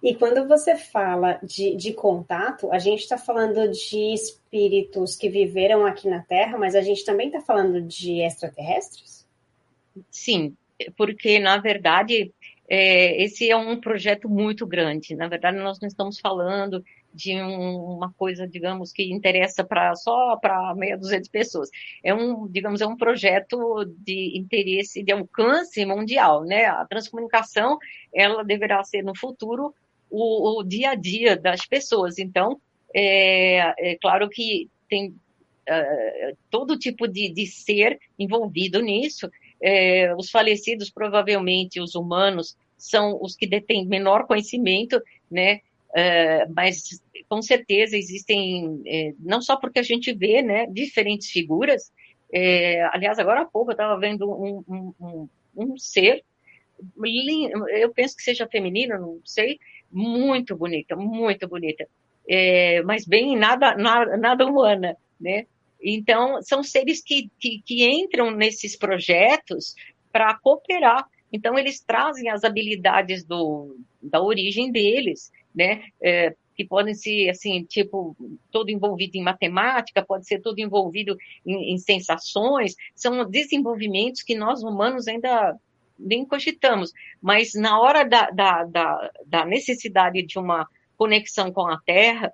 E 0.04 0.14
quando 0.14 0.46
você 0.46 0.76
fala 0.76 1.40
de, 1.42 1.74
de 1.76 1.94
contato, 1.94 2.70
a 2.70 2.78
gente 2.78 3.00
está 3.00 3.16
falando 3.16 3.70
de 3.70 4.12
espíritos 4.12 5.16
que 5.16 5.30
viveram 5.30 5.86
aqui 5.86 6.10
na 6.10 6.20
Terra, 6.20 6.58
mas 6.58 6.74
a 6.74 6.82
gente 6.82 7.06
também 7.06 7.28
está 7.28 7.40
falando 7.40 7.80
de 7.80 8.20
extraterrestres? 8.20 9.26
Sim, 10.10 10.54
porque, 10.94 11.38
na 11.38 11.56
verdade, 11.56 12.30
é, 12.68 13.22
esse 13.22 13.50
é 13.50 13.56
um 13.56 13.80
projeto 13.80 14.28
muito 14.28 14.66
grande. 14.66 15.16
Na 15.16 15.26
verdade, 15.26 15.56
nós 15.56 15.80
não 15.80 15.88
estamos 15.88 16.20
falando 16.20 16.84
de 17.14 17.40
um, 17.40 17.94
uma 17.96 18.12
coisa, 18.12 18.46
digamos, 18.46 18.92
que 18.92 19.10
interessa 19.10 19.64
para 19.64 19.94
só 19.94 20.36
para 20.36 20.74
meia 20.74 20.98
dúzia 20.98 21.18
de 21.18 21.30
pessoas. 21.30 21.70
É 22.02 22.12
um, 22.12 22.46
digamos, 22.46 22.82
é 22.82 22.86
um 22.86 22.96
projeto 22.96 23.86
de 24.00 24.36
interesse, 24.36 25.02
de 25.02 25.12
alcance 25.12 25.82
mundial, 25.86 26.44
né? 26.44 26.66
A 26.66 26.84
transcomunicação, 26.84 27.78
ela 28.12 28.44
deverá 28.44 28.84
ser 28.84 29.02
no 29.02 29.16
futuro 29.16 29.74
o, 30.14 30.60
o 30.60 30.62
dia 30.62 30.90
a 30.90 30.94
dia 30.94 31.36
das 31.36 31.66
pessoas. 31.66 32.18
Então, 32.18 32.60
é, 32.94 33.92
é 33.92 33.98
claro 34.00 34.28
que 34.28 34.70
tem 34.88 35.08
uh, 35.08 36.36
todo 36.50 36.78
tipo 36.78 37.08
de, 37.08 37.30
de 37.30 37.46
ser 37.46 37.98
envolvido 38.18 38.80
nisso. 38.80 39.28
É, 39.60 40.14
os 40.14 40.30
falecidos, 40.30 40.90
provavelmente, 40.90 41.80
os 41.80 41.94
humanos, 41.94 42.56
são 42.76 43.18
os 43.20 43.34
que 43.34 43.46
detêm 43.46 43.86
menor 43.86 44.26
conhecimento, 44.26 45.00
né? 45.30 45.60
Uh, 45.90 46.52
mas 46.54 47.02
com 47.28 47.40
certeza 47.40 47.96
existem, 47.96 48.82
é, 48.86 49.14
não 49.18 49.40
só 49.40 49.56
porque 49.56 49.78
a 49.78 49.82
gente 49.82 50.12
vê, 50.12 50.42
né, 50.42 50.66
diferentes 50.66 51.30
figuras. 51.30 51.92
É, 52.32 52.82
aliás, 52.92 53.18
agora 53.18 53.42
há 53.42 53.44
pouco 53.44 53.70
eu 53.70 53.74
estava 53.74 53.98
vendo 53.98 54.28
um, 54.28 54.64
um, 54.68 54.94
um, 55.00 55.28
um 55.56 55.78
ser, 55.78 56.24
eu 57.70 57.92
penso 57.92 58.16
que 58.16 58.22
seja 58.22 58.46
feminino, 58.46 58.98
não 58.98 59.20
sei, 59.24 59.58
muito 59.94 60.56
bonita, 60.56 60.96
muito 60.96 61.46
bonita, 61.46 61.86
é, 62.28 62.82
mas 62.82 63.06
bem 63.06 63.36
nada, 63.36 63.76
nada, 63.76 64.16
nada 64.16 64.44
humana, 64.44 64.96
né? 65.20 65.46
Então, 65.80 66.42
são 66.42 66.62
seres 66.62 67.02
que, 67.02 67.30
que, 67.38 67.62
que 67.64 67.84
entram 67.84 68.30
nesses 68.30 68.74
projetos 68.74 69.74
para 70.10 70.34
cooperar. 70.38 71.06
Então, 71.30 71.58
eles 71.58 71.80
trazem 71.80 72.30
as 72.30 72.42
habilidades 72.42 73.22
do, 73.22 73.76
da 74.02 74.22
origem 74.22 74.72
deles, 74.72 75.30
né? 75.54 75.84
É, 76.02 76.34
que 76.56 76.64
podem 76.64 76.94
ser, 76.94 77.28
assim, 77.28 77.64
tipo, 77.64 78.16
todo 78.50 78.70
envolvido 78.70 79.16
em 79.16 79.22
matemática, 79.22 80.04
pode 80.04 80.26
ser 80.26 80.40
todo 80.40 80.58
envolvido 80.58 81.16
em, 81.44 81.74
em 81.74 81.78
sensações, 81.78 82.76
são 82.94 83.28
desenvolvimentos 83.28 84.22
que 84.22 84.34
nós 84.34 84.62
humanos 84.62 85.08
ainda 85.08 85.56
nem 85.98 86.24
cogitamos, 86.24 86.92
mas 87.20 87.54
na 87.54 87.80
hora 87.80 88.04
da, 88.04 88.30
da, 88.30 88.64
da, 88.64 89.10
da 89.26 89.44
necessidade 89.44 90.22
de 90.22 90.38
uma 90.38 90.68
conexão 90.96 91.52
com 91.52 91.66
a 91.66 91.80
Terra, 91.80 92.32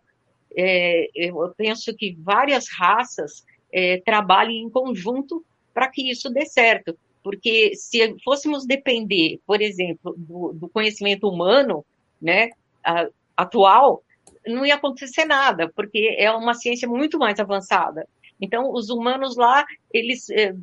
é, 0.57 1.09
eu 1.15 1.53
penso 1.57 1.95
que 1.95 2.17
várias 2.19 2.69
raças 2.71 3.45
é, 3.73 4.01
trabalhem 4.05 4.63
em 4.63 4.71
conjunto 4.71 5.45
para 5.73 5.89
que 5.89 6.11
isso 6.11 6.31
dê 6.31 6.47
certo. 6.47 6.97
Porque 7.23 7.73
se 7.75 8.17
fôssemos 8.25 8.67
depender, 8.67 9.39
por 9.47 9.61
exemplo, 9.61 10.15
do, 10.17 10.53
do 10.55 10.69
conhecimento 10.69 11.29
humano, 11.29 11.85
né, 12.21 12.51
a, 12.83 13.09
atual, 13.37 14.03
não 14.47 14.65
ia 14.65 14.75
acontecer 14.75 15.25
nada, 15.25 15.71
porque 15.75 16.17
é 16.19 16.31
uma 16.31 16.55
ciência 16.55 16.89
muito 16.89 17.19
mais 17.19 17.39
avançada. 17.39 18.07
Então, 18.41 18.73
os 18.73 18.89
humanos 18.89 19.37
lá, 19.37 19.67
eles 19.93 20.31
eh, 20.31 20.55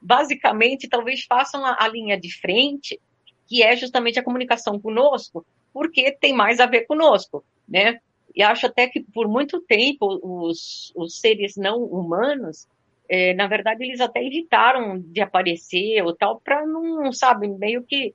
basicamente 0.00 0.88
talvez 0.88 1.24
façam 1.24 1.64
a, 1.64 1.76
a 1.80 1.88
linha 1.88 2.18
de 2.18 2.32
frente, 2.32 3.00
que 3.46 3.62
é 3.62 3.76
justamente 3.76 4.18
a 4.18 4.22
comunicação 4.22 4.78
conosco, 4.78 5.44
porque 5.72 6.12
tem 6.12 6.32
mais 6.32 6.60
a 6.60 6.66
ver 6.66 6.86
conosco, 6.86 7.44
né? 7.68 8.00
E 8.34 8.42
acho 8.42 8.66
até 8.66 8.86
que 8.86 9.00
por 9.00 9.26
muito 9.26 9.60
tempo 9.60 10.20
os, 10.22 10.92
os 10.94 11.18
seres 11.18 11.56
não 11.56 11.82
humanos, 11.82 12.68
é, 13.08 13.32
na 13.34 13.46
verdade, 13.46 13.82
eles 13.82 14.00
até 14.00 14.22
evitaram 14.22 15.00
de 15.00 15.20
aparecer 15.20 16.02
ou 16.04 16.14
tal, 16.14 16.40
para 16.40 16.66
não, 16.66 17.12
sabe, 17.12 17.48
meio 17.48 17.82
que 17.82 18.14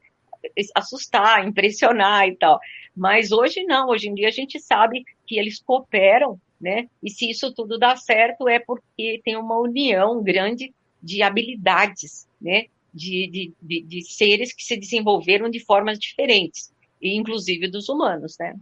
assustar, 0.75 1.45
impressionar 1.47 2.27
e 2.27 2.35
tal. 2.35 2.59
Mas 2.95 3.31
hoje 3.31 3.63
não, 3.63 3.89
hoje 3.89 4.09
em 4.09 4.13
dia 4.13 4.27
a 4.27 4.31
gente 4.31 4.59
sabe 4.59 5.03
que 5.25 5.39
eles 5.39 5.61
cooperam, 5.61 6.39
né? 6.61 6.87
E 7.01 7.09
se 7.09 7.29
isso 7.29 7.53
tudo 7.53 7.79
dá 7.79 7.95
certo 7.95 8.47
é 8.47 8.59
porque 8.59 9.19
tem 9.23 9.35
uma 9.35 9.59
união 9.59 10.21
grande 10.21 10.73
de 11.03 11.21
habilidades, 11.21 12.25
né? 12.41 12.65
De, 12.93 13.27
de, 13.27 13.53
de, 13.61 13.81
de 13.81 14.01
seres 14.03 14.53
que 14.53 14.63
se 14.63 14.77
desenvolveram 14.77 15.49
de 15.49 15.59
formas 15.59 15.99
diferentes, 15.99 16.71
e 17.01 17.15
inclusive 17.15 17.67
dos 17.67 17.89
humanos, 17.89 18.37
né? 18.39 18.55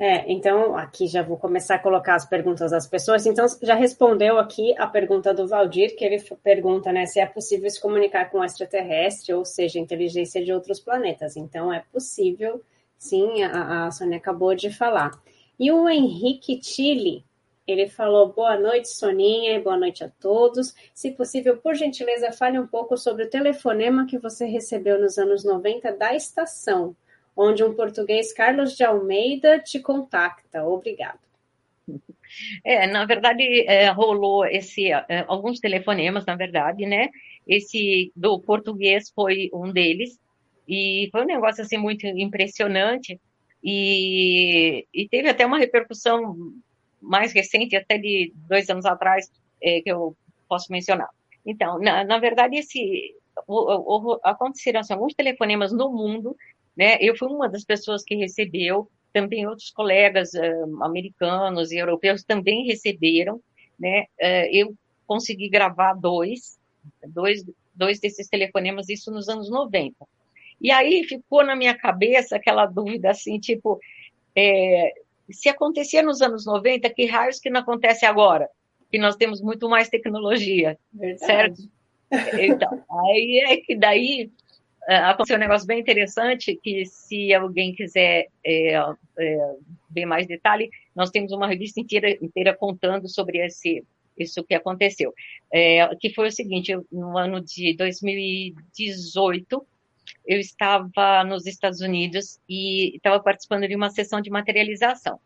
É, 0.00 0.30
então 0.30 0.76
aqui 0.76 1.08
já 1.08 1.22
vou 1.22 1.36
começar 1.36 1.74
a 1.74 1.78
colocar 1.78 2.14
as 2.14 2.24
perguntas 2.24 2.70
das 2.70 2.86
pessoas. 2.86 3.26
Então, 3.26 3.44
já 3.60 3.74
respondeu 3.74 4.38
aqui 4.38 4.72
a 4.78 4.86
pergunta 4.86 5.34
do 5.34 5.48
Valdir, 5.48 5.96
que 5.96 6.04
ele 6.04 6.22
pergunta 6.42 6.92
né, 6.92 7.04
se 7.04 7.18
é 7.18 7.26
possível 7.26 7.68
se 7.68 7.80
comunicar 7.80 8.30
com 8.30 8.44
extraterrestre, 8.44 9.34
ou 9.34 9.44
seja, 9.44 9.80
inteligência 9.80 10.44
de 10.44 10.52
outros 10.52 10.78
planetas. 10.78 11.36
Então, 11.36 11.72
é 11.72 11.82
possível, 11.92 12.62
sim, 12.96 13.42
a, 13.42 13.86
a 13.86 13.90
Sônia 13.90 14.18
acabou 14.18 14.54
de 14.54 14.70
falar. 14.70 15.10
E 15.58 15.72
o 15.72 15.88
Henrique 15.88 16.60
Chile, 16.62 17.24
ele 17.72 17.88
falou: 17.88 18.32
boa 18.32 18.58
noite, 18.58 18.88
Soninha, 18.88 19.54
e 19.54 19.60
boa 19.60 19.76
noite 19.76 20.04
a 20.04 20.08
todos. 20.08 20.74
Se 20.94 21.10
possível, 21.12 21.56
por 21.56 21.74
gentileza, 21.74 22.32
fale 22.32 22.58
um 22.58 22.66
pouco 22.66 22.96
sobre 22.96 23.24
o 23.24 23.30
telefonema 23.30 24.06
que 24.06 24.18
você 24.18 24.46
recebeu 24.46 25.00
nos 25.00 25.18
anos 25.18 25.44
90 25.44 25.92
da 25.92 26.14
estação 26.14 26.96
onde 27.38 27.62
um 27.62 27.72
português 27.72 28.32
Carlos 28.32 28.76
de 28.76 28.82
Almeida 28.82 29.60
te 29.60 29.78
contacta. 29.78 30.64
Obrigado. 30.64 31.20
É, 32.62 32.86
na 32.86 33.06
verdade, 33.06 33.42
é, 33.66 33.88
rolou 33.88 34.44
esse 34.44 34.92
é, 34.92 35.24
alguns 35.26 35.60
telefonemas, 35.60 36.26
na 36.26 36.36
verdade, 36.36 36.84
né? 36.84 37.08
Esse 37.46 38.12
do 38.14 38.38
português 38.40 39.10
foi 39.14 39.48
um 39.54 39.72
deles 39.72 40.18
e 40.68 41.08
foi 41.10 41.22
um 41.22 41.26
negócio 41.26 41.62
assim 41.62 41.78
muito 41.78 42.06
impressionante 42.06 43.18
e, 43.64 44.86
e 44.92 45.08
teve 45.08 45.30
até 45.30 45.46
uma 45.46 45.58
repercussão 45.58 46.36
mais 47.00 47.32
recente, 47.32 47.76
até 47.76 47.98
de 47.98 48.32
dois 48.48 48.68
anos 48.68 48.86
atrás, 48.86 49.30
é, 49.62 49.80
que 49.80 49.90
eu 49.90 50.16
posso 50.48 50.72
mencionar. 50.72 51.08
Então, 51.44 51.78
na, 51.78 52.04
na 52.04 52.18
verdade, 52.18 52.56
esse 52.56 53.14
o, 53.46 54.12
o, 54.14 54.20
aconteceram 54.24 54.80
assim, 54.80 54.92
alguns 54.92 55.14
telefonemas 55.14 55.72
no 55.72 55.90
mundo 55.90 56.36
né? 56.78 56.96
Eu 57.00 57.16
fui 57.16 57.26
uma 57.26 57.48
das 57.48 57.64
pessoas 57.64 58.04
que 58.04 58.14
recebeu, 58.14 58.88
também 59.12 59.48
outros 59.48 59.68
colegas 59.72 60.30
uh, 60.34 60.84
americanos 60.84 61.72
e 61.72 61.76
europeus 61.76 62.22
também 62.22 62.64
receberam. 62.66 63.40
Né? 63.76 64.02
Uh, 64.20 64.46
eu 64.52 64.74
consegui 65.04 65.48
gravar 65.48 65.94
dois, 65.94 66.56
dois, 67.04 67.44
dois 67.74 67.98
desses 67.98 68.28
telefonemas, 68.28 68.88
isso 68.88 69.10
nos 69.10 69.28
anos 69.28 69.50
90. 69.50 70.06
E 70.60 70.70
aí 70.70 71.02
ficou 71.02 71.44
na 71.44 71.56
minha 71.56 71.76
cabeça 71.76 72.36
aquela 72.36 72.64
dúvida 72.64 73.10
assim, 73.10 73.40
tipo, 73.40 73.80
é, 74.36 74.92
se 75.30 75.48
acontecia 75.48 76.02
nos 76.02 76.20
anos 76.22 76.46
90, 76.46 76.88
que 76.90 77.06
raios 77.06 77.38
que 77.38 77.50
não 77.50 77.60
acontece 77.60 78.06
agora? 78.06 78.48
Que 78.90 78.98
nós 78.98 79.16
temos 79.16 79.40
muito 79.40 79.68
mais 79.68 79.88
tecnologia, 79.88 80.78
Verdade. 80.92 81.26
certo? 81.26 81.62
Então, 82.40 82.84
aí 82.90 83.44
é 83.46 83.56
que 83.58 83.76
daí 83.76 84.30
é, 84.88 84.96
aconteceu 84.96 85.36
um 85.36 85.40
negócio 85.40 85.66
bem 85.66 85.80
interessante 85.80 86.58
que 86.62 86.86
se 86.86 87.34
alguém 87.34 87.74
quiser 87.74 88.28
é, 88.44 88.74
é, 89.18 89.54
ver 89.90 90.06
mais 90.06 90.26
detalhe, 90.26 90.70
nós 90.96 91.10
temos 91.10 91.32
uma 91.32 91.46
revista 91.46 91.78
inteira, 91.78 92.10
inteira 92.10 92.56
contando 92.56 93.06
sobre 93.08 93.44
esse 93.44 93.84
isso 94.16 94.42
que 94.42 94.54
aconteceu, 94.54 95.14
é, 95.52 95.88
que 95.94 96.10
foi 96.10 96.26
o 96.26 96.32
seguinte, 96.32 96.76
no 96.90 97.16
ano 97.16 97.40
de 97.40 97.76
2018, 97.76 99.64
eu 100.28 100.38
estava 100.38 101.24
nos 101.24 101.46
Estados 101.46 101.80
Unidos 101.80 102.38
e 102.46 102.94
estava 102.94 103.18
participando 103.18 103.66
de 103.66 103.74
uma 103.74 103.88
sessão 103.88 104.20
de 104.20 104.28
materialização, 104.28 105.18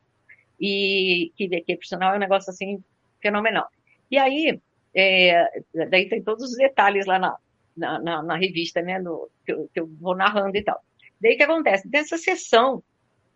e 0.61 1.32
que, 1.36 1.48
que 1.48 1.76
por 1.76 1.84
sinal 1.84 2.14
é 2.14 2.16
um 2.16 2.20
negócio 2.20 2.50
assim 2.50 2.82
fenomenal. 3.20 3.68
E 4.09 4.16
aí, 4.16 4.61
é, 4.94 5.44
daí 5.90 6.09
tem 6.09 6.22
todos 6.22 6.53
os 6.53 6.57
detalhes 6.57 7.05
lá 7.05 7.18
na, 7.18 7.36
na, 7.76 7.98
na, 7.98 8.22
na 8.22 8.36
revista, 8.36 8.80
né, 8.80 9.00
no, 9.00 9.28
que, 9.44 9.53
eu, 9.53 9.68
que 9.74 9.80
eu 9.80 9.88
vou 10.00 10.14
narrando 10.14 10.57
e 10.57 10.62
tal. 10.62 10.80
Daí 11.20 11.36
que 11.36 11.42
acontece? 11.42 11.88
Nessa 11.92 12.16
sessão, 12.16 12.80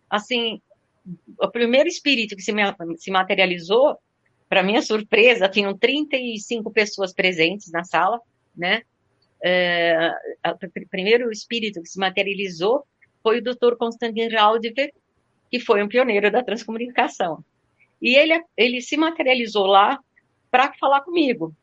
assim, 0.09 0.61
o 1.37 1.49
primeiro 1.49 1.89
espírito 1.89 2.35
que 2.35 2.41
se, 2.41 2.53
se 2.97 3.11
materializou, 3.11 3.97
para 4.47 4.63
minha 4.63 4.81
surpresa, 4.81 5.49
tinham 5.49 5.77
35 5.77 6.71
pessoas 6.71 7.13
presentes 7.13 7.69
na 7.71 7.83
sala, 7.83 8.21
né? 8.55 8.83
É, 9.43 10.11
o 10.45 10.87
primeiro 10.89 11.31
espírito 11.31 11.81
que 11.81 11.89
se 11.89 11.99
materializou 11.99 12.83
foi 13.21 13.39
o 13.39 13.43
Dr. 13.43 13.75
Konstantin 13.77 14.29
Raudiver, 14.29 14.93
que 15.51 15.59
foi 15.59 15.83
um 15.83 15.87
pioneiro 15.87 16.31
da 16.31 16.43
transcomunicação. 16.43 17.43
E 18.01 18.15
ele, 18.15 18.41
ele 18.55 18.81
se 18.81 18.97
materializou 18.97 19.65
lá 19.65 19.99
para 20.51 20.73
falar 20.73 21.01
comigo. 21.01 21.53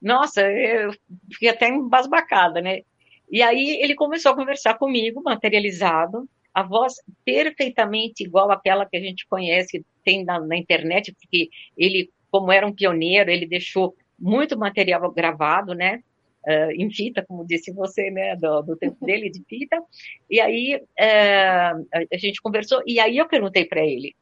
Nossa, 0.00 0.42
eu 0.42 0.92
fiquei 1.32 1.48
até 1.48 1.68
embasbacada, 1.68 2.60
né? 2.60 2.82
E 3.30 3.42
aí 3.42 3.80
ele 3.82 3.94
começou 3.94 4.32
a 4.32 4.36
conversar 4.36 4.74
comigo, 4.74 5.22
materializado, 5.22 6.28
a 6.54 6.62
voz 6.62 6.94
perfeitamente 7.24 8.24
igual 8.24 8.50
àquela 8.50 8.86
que 8.86 8.96
a 8.96 9.00
gente 9.00 9.26
conhece, 9.26 9.84
tem 10.04 10.24
na, 10.24 10.40
na 10.40 10.56
internet, 10.56 11.12
porque 11.12 11.50
ele, 11.76 12.10
como 12.30 12.50
era 12.50 12.66
um 12.66 12.72
pioneiro, 12.72 13.30
ele 13.30 13.46
deixou 13.46 13.94
muito 14.18 14.58
material 14.58 15.10
gravado, 15.12 15.74
né? 15.74 16.02
Uh, 16.46 16.70
em 16.72 16.90
fita, 16.90 17.24
como 17.26 17.46
disse 17.46 17.72
você, 17.72 18.10
né, 18.10 18.34
do, 18.36 18.62
do 18.62 18.76
tempo 18.76 19.04
dele 19.04 19.28
de 19.28 19.42
fita. 19.44 19.82
E 20.30 20.40
aí 20.40 20.76
uh, 20.76 21.86
a 22.10 22.16
gente 22.16 22.40
conversou 22.40 22.82
e 22.86 22.98
aí 22.98 23.18
eu 23.18 23.28
perguntei 23.28 23.64
para 23.64 23.84
ele, 23.84 24.14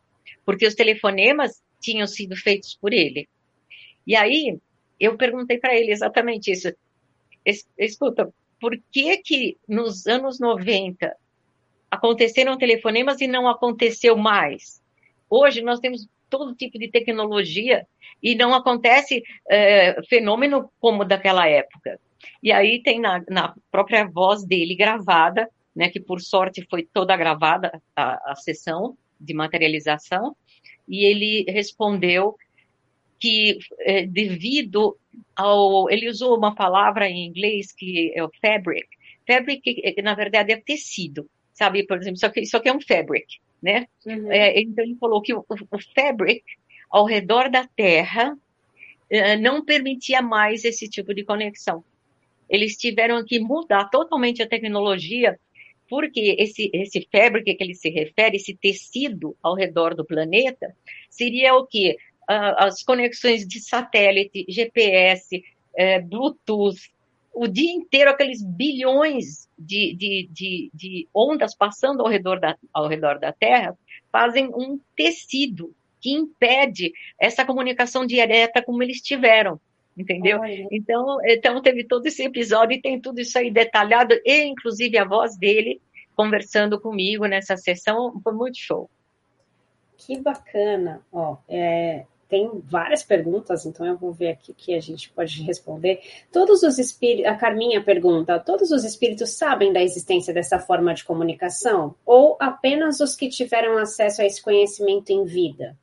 porque 0.45 0.67
os 0.67 0.75
telefonemas 0.75 1.63
tinham 1.81 2.07
sido 2.07 2.35
feitos 2.35 2.77
por 2.81 2.93
ele. 2.93 3.29
E 4.07 4.17
aí 4.17 4.59
eu 4.99 5.17
perguntei 5.17 5.59
para 5.59 5.75
ele 5.77 5.93
exatamente 5.93 6.51
isso. 6.51 6.73
Escuta, 7.79 8.33
por 8.61 8.77
que 8.91 9.19
que 9.19 9.57
nos 9.69 10.07
anos 10.07 10.41
90 10.41 11.15
aconteceram 11.91 12.59
telefonemas 12.59 13.21
e 13.21 13.27
não 13.27 13.49
aconteceu 13.49 14.17
mais? 14.17 14.83
Hoje 15.29 15.63
nós 15.63 15.79
temos 15.81 16.09
todo 16.29 16.55
tipo 16.55 16.79
de 16.79 16.91
tecnologia 16.91 17.87
e 18.23 18.35
não 18.35 18.55
acontece 18.55 19.23
é, 19.49 20.03
fenômeno 20.09 20.71
como 20.81 21.05
daquela 21.05 21.47
época. 21.47 22.01
E 22.43 22.53
aí 22.53 22.83
tem 22.83 23.01
na, 23.01 23.23
na, 23.29 23.55
própria 23.71 24.07
voz 24.07 24.45
dele 24.45 24.75
gravada, 24.75 25.49
né, 25.75 25.89
que 25.89 26.01
por 26.01 26.21
sorte 26.21 26.67
foi 26.69 26.85
toda 26.85 27.17
gravada 27.17 27.83
a, 27.95 28.33
a 28.33 28.35
sessão 28.35 28.97
de 29.21 29.35
materialização, 29.35 30.37
e 30.89 31.05
ele 31.05 31.45
respondeu 31.49 32.37
que 33.19 33.59
é, 33.81 34.07
devido 34.07 34.97
ao 35.35 35.91
ele 35.91 36.09
usou 36.09 36.37
uma 36.37 36.55
palavra 36.55 37.09
em 37.09 37.27
inglês 37.27 37.73
que 37.73 38.13
é 38.15 38.23
o 38.23 38.31
fabric. 38.41 38.87
Fabric 39.27 39.63
que, 39.63 40.03
na 40.03 40.15
verdade 40.15 40.53
é 40.53 40.61
tecido 40.61 41.29
sabe? 41.57 41.87
Por 41.87 41.97
exemplo 41.97 42.17
isso 42.17 42.27
aqui, 42.27 42.41
isso 42.41 42.57
aqui 42.57 42.69
é 42.69 42.73
um 42.73 42.81
fabric 42.81 43.41
né? 43.63 43.87
Uhum. 44.05 44.31
é, 44.31 44.61
então 44.61 44.85
ele 44.85 44.97
falou 44.97 45.23
que 45.23 45.35
o, 45.35 45.45
o, 45.49 45.79
fabric 45.95 46.45
ao 46.91 47.07
redor 47.07 47.51
da 47.51 47.67
Terra 47.67 48.37
é, 49.11 49.37
não 49.37 49.65
permitia 49.65 50.21
mais 50.21 50.65
esse 50.65 50.89
tipo 50.89 51.15
de 51.15 51.25
conexão 51.25 51.83
eles 52.49 52.77
tiveram 52.77 53.25
que 53.25 53.39
mudar 53.39 53.89
totalmente 53.91 54.43
a 54.43 54.49
tecnologia 54.49 55.39
porque 55.89 56.35
esse, 56.39 56.69
esse 56.73 57.07
fabric 57.13 57.55
que 57.55 57.63
ele 57.63 57.75
se 57.75 57.89
refere, 57.89 58.37
esse 58.37 58.57
tecido 58.57 59.37
ao 59.41 59.55
redor 59.55 59.95
do 59.95 60.05
planeta, 60.05 60.75
seria 61.09 61.55
o 61.55 61.67
que? 61.67 61.97
as 62.29 62.83
conexões 62.83 63.47
de 63.47 63.61
satélite, 63.61 64.45
GPS, 64.49 65.43
é, 65.77 66.01
Bluetooth, 66.01 66.91
o 67.33 67.47
dia 67.47 67.71
inteiro 67.71 68.11
aqueles 68.11 68.43
bilhões 68.43 69.49
de, 69.59 69.95
de, 69.95 70.29
de, 70.33 70.71
de, 70.75 71.09
ondas 71.15 71.55
passando 71.55 72.01
ao 72.01 72.09
redor, 72.09 72.41
da, 72.41 72.57
ao 72.73 72.89
redor 72.89 73.19
da 73.19 73.33
Terra 73.33 73.79
fazem 74.11 74.47
um 74.47 74.81
tecido 74.97 75.73
que 76.01 76.11
impede 76.11 76.93
essa 77.21 77.45
comunicação 77.45 78.07
direta 78.07 78.63
como 78.63 78.83
eles 78.83 79.01
tiveram. 79.01 79.61
Entendeu? 79.97 80.41
Então, 80.71 81.19
então 81.25 81.63
teve 81.63 81.85
todo 81.85 82.07
esse 82.07 82.23
episódio 82.23 82.77
e 82.77 82.81
tem 82.81 83.01
tudo 83.01 83.21
isso 83.21 83.39
aí 83.39 83.51
detalhado, 83.51 84.15
e 84.25 84.45
inclusive 84.45 84.99
a 84.99 85.05
voz 85.05 85.37
dele 85.37 85.81
conversando 86.15 86.81
comigo 86.81 87.27
nessa 87.27 87.57
sessão, 87.57 88.19
foi 88.23 88.33
muito 88.33 88.59
show. 88.59 88.89
Que 89.99 90.19
bacana, 90.19 91.03
ó, 91.13 91.37
é, 91.49 92.05
tem 92.29 92.51
várias 92.65 93.03
perguntas, 93.03 93.67
então 93.67 93.87
eu 93.87 93.97
vou 93.97 94.13
ver 94.13 94.31
aqui 94.31 94.53
que 94.53 94.75
a 94.75 94.81
gente 94.81 95.11
pode 95.11 95.43
responder. 95.43 96.01
Todos 96.33 96.63
os 96.63 96.79
espíritos, 96.79 97.31
a 97.31 97.37
Carminha 97.37 97.83
pergunta, 97.83 98.39
todos 98.41 98.71
os 98.71 98.85
espíritos 98.85 99.37
sabem 99.37 99.73
da 99.73 99.83
existência 99.83 100.35
dessa 100.35 100.59
forma 100.59 100.93
de 100.95 101.05
comunicação? 101.05 101.95
Ou 102.05 102.37
apenas 102.41 103.01
os 103.01 103.15
que 103.15 103.29
tiveram 103.29 103.79
acesso 103.79 104.23
a 104.23 104.25
esse 104.25 104.43
conhecimento 104.43 105.11
em 105.11 105.25
vida? 105.25 105.77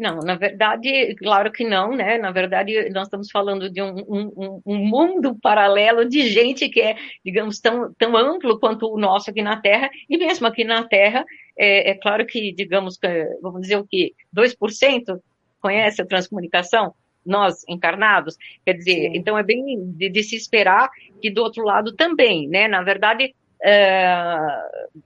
Não, 0.00 0.20
na 0.20 0.34
verdade, 0.34 1.14
claro 1.16 1.52
que 1.52 1.62
não, 1.62 1.94
né? 1.94 2.16
Na 2.16 2.30
verdade, 2.30 2.88
nós 2.88 3.06
estamos 3.06 3.30
falando 3.30 3.68
de 3.68 3.82
um, 3.82 3.94
um, 4.08 4.62
um, 4.64 4.76
mundo 4.78 5.38
paralelo 5.42 6.08
de 6.08 6.26
gente 6.26 6.70
que 6.70 6.80
é, 6.80 6.96
digamos, 7.22 7.60
tão, 7.60 7.92
tão 7.98 8.16
amplo 8.16 8.58
quanto 8.58 8.90
o 8.90 8.98
nosso 8.98 9.28
aqui 9.28 9.42
na 9.42 9.60
Terra, 9.60 9.90
e 10.08 10.16
mesmo 10.16 10.46
aqui 10.46 10.64
na 10.64 10.84
Terra, 10.84 11.22
é, 11.54 11.90
é 11.90 11.94
claro 11.94 12.24
que, 12.24 12.50
digamos, 12.50 12.98
vamos 13.42 13.60
dizer 13.60 13.76
o 13.76 13.86
quê? 13.86 14.14
2% 14.34 15.20
conhece 15.60 16.00
a 16.00 16.06
transcomunicação? 16.06 16.94
Nós, 17.24 17.62
encarnados? 17.68 18.38
Quer 18.64 18.72
dizer, 18.72 19.10
Sim. 19.10 19.18
então 19.18 19.36
é 19.36 19.42
bem 19.42 19.92
de, 19.92 20.08
de, 20.08 20.22
se 20.22 20.34
esperar 20.34 20.88
que 21.20 21.28
do 21.30 21.42
outro 21.42 21.62
lado 21.62 21.94
também, 21.94 22.48
né? 22.48 22.66
Na 22.68 22.82
verdade, 22.82 23.34
é, 23.62 24.48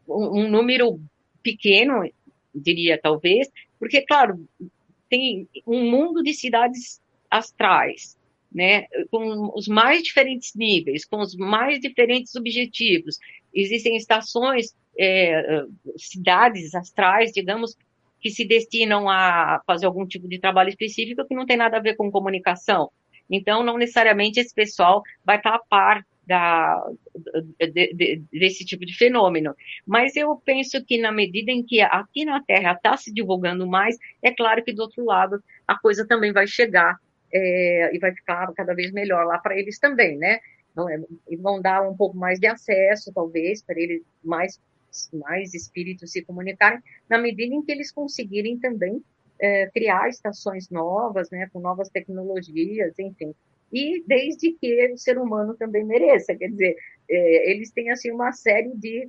um, 0.09 0.43
um 0.43 0.49
número 0.49 1.01
pequeno, 1.43 2.09
diria 2.55 2.97
talvez, 2.97 3.51
porque, 3.85 4.03
claro, 4.03 4.49
tem 5.15 5.49
um 5.65 5.89
mundo 5.89 6.23
de 6.25 6.35
cidades 6.35 7.01
astrais, 7.31 8.19
né, 8.53 8.87
com 9.11 9.53
os 9.55 9.69
mais 9.69 10.03
diferentes 10.03 10.55
níveis, 10.55 11.05
com 11.05 11.21
os 11.21 11.37
mais 11.37 11.79
diferentes 11.81 12.35
objetivos. 12.35 13.19
Existem 13.53 13.97
estações, 13.97 14.75
é, 14.99 15.65
cidades 15.97 16.75
astrais, 16.75 17.31
digamos, 17.33 17.77
que 18.21 18.31
se 18.31 18.45
destinam 18.45 19.09
a 19.09 19.63
fazer 19.67 19.87
algum 19.87 20.07
tipo 20.07 20.27
de 20.29 20.41
trabalho 20.41 20.71
específico 20.71 21.27
que 21.27 21.35
não 21.35 21.47
tem 21.47 21.57
nada 21.57 21.77
a 21.77 21.81
ver 21.81 21.95
com 21.95 22.11
comunicação. 22.11 22.91
Então, 23.31 23.63
não 23.63 23.79
necessariamente 23.79 24.41
esse 24.41 24.55
pessoal 24.55 25.03
vai 25.25 25.37
estar 25.37 25.55
a 25.55 25.59
par 25.59 26.05
da, 26.27 26.85
de, 27.59 27.95
de, 27.95 28.23
desse 28.33 28.65
tipo 28.65 28.85
de 28.85 28.97
fenômeno. 28.97 29.55
Mas 29.87 30.17
eu 30.17 30.37
penso 30.37 30.85
que 30.85 30.99
na 31.01 31.13
medida 31.13 31.51
em 31.51 31.63
que 31.63 31.81
aqui 31.81 32.25
na 32.25 32.43
Terra 32.43 32.73
está 32.73 32.97
se 32.97 33.13
divulgando 33.13 33.67
mais, 33.67 33.97
é 34.23 34.33
claro 34.33 34.65
que 34.65 34.73
do 34.73 34.83
outro 34.83 35.05
lado 35.05 35.43
a 35.67 35.79
coisa 35.79 36.07
também 36.07 36.33
vai 36.33 36.47
chegar 36.47 36.99
é, 37.33 37.95
e 37.95 37.99
vai 37.99 38.15
ficar 38.15 38.53
cada 38.55 38.75
vez 38.75 38.93
melhor 38.93 39.27
lá 39.27 39.39
para 39.39 39.59
eles 39.59 39.79
também, 39.79 40.17
né? 40.17 40.39
Então, 40.73 40.89
é, 40.89 41.01
e 41.29 41.37
vão 41.37 41.61
dar 41.61 41.83
um 41.89 41.97
pouco 41.97 42.17
mais 42.17 42.41
de 42.41 42.47
acesso, 42.47 43.13
talvez, 43.13 43.63
para 43.63 43.79
eles 43.79 44.03
mais 44.23 44.61
mais 45.13 45.55
espíritos 45.55 46.13
se 46.13 46.23
comunicarem, 46.23 46.79
na 47.11 47.19
medida 47.19 47.53
em 47.53 47.61
que 47.61 47.73
eles 47.73 47.91
conseguirem 47.91 48.61
também 48.61 49.03
é, 49.41 49.67
criar 49.67 50.09
estações 50.09 50.71
novas, 50.71 51.29
né, 51.31 51.49
com 51.53 51.59
novas 51.59 51.89
tecnologias, 51.89 52.97
enfim 52.97 53.35
e 53.73 54.03
desde 54.07 54.53
que 54.53 54.93
o 54.93 54.99
ser 54.99 55.19
humano 55.19 55.55
também 55.55 55.85
mereça. 55.85 56.35
Quer 56.35 56.49
dizer, 56.49 56.77
é, 57.09 57.51
eles 57.51 57.71
têm 57.71 57.91
assim 57.91 58.11
uma 58.11 58.33
série 58.33 58.75
de, 58.77 59.09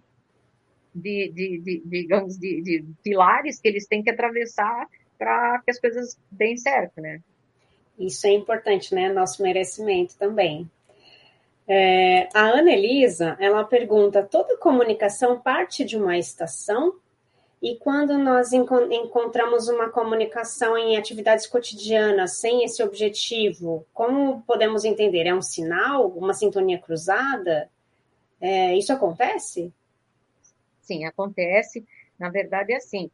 de, 0.93 1.32
de, 1.32 1.58
de 1.60 1.82
digamos, 1.86 2.38
de, 2.38 2.62
de, 2.62 2.86
pilares 3.03 3.60
que 3.60 3.68
eles 3.68 3.88
têm 3.88 4.03
que 4.03 4.10
atravessar 4.10 4.88
para 5.18 5.62
que 5.64 5.72
as 5.72 5.80
coisas 5.80 6.18
deem 6.32 6.58
certo, 6.58 7.01
né? 7.01 7.22
Isso 7.97 8.28
é 8.28 8.32
importante, 8.32 8.93
né? 8.93 9.12
Nosso 9.12 9.41
merecimento 9.41 10.18
também. 10.18 10.70
É, 11.68 12.30
a 12.34 12.41
Ana 12.41 12.72
Elisa, 12.72 13.38
ela 13.39 13.64
pergunta: 13.64 14.24
toda 14.24 14.58
comunicação 14.58 15.39
parte 15.39 15.84
de 15.84 15.97
uma 15.97 16.18
estação? 16.18 16.95
E 17.66 17.78
quando 17.78 18.16
nós 18.20 18.53
encontramos 18.53 19.68
uma 19.68 19.89
comunicação 19.89 20.78
em 20.78 20.97
atividades 20.97 21.47
cotidianas 21.47 22.38
sem 22.38 22.63
esse 22.63 22.84
objetivo, 22.84 23.84
como 23.91 24.43
podemos 24.43 24.86
entender? 24.86 25.26
É 25.26 25.34
um 25.34 25.41
sinal, 25.41 26.09
uma 26.09 26.36
sintonia 26.36 26.78
cruzada? 26.78 27.68
É, 28.39 28.78
isso 28.78 28.93
acontece? 28.93 29.74
Sim, 30.80 31.05
acontece. 31.05 31.84
Na 32.20 32.30
verdade, 32.30 32.72
é 32.72 32.76
assim. 32.76 33.09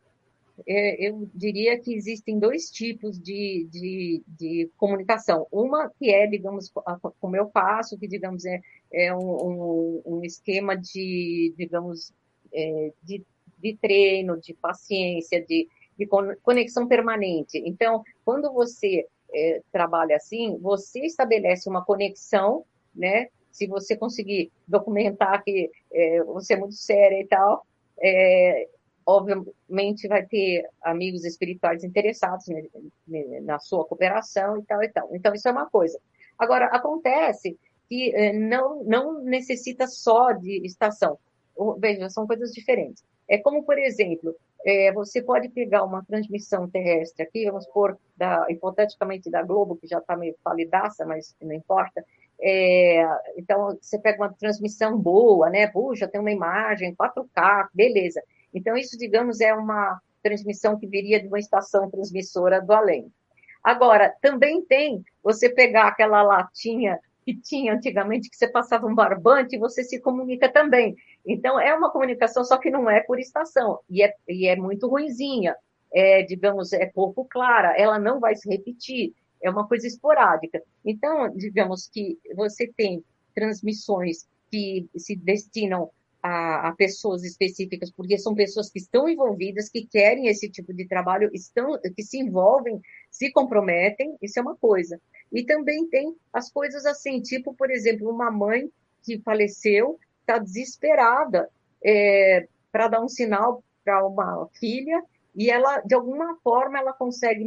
É, 0.68 1.08
eu 1.08 1.30
diria 1.34 1.80
que 1.80 1.96
existem 1.96 2.38
dois 2.38 2.70
tipos 2.70 3.18
de, 3.18 3.70
de, 3.72 4.22
de, 4.28 4.70
comunicação. 4.76 5.48
Uma 5.50 5.90
que 5.98 6.14
é, 6.14 6.28
digamos, 6.28 6.70
como 7.22 7.38
eu 7.38 7.50
faço, 7.52 7.98
que, 7.98 8.06
digamos, 8.06 8.44
é, 8.44 8.60
é 8.92 9.16
um, 9.16 9.48
um, 9.48 10.02
um 10.06 10.26
esquema 10.26 10.76
de, 10.76 11.54
digamos, 11.58 12.12
é, 12.54 12.92
de 13.02 13.24
de 13.62 13.78
treino, 13.78 14.40
de 14.40 14.54
paciência, 14.54 15.44
de, 15.46 15.68
de 15.98 16.08
conexão 16.42 16.88
permanente. 16.88 17.62
Então, 17.66 18.04
quando 18.26 18.52
você 18.52 19.06
é, 19.34 19.62
trabalha 19.72 20.16
assim, 20.16 20.58
você 20.60 21.02
estabelece 21.06 21.70
uma 21.70 21.84
conexão, 21.84 22.66
né? 22.94 23.28
Se 23.52 23.68
você 23.68 23.96
conseguir 23.96 24.52
documentar 24.68 25.44
que 25.44 25.70
é, 25.92 26.24
você 26.24 26.54
é 26.54 26.58
muito 26.58 26.76
séria 26.76 27.22
e 27.22 27.28
tal, 27.28 27.66
é, 28.02 28.68
obviamente 29.06 30.08
vai 30.08 30.26
ter 30.26 30.68
amigos 30.82 31.26
espirituais 31.26 31.84
interessados 31.84 32.48
né, 32.48 32.64
na 33.42 33.60
sua 33.60 33.86
cooperação 33.86 34.58
e 34.58 34.64
tal 34.64 34.84
e 34.84 34.90
tal. 34.90 35.10
Então, 35.14 35.34
isso 35.34 35.48
é 35.48 35.52
uma 35.52 35.70
coisa. 35.70 36.00
Agora, 36.38 36.66
acontece 36.68 37.58
que 37.90 38.16
é, 38.16 38.32
não, 38.32 38.84
não 38.84 39.22
necessita 39.22 39.86
só 39.86 40.32
de 40.32 40.66
estação. 40.66 41.18
Veja, 41.78 42.10
são 42.10 42.26
coisas 42.26 42.52
diferentes. 42.52 43.04
É 43.32 43.38
como, 43.38 43.64
por 43.64 43.80
exemplo, 43.80 44.36
é, 44.66 44.92
você 44.92 45.22
pode 45.22 45.48
pegar 45.48 45.86
uma 45.86 46.04
transmissão 46.04 46.70
terrestre 46.70 47.24
aqui, 47.24 47.46
vamos 47.46 47.66
pôr, 47.68 47.98
da, 48.18 48.46
hipoteticamente 48.50 49.32
da 49.32 49.42
Globo, 49.42 49.78
que 49.78 49.88
já 49.88 50.00
está 50.00 50.18
meio 50.18 50.36
palidaça, 50.44 51.06
mas 51.06 51.34
não 51.42 51.54
importa. 51.54 52.04
É, 52.42 53.08
então, 53.38 53.78
você 53.82 53.98
pega 53.98 54.22
uma 54.22 54.34
transmissão 54.34 54.98
boa, 54.98 55.50
né? 55.50 55.68
Puxa, 55.68 56.10
tem 56.10 56.20
uma 56.20 56.30
imagem, 56.30 56.94
4K, 56.94 57.70
beleza. 57.74 58.22
Então, 58.54 58.76
isso, 58.76 58.98
digamos, 58.98 59.40
é 59.40 59.54
uma 59.54 60.02
transmissão 60.22 60.78
que 60.78 60.86
viria 60.86 61.22
de 61.22 61.30
uma 61.30 61.40
estação 61.40 61.90
transmissora 61.90 62.60
do 62.62 62.74
além. 62.74 63.10
Agora, 63.64 64.14
também 64.22 64.62
tem 64.66 65.06
você 65.24 65.48
pegar 65.48 65.88
aquela 65.88 66.22
latinha 66.22 67.00
que 67.24 67.34
tinha 67.36 67.74
antigamente, 67.74 68.30
que 68.30 68.36
você 68.36 68.48
passava 68.48 68.88
um 68.88 68.96
barbante 68.96 69.56
e 69.56 69.60
você 69.60 69.84
se 69.84 70.02
comunica 70.02 70.50
também. 70.50 70.96
Então, 71.26 71.60
é 71.60 71.74
uma 71.74 71.92
comunicação, 71.92 72.44
só 72.44 72.58
que 72.58 72.70
não 72.70 72.90
é 72.90 73.02
por 73.02 73.20
estação, 73.20 73.80
e 73.90 74.04
é, 74.04 74.14
e 74.28 74.48
é 74.48 74.56
muito 74.56 74.88
ruinzinha, 74.88 75.56
é, 75.94 76.24
digamos, 76.24 76.74
é 76.74 76.86
pouco 76.86 77.26
clara, 77.26 77.76
ela 77.78 78.00
não 78.00 78.20
vai 78.20 78.36
se 78.36 78.50
repetir, 78.50 79.14
é 79.42 79.50
uma 79.50 79.68
coisa 79.68 79.88
esporádica. 79.88 80.62
Então, 80.86 81.30
digamos 81.36 81.88
que 81.88 82.18
você 82.36 82.68
tem 82.76 83.04
transmissões 83.36 84.28
que 84.50 84.88
se 84.98 85.16
destinam 85.16 85.90
a, 86.22 86.70
a, 86.70 86.76
pessoas 86.76 87.24
específicas, 87.24 87.92
porque 87.92 88.18
são 88.18 88.36
pessoas 88.36 88.70
que 88.70 88.80
estão 88.80 89.10
envolvidas, 89.10 89.70
que 89.70 89.88
querem 89.88 90.28
esse 90.28 90.50
tipo 90.50 90.74
de 90.74 90.88
trabalho, 90.88 91.30
estão, 91.34 91.80
que 91.96 92.04
se 92.04 92.20
envolvem, 92.20 92.80
se 93.10 93.32
comprometem, 93.32 94.16
isso 94.22 94.38
é 94.38 94.42
uma 94.42 94.56
coisa. 94.56 95.02
E 95.32 95.44
também 95.44 95.88
tem 95.88 96.16
as 96.32 96.52
coisas 96.52 96.86
assim, 96.86 97.22
tipo, 97.22 97.54
por 97.54 97.72
exemplo, 97.72 98.10
uma 98.10 98.30
mãe 98.30 98.70
que 99.04 99.20
faleceu 99.22 100.00
está 100.32 100.38
desesperada 100.38 101.50
é, 101.84 102.48
para 102.72 102.88
dar 102.88 103.02
um 103.02 103.10
sinal 103.10 103.64
para 103.84 104.06
uma 104.06 104.48
filha 104.60 105.04
e 105.36 105.50
ela, 105.50 105.80
de 105.80 105.96
alguma 105.96 106.36
forma, 106.44 106.78
ela 106.78 106.92
consegue 106.92 107.46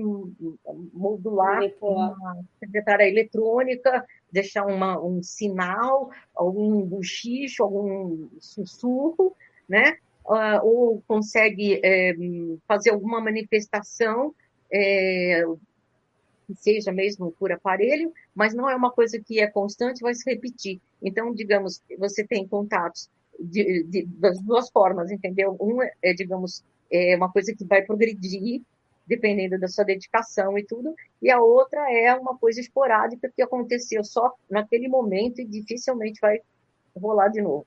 modular 0.93 1.61
uma 1.83 2.43
secretária 2.59 3.07
eletrônica, 3.07 4.05
deixar 4.33 4.65
uma, 4.65 4.99
um 4.99 5.23
sinal, 5.23 6.11
algum 6.35 6.81
buchicho, 6.83 7.63
algum 7.63 8.29
sussurro, 8.41 9.37
né? 9.69 9.99
Uh, 10.25 10.65
ou 10.65 11.03
consegue 11.07 11.79
é, 11.85 12.15
fazer 12.67 12.89
alguma 12.89 13.21
manifestação 13.21 14.35
é, 14.73 15.45
que 16.47 16.55
seja 16.55 16.93
mesmo 16.93 17.33
por 17.33 17.53
aparelho, 17.53 18.13
mas 18.35 18.55
não 18.55 18.69
é 18.69 18.75
uma 18.75 18.91
coisa 18.91 19.19
que 19.19 19.41
é 19.41 19.47
constante, 19.47 20.03
vai 20.03 20.15
se 20.15 20.29
repetir. 20.29 20.81
Então, 21.03 21.33
digamos, 21.35 21.83
você 21.99 22.25
tem 22.25 22.47
contatos 22.47 23.09
de, 23.39 23.85
de, 23.85 24.07
das 24.07 24.41
duas 24.41 24.71
formas, 24.71 25.11
entendeu? 25.11 25.57
Um 25.61 25.83
é, 25.83 26.13
digamos, 26.13 26.63
é 26.91 27.17
uma 27.17 27.31
coisa 27.31 27.55
que 27.55 27.65
vai 27.65 27.83
progredir 27.83 28.63
dependendo 29.07 29.59
da 29.59 29.69
sua 29.69 29.85
dedicação 29.85 30.57
e 30.59 30.65
tudo, 30.65 30.95
e 31.21 31.31
a 31.31 31.41
outra 31.41 31.93
é 31.93 32.15
uma 32.15 32.37
coisa 32.39 32.61
esporádica 32.61 33.31
que 33.35 33.43
aconteceu 33.43 34.03
só 34.03 34.33
naquele 34.51 34.89
momento 34.89 35.41
e 35.41 35.45
dificilmente 35.45 36.19
vai 36.21 36.41
rolar 36.97 37.29
de 37.29 37.43
novo. 37.43 37.67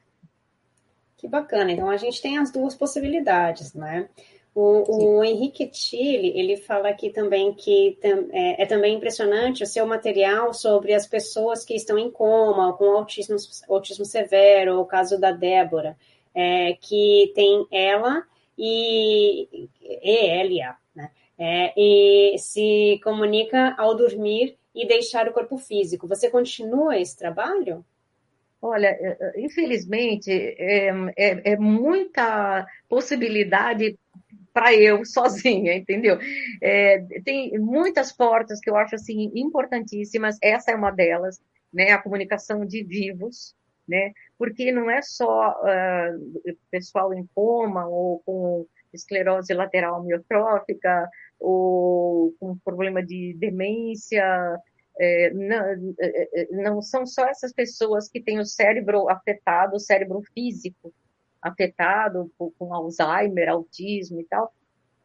Que 1.17 1.28
bacana. 1.28 1.71
Então 1.71 1.89
a 1.89 1.97
gente 1.97 2.21
tem 2.21 2.38
as 2.38 2.51
duas 2.51 2.75
possibilidades, 2.75 3.73
né? 3.73 4.09
O, 4.59 5.19
o 5.19 5.23
Henrique 5.23 5.69
Chile, 5.71 6.33
ele 6.35 6.57
fala 6.57 6.89
aqui 6.89 7.11
também 7.11 7.53
que 7.53 7.95
é, 8.31 8.63
é, 8.63 8.65
também 8.65 8.95
impressionante 8.95 9.61
o 9.61 9.67
seu 9.67 9.85
material 9.85 10.51
sobre 10.51 10.95
as 10.95 11.05
pessoas 11.05 11.63
que 11.63 11.75
estão 11.75 11.95
em 11.95 12.09
coma, 12.09 12.73
com 12.73 12.85
autismo, 12.85 13.35
autismo 13.69 14.03
severo, 14.03 14.79
o 14.79 14.85
caso 14.85 15.19
da 15.19 15.31
Débora, 15.31 15.95
é, 16.33 16.73
que 16.73 17.31
tem 17.35 17.67
ela 17.71 18.23
e 18.57 19.69
ELA, 19.79 20.75
né? 20.95 21.11
É, 21.37 21.71
e 21.77 22.35
se 22.39 22.99
comunica 23.03 23.75
ao 23.77 23.95
dormir 23.95 24.57
e 24.73 24.87
deixar 24.87 25.27
o 25.27 25.33
corpo 25.33 25.59
físico. 25.59 26.07
Você 26.07 26.31
continua 26.31 26.97
esse 26.97 27.15
trabalho? 27.15 27.85
Olha, 28.59 28.87
é, 28.87 29.17
é, 29.19 29.41
infelizmente, 29.41 30.31
é, 30.31 30.89
é, 31.15 31.51
é 31.53 31.57
muita 31.57 32.65
possibilidade 32.89 33.99
para 34.57 34.73
eu 34.73 35.05
sozinha, 35.05 35.75
entendeu? 35.75 36.17
É, 36.59 36.99
tem 37.23 37.59
muitas 37.59 38.11
portas 38.11 38.59
que 38.59 38.69
eu 38.69 38.75
acho 38.75 38.95
assim 38.95 39.31
importantíssimas. 39.35 40.37
Essa 40.41 40.71
é 40.71 40.75
uma 40.75 40.89
delas, 40.89 41.39
né? 41.71 41.91
A 41.91 42.01
comunicação 42.01 42.65
de 42.65 42.83
vivos, 42.83 43.55
né? 43.87 44.11
Porque 44.35 44.71
não 44.71 44.89
é 44.89 44.99
só 45.03 45.51
uh, 45.51 46.57
pessoal 46.71 47.13
em 47.13 47.27
coma 47.35 47.87
ou 47.87 48.19
com 48.25 48.65
esclerose 48.91 49.53
lateral 49.53 49.95
amiotrófica 49.95 51.07
ou 51.39 52.33
com 52.39 52.57
problema 52.57 53.05
de 53.05 53.35
demência. 53.37 54.25
É, 54.99 55.31
não, 55.31 55.93
é, 55.99 56.41
é, 56.41 56.47
não 56.49 56.81
são 56.81 57.05
só 57.05 57.27
essas 57.27 57.53
pessoas 57.53 58.09
que 58.09 58.19
têm 58.19 58.39
o 58.39 58.45
cérebro 58.45 59.07
afetado, 59.07 59.75
o 59.75 59.79
cérebro 59.79 60.23
físico, 60.33 60.91
afetado 61.41 62.31
com 62.38 62.73
Alzheimer, 62.73 63.49
autismo 63.49 64.19
e 64.19 64.25
tal, 64.25 64.53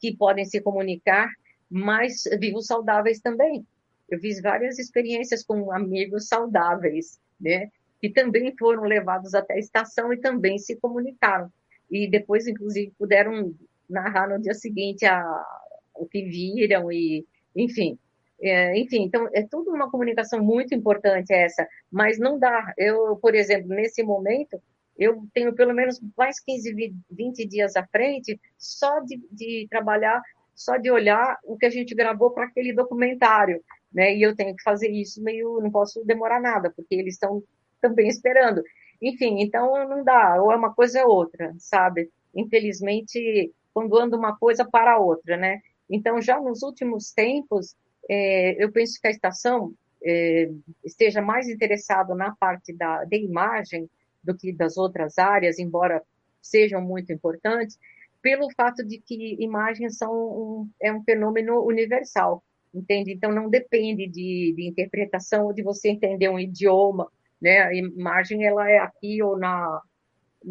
que 0.00 0.16
podem 0.16 0.44
se 0.44 0.60
comunicar, 0.60 1.30
mas 1.70 2.24
vivos 2.38 2.66
saudáveis 2.66 3.20
também. 3.20 3.66
Eu 4.08 4.18
fiz 4.18 4.42
várias 4.42 4.78
experiências 4.78 5.44
com 5.44 5.72
amigos 5.72 6.28
saudáveis, 6.28 7.18
né? 7.40 7.70
Que 8.00 8.10
também 8.10 8.54
foram 8.58 8.82
levados 8.82 9.34
até 9.34 9.54
a 9.54 9.58
estação 9.58 10.12
e 10.12 10.18
também 10.18 10.58
se 10.58 10.76
comunicaram. 10.76 11.50
E 11.90 12.10
depois, 12.10 12.46
inclusive, 12.46 12.92
puderam 12.98 13.54
narrar 13.88 14.28
no 14.28 14.40
dia 14.40 14.54
seguinte 14.54 15.06
a, 15.06 15.24
o 15.94 16.06
que 16.06 16.24
viram 16.24 16.90
e, 16.90 17.26
enfim. 17.54 17.98
É, 18.40 18.76
enfim, 18.76 19.04
então 19.04 19.28
é 19.32 19.46
tudo 19.46 19.70
uma 19.70 19.88
comunicação 19.88 20.42
muito 20.42 20.74
importante 20.74 21.32
essa, 21.32 21.66
mas 21.90 22.18
não 22.18 22.38
dá. 22.40 22.74
Eu, 22.76 23.16
por 23.16 23.36
exemplo, 23.36 23.68
nesse 23.68 24.02
momento, 24.02 24.60
eu 24.98 25.26
tenho 25.32 25.54
pelo 25.54 25.74
menos 25.74 26.00
mais 26.16 26.40
15, 26.40 26.94
20 27.10 27.46
dias 27.46 27.76
à 27.76 27.86
frente 27.86 28.38
só 28.58 29.00
de, 29.00 29.20
de 29.30 29.66
trabalhar, 29.70 30.20
só 30.54 30.76
de 30.76 30.90
olhar 30.90 31.38
o 31.44 31.56
que 31.56 31.66
a 31.66 31.70
gente 31.70 31.94
gravou 31.94 32.30
para 32.30 32.44
aquele 32.44 32.72
documentário, 32.72 33.62
né? 33.92 34.14
E 34.14 34.22
eu 34.22 34.34
tenho 34.36 34.54
que 34.54 34.62
fazer 34.62 34.90
isso 34.90 35.22
meio, 35.22 35.60
não 35.60 35.70
posso 35.70 36.04
demorar 36.04 36.40
nada, 36.40 36.72
porque 36.74 36.94
eles 36.94 37.14
estão 37.14 37.42
também 37.80 38.08
esperando. 38.08 38.62
Enfim, 39.00 39.40
então 39.40 39.88
não 39.88 40.04
dá, 40.04 40.40
ou 40.40 40.52
é 40.52 40.56
uma 40.56 40.74
coisa 40.74 41.04
ou 41.04 41.04
é 41.04 41.16
outra, 41.16 41.54
sabe? 41.58 42.10
Infelizmente, 42.34 43.52
quando 43.74 43.98
anda 43.98 44.16
uma 44.16 44.36
coisa 44.36 44.64
para 44.64 44.98
outra, 44.98 45.36
né? 45.36 45.60
Então, 45.90 46.20
já 46.20 46.40
nos 46.40 46.62
últimos 46.62 47.12
tempos, 47.12 47.74
é, 48.08 48.62
eu 48.62 48.70
penso 48.72 49.00
que 49.00 49.06
a 49.08 49.10
estação 49.10 49.74
é, 50.04 50.50
esteja 50.84 51.20
mais 51.20 51.48
interessada 51.48 52.14
na 52.14 52.34
parte 52.36 52.72
da, 52.72 53.04
de 53.04 53.18
imagem, 53.18 53.88
do 54.22 54.36
que 54.36 54.52
das 54.52 54.76
outras 54.76 55.18
áreas, 55.18 55.58
embora 55.58 56.02
sejam 56.40 56.80
muito 56.80 57.12
importantes, 57.12 57.78
pelo 58.20 58.48
fato 58.56 58.84
de 58.84 58.98
que 58.98 59.36
imagens 59.42 59.96
são 59.96 60.12
um, 60.12 60.70
é 60.80 60.92
um 60.92 61.02
fenômeno 61.02 61.60
universal, 61.64 62.42
entende? 62.72 63.12
Então 63.12 63.32
não 63.32 63.50
depende 63.50 64.06
de, 64.08 64.54
de 64.56 64.68
interpretação 64.68 65.46
ou 65.46 65.52
de 65.52 65.62
você 65.62 65.88
entender 65.88 66.28
um 66.28 66.38
idioma, 66.38 67.10
né? 67.40 67.58
A 67.62 67.74
imagem 67.74 68.44
ela 68.44 68.70
é 68.70 68.78
aqui 68.78 69.22
ou 69.22 69.36
na 69.36 69.80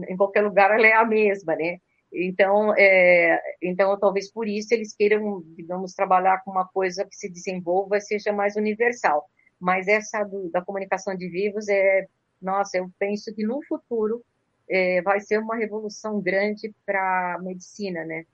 em 0.10 0.16
qualquer 0.16 0.42
lugar 0.42 0.72
ela 0.72 0.88
é 0.88 0.94
a 0.94 1.06
mesma, 1.06 1.56
né? 1.56 1.78
Então, 2.14 2.74
é, 2.78 3.40
então 3.62 3.98
talvez 3.98 4.30
por 4.32 4.48
isso 4.48 4.74
eles 4.74 4.94
queiram, 4.94 5.42
digamos, 5.56 5.94
trabalhar 5.94 6.42
com 6.44 6.52
uma 6.52 6.68
coisa 6.68 7.06
que 7.06 7.16
se 7.16 7.30
desenvolva 7.30 7.98
e 7.98 8.02
seja 8.02 8.34
mais 8.34 8.56
universal. 8.58 9.26
Mas 9.60 9.88
essa 9.88 10.24
do, 10.24 10.50
da 10.50 10.62
comunicação 10.62 11.16
de 11.16 11.30
vivos 11.30 11.70
é 11.70 12.08
nossa, 12.42 12.78
eu 12.78 12.90
penso 12.98 13.34
que 13.34 13.46
no 13.46 13.62
futuro 13.64 14.24
é, 14.70 15.02
vai 15.02 15.20
ser 15.20 15.40
uma 15.40 15.56
revolução 15.56 16.20
grande 16.22 16.74
para 16.86 17.36
a 17.36 17.42
medicina, 17.42 18.04
né? 18.06 18.26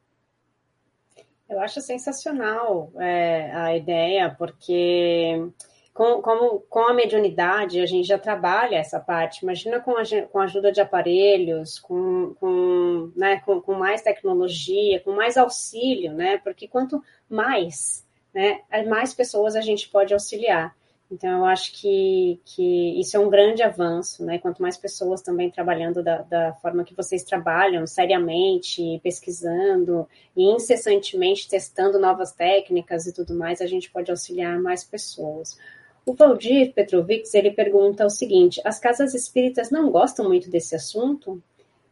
Eu 1.50 1.60
acho 1.62 1.80
sensacional 1.82 2.92
é, 2.98 3.52
a 3.54 3.76
ideia, 3.76 4.36
porque 4.38 5.50
com, 5.98 6.22
como, 6.22 6.60
com 6.70 6.82
a 6.82 6.94
mediunidade 6.94 7.82
a 7.82 7.86
gente 7.88 8.08
já 8.08 8.20
trabalha 8.20 8.76
essa 8.76 9.00
parte. 9.00 9.42
Imagina 9.42 9.80
com 9.80 9.98
a, 9.98 10.04
com 10.32 10.40
a 10.40 10.44
ajuda 10.44 10.72
de 10.72 10.80
aparelhos, 10.80 11.80
com, 11.80 12.36
com, 12.40 13.12
né, 13.16 13.42
com, 13.44 13.60
com 13.60 13.74
mais 13.74 14.04
tecnologia, 14.04 15.00
com 15.00 15.14
mais 15.14 15.38
auxílio, 15.38 16.14
né? 16.14 16.38
Porque 16.44 16.68
quanto 16.68 17.04
mais, 17.28 18.06
né, 18.32 18.62
mais 18.88 19.12
pessoas 19.12 19.56
a 19.56 19.62
gente 19.62 19.90
pode 19.90 20.14
auxiliar. 20.14 20.77
Então, 21.10 21.40
eu 21.40 21.46
acho 21.46 21.72
que, 21.80 22.40
que 22.44 23.00
isso 23.00 23.16
é 23.16 23.20
um 23.20 23.30
grande 23.30 23.64
avanço, 23.64 24.26
né? 24.26 24.40
Quanto 24.40 24.62
mais 24.62 24.76
pessoas 24.76 25.22
também 25.22 25.50
trabalhando 25.50 26.04
da, 26.04 26.22
da 26.22 26.54
forma 26.56 26.84
que 26.84 26.94
vocês 26.94 27.24
trabalham, 27.24 27.88
seriamente, 27.88 29.00
pesquisando 29.02 30.08
e 30.36 30.44
incessantemente 30.44 31.48
testando 31.48 31.98
novas 31.98 32.34
técnicas 32.34 33.08
e 33.08 33.14
tudo 33.14 33.34
mais, 33.34 33.62
a 33.62 33.66
gente 33.66 33.90
pode 33.90 34.12
auxiliar 34.12 34.60
mais 34.60 34.84
pessoas. 34.84 35.58
O 36.06 36.14
Valdir 36.14 36.74
Petrovics, 36.74 37.34
ele 37.34 37.52
pergunta 37.52 38.06
o 38.06 38.10
seguinte, 38.10 38.62
as 38.66 38.78
casas 38.78 39.14
espíritas 39.14 39.72
não 39.72 39.90
gostam 39.90 40.28
muito 40.28 40.50
desse 40.50 40.76
assunto? 40.76 41.42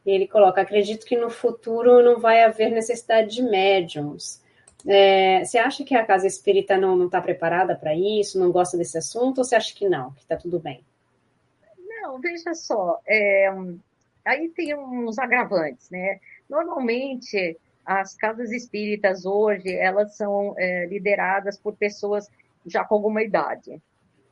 E 0.06 0.12
ele 0.12 0.28
coloca, 0.28 0.62
acredito 0.62 1.06
que 1.06 1.18
no 1.18 1.30
futuro 1.30 2.04
não 2.04 2.20
vai 2.20 2.44
haver 2.44 2.70
necessidade 2.70 3.34
de 3.36 3.42
médiums. 3.42 4.42
É, 4.88 5.44
você 5.44 5.58
acha 5.58 5.84
que 5.84 5.96
a 5.96 6.06
casa 6.06 6.28
espírita 6.28 6.78
não 6.78 7.06
está 7.06 7.20
preparada 7.20 7.76
para 7.76 7.96
isso, 7.96 8.40
não 8.40 8.52
gosta 8.52 8.78
desse 8.78 8.98
assunto, 8.98 9.40
ou 9.40 9.44
você 9.44 9.56
acha 9.56 9.74
que 9.74 9.90
não, 9.90 10.12
que 10.12 10.22
está 10.22 10.38
tudo 10.38 10.60
bem? 10.60 10.84
Não, 11.80 12.20
veja 12.20 12.54
só, 12.54 13.00
é, 13.08 13.50
aí 14.24 14.50
tem 14.50 14.76
uns 14.76 15.18
agravantes, 15.18 15.90
né? 15.90 16.20
Normalmente, 16.48 17.58
as 17.84 18.16
casas 18.16 18.52
espíritas 18.52 19.26
hoje, 19.26 19.74
elas 19.74 20.16
são 20.16 20.54
é, 20.58 20.86
lideradas 20.86 21.58
por 21.58 21.76
pessoas 21.76 22.30
já 22.66 22.84
com 22.84 22.96
alguma 22.96 23.24
idade, 23.24 23.82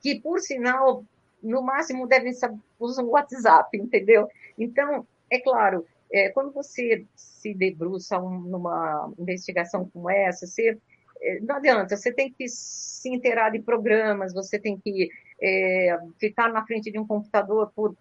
que, 0.01 0.19
por 0.19 0.39
sinal, 0.39 1.03
no 1.41 1.63
máximo 1.63 2.07
devem 2.07 2.31
usar 2.79 3.03
o 3.03 3.09
WhatsApp, 3.09 3.75
entendeu? 3.77 4.27
Então, 4.57 5.07
é 5.31 5.39
claro, 5.39 5.85
é, 6.13 6.29
quando 6.29 6.53
você 6.53 7.07
se 7.15 7.55
debruça 7.55 8.19
um, 8.19 8.39
numa 8.41 9.11
investigação 9.17 9.89
como 9.91 10.11
essa, 10.11 10.45
você, 10.45 10.77
é, 11.19 11.39
não 11.39 11.55
adianta, 11.55 11.97
você 11.97 12.13
tem 12.13 12.31
que 12.31 12.47
se 12.47 13.09
inteirar 13.09 13.49
de 13.49 13.59
programas, 13.59 14.31
você 14.31 14.59
tem 14.59 14.77
que 14.77 15.09
é, 15.41 15.97
ficar 16.19 16.53
na 16.53 16.63
frente 16.67 16.91
de 16.91 16.99
um 16.99 17.07
computador 17.07 17.71
por, 17.75 17.97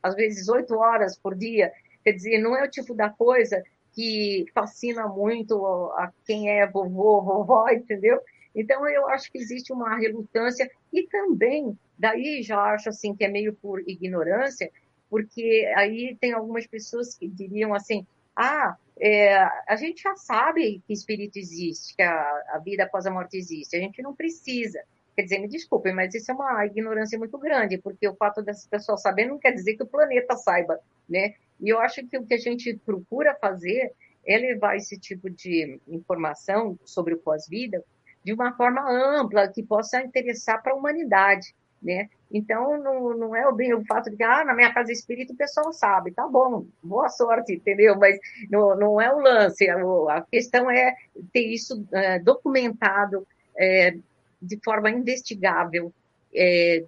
às 0.00 0.14
vezes, 0.14 0.48
oito 0.48 0.76
horas 0.76 1.18
por 1.18 1.34
dia. 1.34 1.72
Quer 2.04 2.12
dizer, 2.12 2.38
não 2.38 2.56
é 2.56 2.64
o 2.64 2.70
tipo 2.70 2.94
da 2.94 3.10
coisa 3.10 3.60
que 3.92 4.46
fascina 4.54 5.08
muito 5.08 5.66
a 5.96 6.12
quem 6.24 6.48
é 6.48 6.64
vovô, 6.68 7.20
vovó, 7.20 7.68
entendeu? 7.74 8.20
Então, 8.54 8.88
eu 8.88 9.08
acho 9.08 9.30
que 9.30 9.38
existe 9.38 9.72
uma 9.72 9.96
relutância 9.96 10.70
e 10.92 11.02
também, 11.08 11.76
daí 11.98 12.42
já 12.42 12.60
acho 12.60 12.88
assim 12.90 13.14
que 13.14 13.24
é 13.24 13.28
meio 13.28 13.54
por 13.54 13.80
ignorância, 13.88 14.70
porque 15.10 15.70
aí 15.76 16.16
tem 16.20 16.32
algumas 16.32 16.66
pessoas 16.66 17.14
que 17.14 17.28
diriam 17.28 17.74
assim: 17.74 18.06
ah, 18.36 18.76
é, 18.98 19.36
a 19.66 19.76
gente 19.76 20.02
já 20.02 20.14
sabe 20.14 20.80
que 20.86 20.92
espírito 20.92 21.38
existe, 21.38 21.96
que 21.96 22.02
a, 22.02 22.44
a 22.54 22.58
vida 22.58 22.84
após 22.84 23.04
a 23.06 23.10
morte 23.10 23.36
existe, 23.36 23.76
a 23.76 23.80
gente 23.80 24.00
não 24.00 24.14
precisa. 24.14 24.82
Quer 25.16 25.24
dizer, 25.24 25.38
me 25.38 25.48
desculpem, 25.48 25.92
mas 25.92 26.14
isso 26.14 26.30
é 26.30 26.34
uma 26.34 26.64
ignorância 26.64 27.18
muito 27.18 27.36
grande, 27.36 27.76
porque 27.76 28.08
o 28.08 28.14
fato 28.14 28.42
dessas 28.42 28.66
pessoas 28.66 29.02
saberem 29.02 29.30
não 29.30 29.38
quer 29.38 29.52
dizer 29.52 29.74
que 29.74 29.82
o 29.82 29.86
planeta 29.86 30.36
saiba, 30.36 30.78
né? 31.08 31.34
E 31.60 31.68
eu 31.68 31.80
acho 31.80 32.06
que 32.06 32.16
o 32.16 32.24
que 32.24 32.34
a 32.34 32.38
gente 32.38 32.74
procura 32.86 33.34
fazer 33.34 33.92
é 34.24 34.38
levar 34.38 34.76
esse 34.76 34.98
tipo 34.98 35.28
de 35.28 35.80
informação 35.88 36.78
sobre 36.84 37.14
o 37.14 37.18
pós-vida 37.18 37.84
de 38.22 38.32
uma 38.32 38.54
forma 38.54 38.82
ampla, 38.88 39.48
que 39.48 39.62
possa 39.62 40.00
interessar 40.02 40.62
para 40.62 40.72
a 40.72 40.76
humanidade 40.76 41.54
né? 41.82 42.08
Então, 42.30 42.80
não, 42.80 43.16
não 43.16 43.36
é 43.36 43.48
o 43.48 43.84
fato 43.84 44.10
de 44.10 44.16
que, 44.16 44.22
ah, 44.22 44.44
na 44.44 44.54
minha 44.54 44.72
casa 44.72 44.92
espírita 44.92 45.32
o 45.32 45.36
pessoal 45.36 45.72
sabe, 45.72 46.12
tá 46.12 46.26
bom, 46.28 46.66
boa 46.82 47.08
sorte, 47.08 47.54
entendeu? 47.54 47.96
Mas 47.98 48.18
não, 48.48 48.76
não 48.76 49.00
é 49.00 49.12
o 49.12 49.18
lance, 49.18 49.68
a, 49.68 50.20
questão 50.30 50.70
é 50.70 50.94
ter 51.32 51.46
isso 51.46 51.84
é, 51.92 52.18
documentado 52.18 53.26
é, 53.56 53.96
de 54.40 54.58
forma 54.62 54.90
investigável, 54.90 55.92
é, 56.32 56.84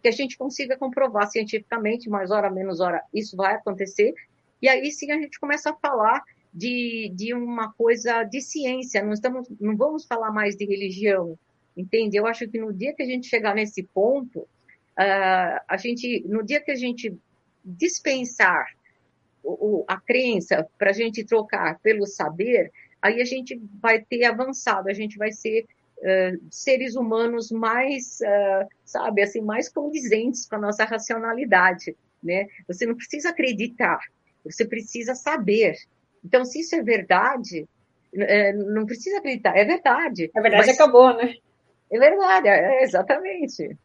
que 0.00 0.08
a 0.08 0.12
gente 0.12 0.38
consiga 0.38 0.76
comprovar 0.76 1.30
cientificamente, 1.30 2.08
mais 2.08 2.30
hora, 2.30 2.50
menos 2.50 2.80
hora, 2.80 3.02
isso 3.12 3.36
vai 3.36 3.54
acontecer, 3.54 4.14
e 4.60 4.68
aí 4.68 4.90
sim 4.90 5.10
a 5.10 5.16
gente 5.16 5.38
começa 5.38 5.70
a 5.70 5.74
falar 5.74 6.22
de, 6.52 7.12
de 7.14 7.34
uma 7.34 7.72
coisa 7.72 8.22
de 8.24 8.40
ciência, 8.40 9.02
não, 9.02 9.12
estamos, 9.12 9.48
não 9.60 9.76
vamos 9.76 10.06
falar 10.06 10.30
mais 10.30 10.56
de 10.56 10.64
religião, 10.64 11.38
entende? 11.76 12.16
Eu 12.16 12.26
acho 12.26 12.48
que 12.48 12.58
no 12.58 12.72
dia 12.72 12.94
que 12.94 13.02
a 13.02 13.06
gente 13.06 13.26
chegar 13.26 13.54
nesse 13.54 13.82
ponto, 13.82 14.40
uh, 14.40 15.60
a 15.68 15.76
gente, 15.76 16.24
no 16.26 16.42
dia 16.42 16.60
que 16.60 16.70
a 16.70 16.76
gente 16.76 17.16
dispensar 17.64 18.66
o, 19.42 19.80
o, 19.80 19.84
a 19.88 20.00
crença 20.00 20.66
para 20.78 20.90
a 20.90 20.94
gente 20.94 21.24
trocar 21.24 21.78
pelo 21.80 22.06
saber, 22.06 22.70
aí 23.00 23.20
a 23.20 23.24
gente 23.24 23.60
vai 23.80 24.00
ter 24.00 24.24
avançado, 24.24 24.88
a 24.88 24.92
gente 24.92 25.16
vai 25.16 25.32
ser 25.32 25.66
uh, 25.98 26.40
seres 26.50 26.94
humanos 26.94 27.50
mais, 27.50 28.20
uh, 28.20 28.68
sabe, 28.84 29.22
assim, 29.22 29.40
mais 29.40 29.68
condizentes 29.68 30.46
com 30.46 30.56
a 30.56 30.60
nossa 30.60 30.84
racionalidade, 30.84 31.96
né? 32.22 32.46
Você 32.68 32.86
não 32.86 32.94
precisa 32.94 33.30
acreditar, 33.30 33.98
você 34.44 34.64
precisa 34.64 35.14
saber. 35.14 35.76
Então, 36.24 36.44
se 36.44 36.60
isso 36.60 36.76
é 36.76 36.82
verdade, 36.82 37.66
é, 38.14 38.52
não 38.52 38.86
precisa 38.86 39.18
acreditar, 39.18 39.56
é 39.56 39.64
verdade. 39.64 40.30
A 40.34 40.40
verdade 40.40 40.66
mas... 40.66 40.78
acabou, 40.78 41.16
né? 41.16 41.34
É 41.92 41.98
verdade, 41.98 42.48
é, 42.48 42.82
exatamente. 42.82 43.76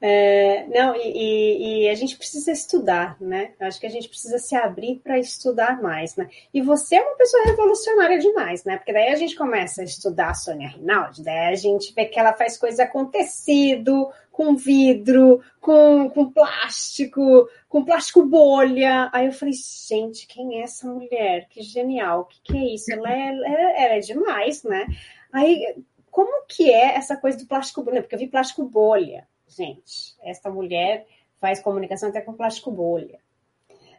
É, 0.00 0.64
não, 0.66 0.94
e, 0.94 1.84
e, 1.84 1.88
a 1.88 1.94
gente 1.94 2.16
precisa 2.16 2.52
estudar, 2.52 3.16
né? 3.20 3.52
Acho 3.58 3.80
que 3.80 3.86
a 3.86 3.90
gente 3.90 4.08
precisa 4.08 4.38
se 4.38 4.54
abrir 4.54 5.00
para 5.02 5.18
estudar 5.18 5.82
mais, 5.82 6.14
né? 6.14 6.28
E 6.54 6.60
você 6.62 6.96
é 6.96 7.02
uma 7.02 7.16
pessoa 7.16 7.44
revolucionária 7.44 8.18
demais, 8.18 8.62
né? 8.64 8.76
Porque 8.76 8.92
daí 8.92 9.08
a 9.08 9.16
gente 9.16 9.34
começa 9.34 9.80
a 9.80 9.84
estudar 9.84 10.30
a 10.30 10.34
Sônia 10.34 10.68
Rinaldi, 10.68 11.24
daí 11.24 11.52
a 11.52 11.54
gente 11.56 11.92
vê 11.94 12.04
que 12.04 12.18
ela 12.18 12.32
faz 12.32 12.56
coisa 12.56 12.86
com 12.86 13.06
tecido, 13.06 14.08
com 14.30 14.54
vidro, 14.54 15.42
com, 15.60 16.08
com 16.10 16.30
plástico, 16.30 17.48
com 17.68 17.84
plástico 17.84 18.24
bolha. 18.24 19.10
Aí 19.12 19.26
eu 19.26 19.32
falei, 19.32 19.54
gente, 19.54 20.28
quem 20.28 20.60
é 20.60 20.62
essa 20.62 20.86
mulher? 20.86 21.48
Que 21.50 21.60
genial, 21.62 22.20
o 22.20 22.24
que, 22.26 22.40
que 22.44 22.56
é 22.56 22.74
isso? 22.74 22.92
Ela 22.92 23.10
é, 23.10 23.28
ela, 23.30 23.70
ela 23.80 23.94
é 23.94 23.98
demais, 23.98 24.62
né? 24.62 24.86
Aí, 25.32 25.74
como 26.18 26.46
que 26.46 26.68
é 26.68 26.96
essa 26.96 27.16
coisa 27.16 27.38
do 27.38 27.46
plástico 27.46 27.84
bolha? 27.84 28.02
Porque 28.02 28.16
eu 28.16 28.18
vi 28.18 28.26
plástico 28.26 28.64
bolha 28.64 29.24
gente, 29.48 30.16
esta 30.22 30.50
mulher 30.50 31.06
faz 31.40 31.60
comunicação 31.60 32.08
até 32.08 32.20
com 32.20 32.34
plástico 32.34 32.70
bolha. 32.70 33.18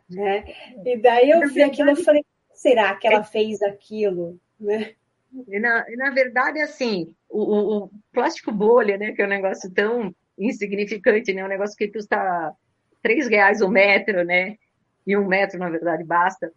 Né? 0.09 0.45
E 0.85 0.97
daí 0.97 1.29
eu 1.29 1.47
vi 1.49 1.61
aquilo 1.61 1.91
e 1.91 2.03
falei, 2.03 2.25
será 2.53 2.95
que 2.95 3.07
ela 3.07 3.23
fez 3.23 3.61
aquilo? 3.61 4.39
Né? 4.59 4.93
Na, 5.47 5.85
na 5.95 6.09
verdade, 6.09 6.59
assim, 6.59 7.13
o, 7.29 7.83
o, 7.85 7.91
plástico 8.11 8.51
bolha, 8.51 8.97
né, 8.97 9.11
que 9.11 9.21
é 9.21 9.25
um 9.25 9.29
negócio 9.29 9.71
tão 9.71 10.13
insignificante, 10.37 11.33
né, 11.33 11.45
um 11.45 11.49
negócio 11.49 11.77
que 11.77 11.87
custa 11.87 12.53
três 13.01 13.27
reais 13.27 13.61
o 13.61 13.67
um 13.67 13.69
metro, 13.69 14.23
né, 14.23 14.57
e 15.05 15.15
um 15.15 15.27
metro, 15.27 15.59
na 15.59 15.69
verdade, 15.69 16.03
basta. 16.03 16.51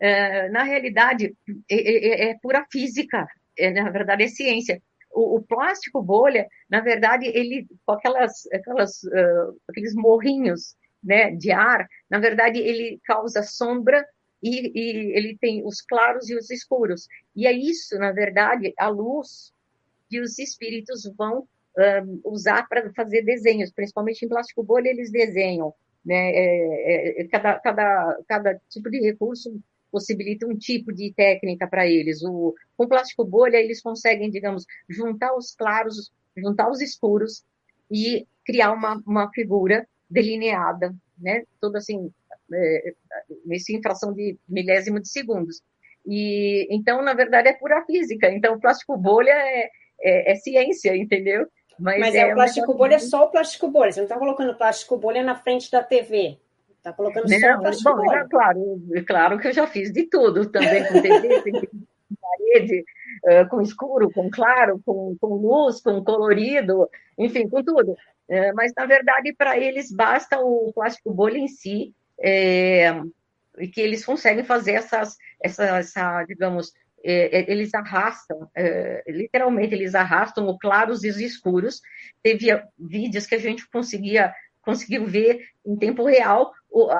É, 0.00 0.48
na 0.48 0.62
realidade, 0.62 1.36
é, 1.70 1.76
é, 1.76 2.30
é 2.30 2.38
pura 2.42 2.66
física, 2.72 3.18
é, 3.18 3.41
na 3.58 3.90
verdade, 3.90 4.24
é 4.24 4.28
ciência 4.28 4.80
o, 5.12 5.36
o, 5.36 5.42
plástico 5.42 6.02
bolha, 6.02 6.48
na 6.68 6.80
verdade, 6.80 7.26
ele 7.26 7.66
com 7.84 7.92
aquelas, 7.92 8.46
aquelas 8.52 9.02
uh, 9.04 9.56
aqueles 9.68 9.94
morrinhos 9.94 10.74
né, 11.02 11.30
de 11.32 11.50
ar, 11.52 11.86
na 12.08 12.18
verdade, 12.18 12.58
ele 12.58 13.00
causa 13.04 13.42
sombra 13.42 14.04
e, 14.42 14.72
e, 14.74 15.16
ele 15.16 15.36
tem 15.38 15.64
os 15.64 15.80
claros 15.82 16.28
e 16.30 16.36
os 16.36 16.50
escuros. 16.50 17.06
E 17.36 17.46
é 17.46 17.52
isso, 17.52 17.96
na 17.98 18.12
verdade, 18.12 18.72
a 18.78 18.88
luz 18.88 19.52
que 20.08 20.20
os 20.20 20.38
espíritos 20.38 21.10
vão 21.16 21.46
usar 22.22 22.68
para 22.68 22.92
fazer 22.92 23.22
desenhos, 23.22 23.72
principalmente 23.72 24.22
em 24.24 24.28
plástico 24.28 24.62
bolha 24.62 24.90
eles 24.90 25.10
desenham. 25.10 25.74
Né? 26.04 26.32
É, 26.34 27.22
é, 27.22 27.28
cada, 27.28 27.58
cada, 27.60 28.18
cada 28.28 28.60
tipo 28.68 28.90
de 28.90 29.00
recurso 29.00 29.58
possibilita 29.92 30.46
um 30.46 30.56
tipo 30.56 30.92
de 30.92 31.12
técnica 31.12 31.68
para 31.68 31.86
eles. 31.86 32.22
O, 32.22 32.54
com 32.76 32.88
plástico 32.88 33.24
bolha, 33.24 33.58
eles 33.58 33.82
conseguem, 33.82 34.30
digamos, 34.30 34.64
juntar 34.88 35.36
os 35.36 35.54
claros, 35.54 36.10
juntar 36.36 36.70
os 36.70 36.80
escuros 36.80 37.44
e 37.90 38.26
criar 38.44 38.72
uma, 38.72 39.00
uma 39.06 39.30
figura 39.30 39.86
delineada, 40.10 40.94
né? 41.18 41.44
Toda 41.60 41.78
assim, 41.78 42.10
é, 42.52 42.94
nessa 43.44 43.72
infração 43.72 44.12
de 44.12 44.36
milésimo 44.48 44.98
de 44.98 45.08
segundos. 45.08 45.62
E 46.06 46.66
então, 46.70 47.02
na 47.02 47.14
verdade, 47.14 47.48
é 47.48 47.52
pura 47.52 47.84
física. 47.84 48.30
Então, 48.30 48.54
o 48.54 48.60
plástico 48.60 48.96
bolha 48.96 49.30
é, 49.30 49.70
é, 50.00 50.32
é 50.32 50.34
ciência, 50.34 50.96
entendeu? 50.96 51.46
Mas, 51.78 52.00
Mas 52.00 52.14
é, 52.14 52.18
é 52.18 52.32
o 52.32 52.34
plástico 52.34 52.74
bolha 52.74 52.96
é 52.96 52.98
só 52.98 53.24
o 53.24 53.30
plástico 53.30 53.68
bolha. 53.68 53.92
Você 53.92 54.00
não 54.00 54.06
está 54.06 54.18
colocando 54.18 54.56
plástico 54.56 54.96
bolha 54.96 55.22
na 55.22 55.34
frente 55.34 55.70
da 55.70 55.82
TV. 55.82 56.38
Está 56.82 56.92
colocando 56.92 57.28
não, 57.28 57.72
só 57.72 57.94
bom, 57.94 58.12
é 58.12 58.26
claro, 58.28 58.82
claro 59.06 59.38
que 59.38 59.46
eu 59.46 59.52
já 59.52 59.68
fiz 59.68 59.92
de 59.92 60.02
tudo, 60.08 60.50
também 60.50 60.84
com 60.88 61.00
TV, 61.00 61.28
com 61.70 62.16
parede, 62.20 62.84
uh, 63.24 63.48
com 63.48 63.62
escuro, 63.62 64.10
com 64.10 64.28
claro, 64.28 64.82
com, 64.84 65.16
com 65.20 65.34
luz, 65.34 65.80
com 65.80 66.02
colorido, 66.02 66.90
enfim, 67.16 67.48
com 67.48 67.62
tudo. 67.62 67.92
Uh, 67.92 68.52
mas, 68.56 68.72
na 68.76 68.84
verdade, 68.84 69.32
para 69.32 69.56
eles 69.56 69.92
basta 69.92 70.40
o 70.40 70.72
plástico 70.74 71.14
bolha 71.14 71.38
em 71.38 71.46
si, 71.46 71.94
é, 72.20 73.00
e 73.58 73.68
que 73.68 73.80
eles 73.80 74.04
conseguem 74.04 74.42
fazer 74.42 74.72
essas, 74.72 75.16
essa, 75.40 75.64
essa 75.78 76.24
digamos, 76.24 76.72
é, 77.04 77.48
eles 77.48 77.72
arrastam, 77.74 78.50
é, 78.56 79.04
literalmente 79.06 79.72
eles 79.72 79.94
arrastam 79.94 80.48
o 80.48 80.58
claros 80.58 81.04
e 81.04 81.10
os 81.10 81.18
escuros. 81.18 81.80
Teve 82.24 82.48
vídeos 82.76 83.26
que 83.26 83.36
a 83.36 83.40
gente 83.40 83.68
conseguia 83.70 84.34
conseguiu 84.62 85.06
ver 85.06 85.40
em 85.64 85.76
tempo 85.76 86.04
real 86.04 86.52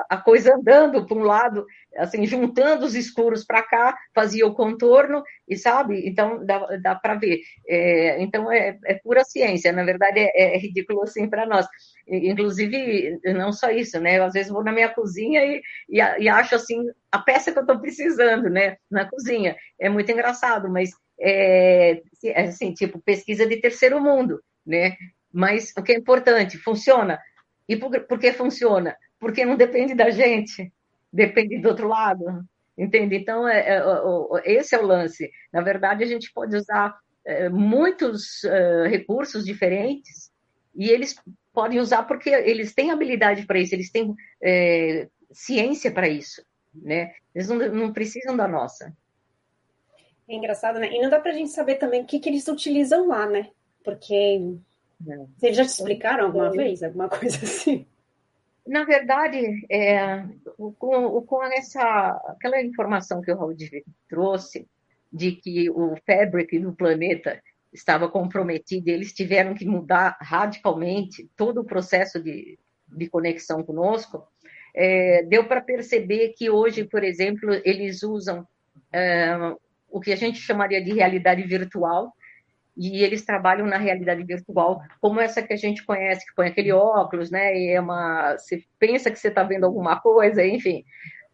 a 0.09 0.17
coisa 0.17 0.55
andando 0.55 1.05
para 1.05 1.17
um 1.17 1.23
lado, 1.23 1.65
assim, 1.97 2.25
juntando 2.25 2.85
os 2.85 2.93
escuros 2.93 3.43
para 3.43 3.63
cá, 3.63 3.97
fazia 4.13 4.45
o 4.45 4.53
contorno, 4.53 5.23
e 5.47 5.57
sabe? 5.57 6.07
Então, 6.07 6.45
dá, 6.45 6.59
dá 6.77 6.95
para 6.95 7.15
ver. 7.15 7.39
É, 7.67 8.21
então, 8.21 8.51
é, 8.51 8.77
é, 8.85 8.93
pura 8.95 9.23
ciência, 9.23 9.71
na 9.71 9.83
verdade, 9.83 10.19
é, 10.19 10.55
é 10.55 10.57
ridículo 10.57 11.01
assim 11.01 11.27
para 11.27 11.45
nós. 11.45 11.65
Inclusive, 12.07 13.19
não 13.33 13.51
só 13.51 13.71
isso, 13.71 13.99
né? 13.99 14.19
Eu, 14.19 14.25
às 14.25 14.33
vezes, 14.33 14.51
vou 14.51 14.63
na 14.63 14.71
minha 14.71 14.89
cozinha 14.89 15.43
e, 15.43 15.61
e, 15.89 15.97
e 15.97 16.29
acho, 16.29 16.55
assim, 16.55 16.85
a 17.11 17.19
peça 17.19 17.51
que 17.51 17.57
eu 17.57 17.63
estou 17.63 17.79
precisando, 17.79 18.49
né? 18.49 18.77
Na 18.89 19.09
cozinha. 19.09 19.55
É 19.79 19.89
muito 19.89 20.11
engraçado, 20.11 20.69
mas, 20.69 20.91
é, 21.19 22.01
assim, 22.35 22.73
tipo, 22.73 23.01
pesquisa 23.01 23.47
de 23.47 23.57
terceiro 23.57 23.99
mundo, 23.99 24.39
né? 24.65 24.95
Mas 25.31 25.73
o 25.75 25.81
que 25.81 25.93
é 25.93 25.97
importante, 25.97 26.59
funciona 26.59 27.19
e 27.67 27.75
por, 27.75 27.97
por 28.01 28.19
que 28.19 28.31
funciona? 28.33 28.95
Porque 29.19 29.45
não 29.45 29.55
depende 29.55 29.95
da 29.95 30.09
gente, 30.09 30.71
depende 31.11 31.59
do 31.59 31.69
outro 31.69 31.87
lado, 31.87 32.25
entende? 32.77 33.15
Então, 33.15 33.47
é, 33.47 33.77
é, 33.77 33.81
esse 34.45 34.75
é 34.75 34.79
o 34.79 34.85
lance. 34.85 35.31
Na 35.51 35.61
verdade, 35.61 36.03
a 36.03 36.07
gente 36.07 36.31
pode 36.33 36.55
usar 36.55 36.97
é, 37.25 37.49
muitos 37.49 38.43
é, 38.43 38.87
recursos 38.87 39.45
diferentes 39.45 40.31
e 40.75 40.89
eles 40.89 41.15
podem 41.53 41.79
usar 41.79 42.03
porque 42.03 42.29
eles 42.29 42.73
têm 42.73 42.91
habilidade 42.91 43.45
para 43.45 43.59
isso, 43.59 43.75
eles 43.75 43.91
têm 43.91 44.13
é, 44.41 45.07
ciência 45.31 45.91
para 45.91 46.07
isso, 46.07 46.43
né? 46.73 47.13
Eles 47.33 47.47
não, 47.47 47.57
não, 47.57 47.93
precisam 47.93 48.35
da 48.35 48.47
nossa. 48.47 48.91
É 50.27 50.35
engraçado, 50.35 50.79
né? 50.79 50.91
E 50.91 51.01
não 51.01 51.09
dá 51.09 51.19
para 51.19 51.31
a 51.31 51.35
gente 51.35 51.51
saber 51.51 51.75
também 51.75 52.01
o 52.01 52.05
que, 52.05 52.19
que 52.19 52.29
eles 52.29 52.47
utilizam 52.47 53.07
lá, 53.07 53.27
né? 53.27 53.49
Porque 53.83 54.57
vocês 55.37 55.55
já 55.55 55.63
te 55.63 55.69
explicaram 55.69 56.25
alguma 56.25 56.51
vez 56.51 56.83
alguma 56.83 57.09
coisa 57.09 57.37
assim? 57.37 57.85
Na 58.65 58.85
verdade, 58.85 59.65
é, 59.69 60.23
com, 60.79 61.21
com 61.21 61.43
essa, 61.43 61.81
aquela 62.27 62.61
informação 62.61 63.21
que 63.21 63.31
o 63.31 63.37
Raul 63.37 63.55
trouxe, 64.07 64.67
de 65.11 65.33
que 65.33 65.69
o 65.69 65.95
fabric 66.07 66.57
do 66.59 66.73
planeta 66.73 67.41
estava 67.73 68.09
comprometido, 68.09 68.89
eles 68.89 69.13
tiveram 69.13 69.53
que 69.53 69.65
mudar 69.65 70.17
radicalmente 70.21 71.29
todo 71.35 71.61
o 71.61 71.65
processo 71.65 72.21
de, 72.21 72.57
de 72.87 73.09
conexão 73.09 73.63
conosco, 73.63 74.25
é, 74.73 75.23
deu 75.23 75.45
para 75.45 75.61
perceber 75.61 76.29
que 76.29 76.49
hoje, 76.49 76.83
por 76.83 77.03
exemplo, 77.03 77.53
eles 77.63 78.01
usam 78.01 78.47
é, 78.91 79.35
o 79.89 79.99
que 79.99 80.11
a 80.11 80.15
gente 80.15 80.39
chamaria 80.39 80.83
de 80.83 80.93
realidade 80.93 81.43
virtual, 81.43 82.11
e 82.75 83.03
eles 83.03 83.23
trabalham 83.23 83.67
na 83.67 83.77
realidade 83.77 84.23
virtual, 84.23 84.81
como 84.99 85.19
essa 85.19 85.43
que 85.43 85.53
a 85.53 85.57
gente 85.57 85.85
conhece, 85.85 86.25
que 86.25 86.35
põe 86.35 86.47
aquele 86.47 86.71
óculos, 86.71 87.29
né? 87.29 87.55
E 87.55 87.69
é 87.69 87.79
uma. 87.79 88.33
Você 88.37 88.63
pensa 88.79 89.11
que 89.11 89.19
você 89.19 89.27
está 89.27 89.43
vendo 89.43 89.65
alguma 89.65 89.99
coisa, 89.99 90.45
enfim. 90.45 90.83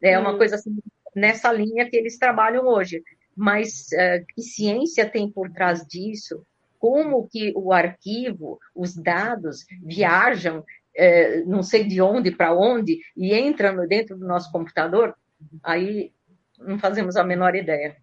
É 0.01 0.17
uma 0.19 0.33
hum. 0.33 0.37
coisa 0.37 0.55
assim, 0.55 0.77
nessa 1.15 1.51
linha 1.51 1.89
que 1.89 1.95
eles 1.95 2.17
trabalham 2.17 2.65
hoje. 2.65 3.01
Mas 3.35 3.87
uh, 3.93 4.25
que 4.35 4.41
ciência 4.41 5.09
tem 5.09 5.31
por 5.31 5.49
trás 5.49 5.85
disso? 5.87 6.45
Como 6.77 7.27
que 7.29 7.53
o 7.55 7.71
arquivo, 7.71 8.59
os 8.75 8.95
dados 8.95 9.65
viajam, 9.81 10.59
uh, 10.59 11.45
não 11.49 11.63
sei 11.63 11.85
de 11.85 12.01
onde 12.01 12.31
para 12.31 12.53
onde, 12.53 12.99
e 13.15 13.33
entram 13.33 13.87
dentro 13.87 14.17
do 14.17 14.27
nosso 14.27 14.51
computador? 14.51 15.15
Aí 15.63 16.11
não 16.57 16.77
fazemos 16.77 17.15
a 17.15 17.23
menor 17.23 17.55
ideia. 17.55 17.95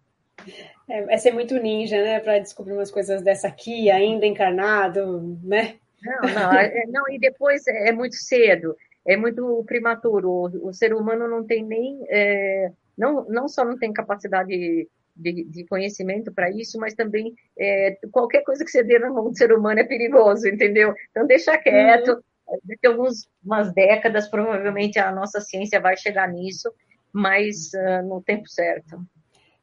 É, 0.89 1.15
é 1.15 1.17
ser 1.17 1.31
muito 1.31 1.55
ninja, 1.55 2.01
né? 2.01 2.19
Para 2.19 2.39
descobrir 2.39 2.73
umas 2.73 2.91
coisas 2.91 3.21
dessa 3.21 3.47
aqui, 3.47 3.89
ainda 3.89 4.25
encarnado, 4.25 5.37
né? 5.43 5.75
Não, 6.01 6.29
não, 6.33 6.53
é, 6.53 6.85
não, 6.87 7.09
e 7.09 7.19
depois 7.19 7.65
é 7.67 7.91
muito 7.91 8.15
cedo, 8.15 8.75
é 9.05 9.17
muito 9.17 9.63
prematuro. 9.65 10.29
O, 10.29 10.69
o 10.69 10.73
ser 10.73 10.93
humano 10.93 11.27
não 11.27 11.43
tem 11.43 11.63
nem 11.63 12.05
é, 12.07 12.71
não, 12.97 13.25
não 13.25 13.47
só 13.47 13.63
não 13.63 13.77
tem 13.77 13.93
capacidade 13.93 14.87
de, 15.15 15.43
de 15.43 15.65
conhecimento 15.65 16.31
para 16.31 16.49
isso, 16.49 16.79
mas 16.79 16.93
também 16.93 17.33
é, 17.57 17.97
qualquer 18.11 18.43
coisa 18.43 18.63
que 18.63 18.71
você 18.71 18.83
dê 18.83 18.99
na 18.99 19.09
mão 19.09 19.29
do 19.29 19.37
ser 19.37 19.51
humano 19.51 19.79
é 19.79 19.83
perigoso, 19.83 20.47
entendeu? 20.47 20.93
Então 21.11 21.25
deixa 21.25 21.57
quieto, 21.57 22.11
uhum. 22.47 22.59
daqui 22.63 22.87
a 22.87 22.89
algumas 22.89 23.73
décadas 23.73 24.27
provavelmente 24.27 24.99
a 24.99 25.11
nossa 25.11 25.41
ciência 25.41 25.79
vai 25.79 25.97
chegar 25.97 26.27
nisso, 26.27 26.71
mas 27.11 27.71
uh, 27.73 28.07
no 28.07 28.21
tempo 28.21 28.47
certo. 28.47 28.99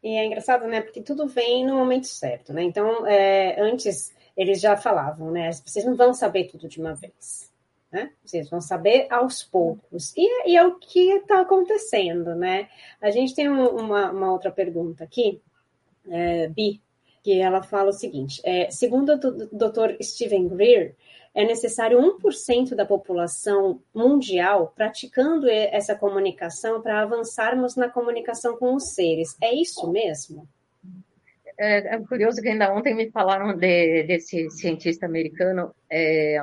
E 0.04 0.18
é 0.18 0.26
engraçado, 0.26 0.66
né? 0.66 0.82
Porque 0.82 1.00
tudo 1.00 1.26
vem 1.26 1.64
no 1.64 1.76
momento 1.76 2.06
certo, 2.06 2.52
né? 2.52 2.62
Então, 2.62 3.06
é, 3.06 3.58
antes 3.58 4.14
eles 4.36 4.60
já 4.60 4.76
falavam, 4.76 5.30
né? 5.30 5.50
Vocês 5.50 5.82
não 5.82 5.96
vão 5.96 6.12
saber 6.12 6.44
tudo 6.44 6.68
de 6.68 6.78
uma 6.78 6.94
vez. 6.94 7.50
Né? 7.90 8.10
Vocês 8.22 8.50
vão 8.50 8.60
saber 8.60 9.06
aos 9.08 9.42
poucos. 9.42 10.12
E, 10.16 10.50
e 10.50 10.56
é 10.56 10.66
o 10.66 10.74
que 10.74 11.12
está 11.12 11.40
acontecendo, 11.40 12.34
né? 12.34 12.68
A 13.00 13.10
gente 13.10 13.34
tem 13.34 13.48
uma, 13.48 14.10
uma 14.10 14.32
outra 14.32 14.50
pergunta 14.50 15.04
aqui, 15.04 15.40
é, 16.10 16.48
Bi, 16.48 16.82
que 17.22 17.40
ela 17.40 17.62
fala 17.62 17.88
o 17.88 17.92
seguinte: 17.92 18.42
é, 18.44 18.70
segundo 18.70 19.14
o 19.14 19.16
Dr. 19.16 20.02
Steven 20.02 20.48
Greer, 20.48 20.94
é 21.34 21.44
necessário 21.44 21.98
1% 21.98 22.74
da 22.74 22.86
população 22.86 23.82
mundial 23.92 24.72
praticando 24.74 25.48
essa 25.48 25.94
comunicação 25.96 26.80
para 26.80 27.02
avançarmos 27.02 27.74
na 27.74 27.88
comunicação 27.88 28.56
com 28.56 28.74
os 28.74 28.94
seres. 28.94 29.36
É 29.42 29.52
isso 29.52 29.90
mesmo? 29.90 30.46
É, 31.58 31.96
é 31.96 31.98
curioso 32.00 32.40
que 32.40 32.48
ainda 32.48 32.72
ontem 32.72 32.94
me 32.94 33.10
falaram 33.10 33.56
de, 33.56 34.04
desse 34.04 34.48
cientista 34.50 35.06
americano. 35.06 35.74
É, 35.90 36.40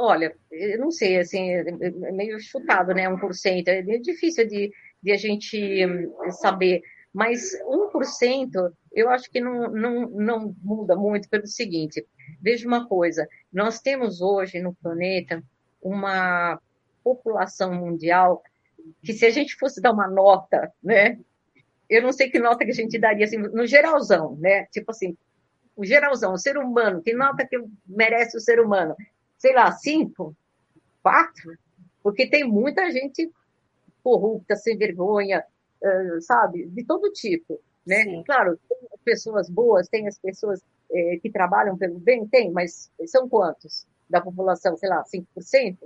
Olha, 0.00 0.32
eu 0.52 0.78
não 0.78 0.92
sei, 0.92 1.18
assim, 1.18 1.50
é, 1.50 2.12
meio 2.12 2.38
chutado, 2.38 2.94
né? 2.94 3.08
1%. 3.08 3.66
É 3.66 3.82
difícil 3.98 4.46
de, 4.46 4.70
de 5.02 5.10
a 5.10 5.16
gente 5.16 5.84
saber. 6.40 6.82
Mas 7.12 7.52
1% 7.66 8.72
eu 8.92 9.08
acho 9.10 9.28
que 9.28 9.40
não, 9.40 9.68
não, 9.70 10.08
não 10.10 10.56
muda 10.62 10.94
muito 10.94 11.28
pelo 11.28 11.46
seguinte: 11.48 12.06
veja 12.40 12.66
uma 12.66 12.86
coisa, 12.86 13.26
nós 13.52 13.80
temos 13.80 14.20
hoje 14.20 14.60
no 14.60 14.74
planeta 14.74 15.42
uma 15.82 16.60
população 17.02 17.74
mundial 17.74 18.42
que, 19.02 19.12
se 19.12 19.26
a 19.26 19.30
gente 19.30 19.56
fosse 19.56 19.80
dar 19.80 19.92
uma 19.92 20.08
nota, 20.08 20.72
né? 20.82 21.18
Eu 21.88 22.02
não 22.02 22.12
sei 22.12 22.30
que 22.30 22.38
nota 22.38 22.64
que 22.64 22.70
a 22.70 22.74
gente 22.74 22.98
daria, 22.98 23.24
assim, 23.24 23.38
no 23.38 23.66
geralzão, 23.66 24.36
né? 24.36 24.66
Tipo 24.66 24.90
assim, 24.90 25.16
o 25.76 25.84
geralzão, 25.84 26.32
o 26.32 26.38
ser 26.38 26.58
humano, 26.58 27.02
que 27.02 27.14
nota 27.14 27.46
que 27.46 27.58
merece 27.86 28.36
o 28.36 28.40
ser 28.40 28.60
humano? 28.60 28.94
sei 29.38 29.54
lá, 29.54 29.70
cinco, 29.72 30.36
quatro, 31.02 31.56
porque 32.02 32.28
tem 32.28 32.44
muita 32.44 32.90
gente 32.90 33.30
corrupta, 34.02 34.56
sem 34.56 34.76
vergonha, 34.76 35.44
sabe, 36.20 36.66
de 36.66 36.84
todo 36.84 37.12
tipo, 37.12 37.60
né? 37.86 38.02
Sim. 38.02 38.22
Claro, 38.24 38.58
tem 38.68 38.78
pessoas 39.04 39.48
boas, 39.48 39.88
tem 39.88 40.08
as 40.08 40.18
pessoas 40.18 40.60
é, 40.90 41.18
que 41.20 41.30
trabalham 41.30 41.76
pelo 41.76 41.98
bem, 41.98 42.26
tem, 42.26 42.50
mas 42.50 42.90
são 43.06 43.28
quantos 43.28 43.86
da 44.08 44.20
população, 44.20 44.76
sei 44.76 44.88
lá, 44.88 45.02
5%? 45.04 45.76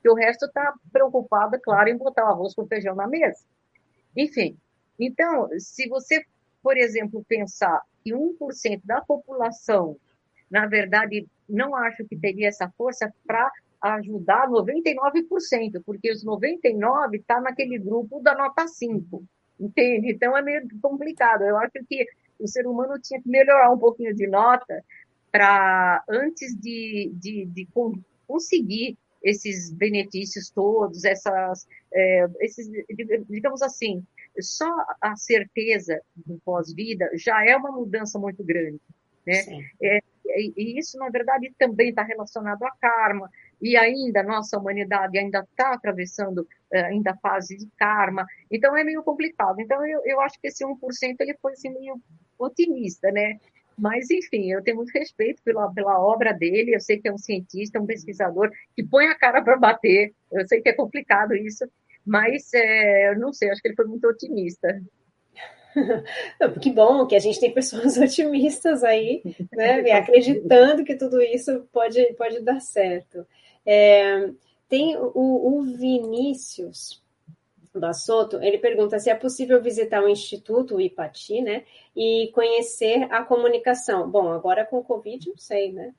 Que 0.00 0.08
o 0.08 0.14
resto 0.14 0.46
está 0.46 0.74
preocupado, 0.92 1.58
claro, 1.60 1.88
em 1.88 1.96
botar 1.96 2.24
o 2.24 2.28
arroz 2.28 2.54
com 2.54 2.66
feijão 2.66 2.94
na 2.94 3.06
mesa. 3.06 3.44
Enfim, 4.16 4.56
então, 4.98 5.48
se 5.58 5.88
você, 5.88 6.24
por 6.62 6.76
exemplo, 6.76 7.24
pensar 7.28 7.82
que 8.04 8.12
1% 8.12 8.80
da 8.84 9.00
população, 9.00 9.96
na 10.50 10.66
verdade, 10.66 11.26
não 11.48 11.74
acho 11.74 12.04
que 12.04 12.16
teria 12.16 12.48
essa 12.48 12.68
força 12.76 13.12
para 13.26 13.50
ajudar 13.80 14.48
99%, 14.48 15.82
porque 15.84 16.12
os 16.12 16.24
99% 16.24 17.14
está 17.14 17.40
naquele 17.40 17.78
grupo 17.78 18.20
da 18.20 18.34
nota 18.34 18.68
5, 18.68 19.24
entende? 19.58 20.12
Então 20.12 20.36
é 20.36 20.42
meio 20.42 20.62
complicado. 20.80 21.42
Eu 21.42 21.56
acho 21.56 21.72
que 21.88 22.06
o 22.42 22.48
ser 22.48 22.66
humano 22.66 22.98
tinha 23.00 23.20
que 23.20 23.28
melhorar 23.28 23.70
um 23.70 23.78
pouquinho 23.78 24.14
de 24.14 24.26
nota 24.26 24.84
para, 25.30 26.04
antes 26.08 26.54
de, 26.60 27.10
de, 27.14 27.46
de, 27.46 27.68
conseguir 28.26 28.98
esses 29.22 29.72
benefícios 29.72 30.50
todos, 30.50 31.04
essas, 31.04 31.66
é, 31.92 32.26
esses, 32.40 32.68
digamos 33.28 33.62
assim, 33.62 34.04
só 34.40 34.70
a 35.00 35.16
certeza 35.16 36.00
do 36.14 36.38
pós-vida 36.44 37.08
já 37.14 37.44
é 37.44 37.56
uma 37.56 37.70
mudança 37.70 38.18
muito 38.18 38.42
grande. 38.42 38.80
Né? 39.26 39.64
É, 39.80 40.00
e 40.34 40.78
isso, 40.78 40.98
na 40.98 41.08
verdade, 41.08 41.52
também 41.58 41.90
está 41.90 42.02
relacionado 42.02 42.62
a 42.64 42.70
karma, 42.80 43.30
e 43.60 43.76
ainda 43.76 44.22
nossa 44.22 44.58
humanidade 44.58 45.18
ainda 45.18 45.40
está 45.40 45.72
atravessando 45.72 46.46
ainda 46.78 47.16
fase 47.16 47.56
de 47.56 47.68
karma, 47.76 48.26
então 48.50 48.76
é 48.76 48.84
meio 48.84 49.02
complicado. 49.02 49.60
Então, 49.60 49.84
eu, 49.86 50.00
eu 50.04 50.20
acho 50.20 50.40
que 50.40 50.48
esse 50.48 50.64
1% 50.64 50.76
ele 51.20 51.36
foi 51.40 51.52
assim, 51.52 51.70
meio 51.70 52.00
otimista, 52.38 53.10
né? 53.10 53.38
Mas, 53.76 54.10
enfim, 54.10 54.50
eu 54.50 54.62
tenho 54.62 54.76
muito 54.76 54.90
respeito 54.90 55.42
pela, 55.42 55.72
pela 55.72 55.98
obra 55.98 56.32
dele, 56.32 56.74
eu 56.74 56.80
sei 56.80 56.98
que 56.98 57.08
é 57.08 57.12
um 57.12 57.18
cientista, 57.18 57.80
um 57.80 57.86
pesquisador 57.86 58.50
que 58.76 58.82
põe 58.82 59.06
a 59.06 59.14
cara 59.14 59.42
para 59.42 59.56
bater, 59.56 60.12
eu 60.30 60.46
sei 60.46 60.60
que 60.60 60.68
é 60.68 60.74
complicado 60.74 61.34
isso, 61.34 61.64
mas 62.04 62.52
é, 62.54 63.08
eu 63.08 63.18
não 63.18 63.32
sei, 63.32 63.50
acho 63.50 63.60
que 63.62 63.68
ele 63.68 63.76
foi 63.76 63.86
muito 63.86 64.06
otimista. 64.06 64.80
que 66.60 66.70
bom 66.70 67.06
que 67.06 67.16
a 67.16 67.18
gente 67.18 67.40
tem 67.40 67.52
pessoas 67.52 67.96
otimistas 67.98 68.84
aí, 68.84 69.22
né? 69.52 69.90
acreditando 69.92 70.84
que 70.84 70.96
tudo 70.96 71.20
isso 71.22 71.66
pode, 71.72 72.04
pode 72.14 72.40
dar 72.40 72.60
certo. 72.60 73.26
É, 73.64 74.30
tem 74.72 74.96
o, 74.96 75.10
o 75.14 75.62
Vinícius 75.64 77.04
Bassoto, 77.74 78.42
ele 78.42 78.56
pergunta 78.56 78.98
se 78.98 79.10
é 79.10 79.14
possível 79.14 79.60
visitar 79.62 80.02
o 80.02 80.08
Instituto, 80.08 80.76
o 80.76 80.80
IPATI, 80.80 81.42
né? 81.42 81.64
E 81.94 82.30
conhecer 82.32 83.02
a 83.12 83.22
comunicação. 83.22 84.10
Bom, 84.10 84.32
agora 84.32 84.64
com 84.64 84.78
o 84.78 84.82
Covid, 84.82 85.28
não 85.28 85.36
sei, 85.36 85.74
né? 85.74 85.94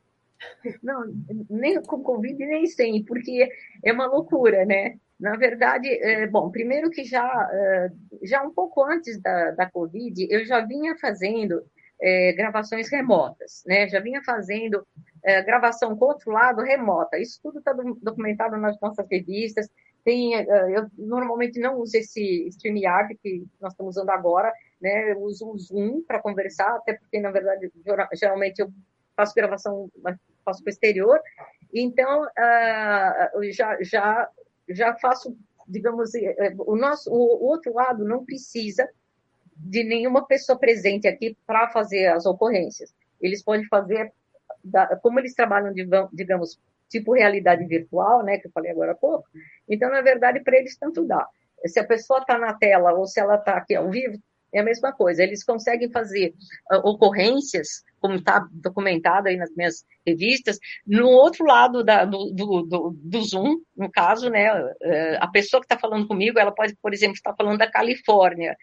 Não, 0.82 1.04
nem 1.48 1.84
com 1.84 2.02
Covid 2.02 2.36
nem 2.44 2.66
sem, 2.66 3.04
porque 3.04 3.48
é 3.84 3.94
uma 3.94 4.08
loucura, 4.08 4.66
né? 4.66 4.98
Na 5.20 5.38
verdade, 5.38 5.88
é, 5.88 6.26
bom, 6.26 6.50
primeiro 6.50 6.90
que 6.90 7.04
já, 7.04 7.50
é, 7.54 7.92
já 8.24 8.42
um 8.42 8.52
pouco 8.52 8.84
antes 8.84 9.22
da, 9.22 9.52
da 9.52 9.70
Covid, 9.70 10.28
eu 10.32 10.44
já 10.46 10.66
vinha 10.66 10.98
fazendo 10.98 11.64
é, 12.04 12.34
gravações 12.34 12.92
remotas, 12.92 13.64
né? 13.66 13.88
Já 13.88 14.02
vinha 14.02 14.22
fazendo 14.24 14.86
é, 15.24 15.42
gravação 15.42 15.98
lado 16.28 16.62
remota. 16.62 17.18
Isso 17.18 17.40
tudo 17.42 17.60
está 17.60 17.74
documentado 18.02 18.58
nas 18.58 18.78
nossas 18.82 19.08
revistas. 19.10 19.70
Tem, 20.04 20.36
é, 20.36 20.78
eu 20.78 20.88
normalmente 20.98 21.60
não 21.60 21.80
uso 21.80 21.96
esse 21.96 22.46
StreamYard 22.50 23.18
que 23.24 23.46
nós 23.62 23.72
estamos 23.72 23.96
usando 23.96 24.10
agora, 24.10 24.52
né? 24.82 25.14
Eu 25.14 25.22
uso 25.22 25.50
o 25.50 25.58
Zoom 25.58 26.04
para 26.06 26.22
conversar, 26.22 26.76
até 26.76 26.94
porque, 26.94 27.22
na 27.22 27.32
verdade, 27.32 27.72
geralmente 28.14 28.60
eu 28.60 28.70
faço 29.16 29.34
gravação, 29.34 29.90
faço 30.44 30.62
para 30.62 30.70
o 30.70 30.74
exterior. 30.74 31.20
Então, 31.74 32.24
uh, 32.24 33.52
já, 33.52 33.82
já 33.82 34.30
já 34.70 34.96
faço, 34.96 35.38
digamos, 35.68 36.14
é, 36.16 36.54
o 36.58 36.76
nosso, 36.76 37.12
o 37.12 37.46
outro 37.46 37.74
lado 37.74 38.06
não 38.06 38.26
precisa 38.26 38.88
de 39.56 39.84
nenhuma 39.84 40.26
pessoa 40.26 40.58
presente 40.58 41.08
aqui 41.08 41.38
para 41.46 41.70
fazer 41.70 42.08
as 42.08 42.26
ocorrências. 42.26 42.94
Eles 43.22 43.44
podem 43.44 43.66
fazer, 43.68 44.12
como 45.02 45.20
eles 45.20 45.34
trabalham, 45.34 45.74
digamos, 46.12 46.60
tipo 46.90 47.14
realidade 47.14 47.66
virtual, 47.66 48.24
né, 48.24 48.38
que 48.38 48.48
eu 48.48 48.52
falei 48.52 48.72
agora 48.72 48.92
há 48.92 48.96
pouco, 48.96 49.26
então, 49.68 49.90
na 49.90 50.02
verdade, 50.02 50.42
para 50.42 50.58
eles 50.58 50.78
tanto 50.78 51.06
dá. 51.06 51.28
Se 51.66 51.80
a 51.80 51.88
pessoa 51.88 52.20
está 52.20 52.38
na 52.38 52.54
tela 52.54 52.94
ou 52.94 53.06
se 53.06 53.20
ela 53.20 53.36
está 53.36 53.54
aqui 53.54 53.74
ao 53.74 53.90
vivo, 53.90 54.22
é 54.54 54.60
a 54.60 54.64
mesma 54.64 54.94
coisa. 54.94 55.24
Eles 55.24 55.44
conseguem 55.44 55.90
fazer 55.90 56.34
uh, 56.72 56.88
ocorrências, 56.88 57.84
como 58.00 58.16
está 58.16 58.48
documentado 58.52 59.28
aí 59.28 59.38
nas 59.38 59.54
minhas 59.56 59.84
revistas, 60.06 60.60
no 60.86 61.08
outro 61.08 61.46
lado 61.46 61.84
da, 61.84 62.06
do, 62.06 62.32
do, 62.32 62.62
do, 62.64 62.96
do, 62.96 63.22
Zoom, 63.24 63.58
no 63.76 63.90
caso, 63.90 64.30
né, 64.30 64.54
uh, 64.54 65.18
a 65.20 65.28
pessoa 65.28 65.60
que 65.60 65.66
está 65.66 65.78
falando 65.78 66.08
comigo, 66.08 66.38
ela 66.38 66.52
pode, 66.52 66.76
por 66.82 66.94
exemplo, 66.94 67.16
estar 67.16 67.34
falando 67.36 67.58
da 67.58 67.70
Califórnia. 67.70 68.56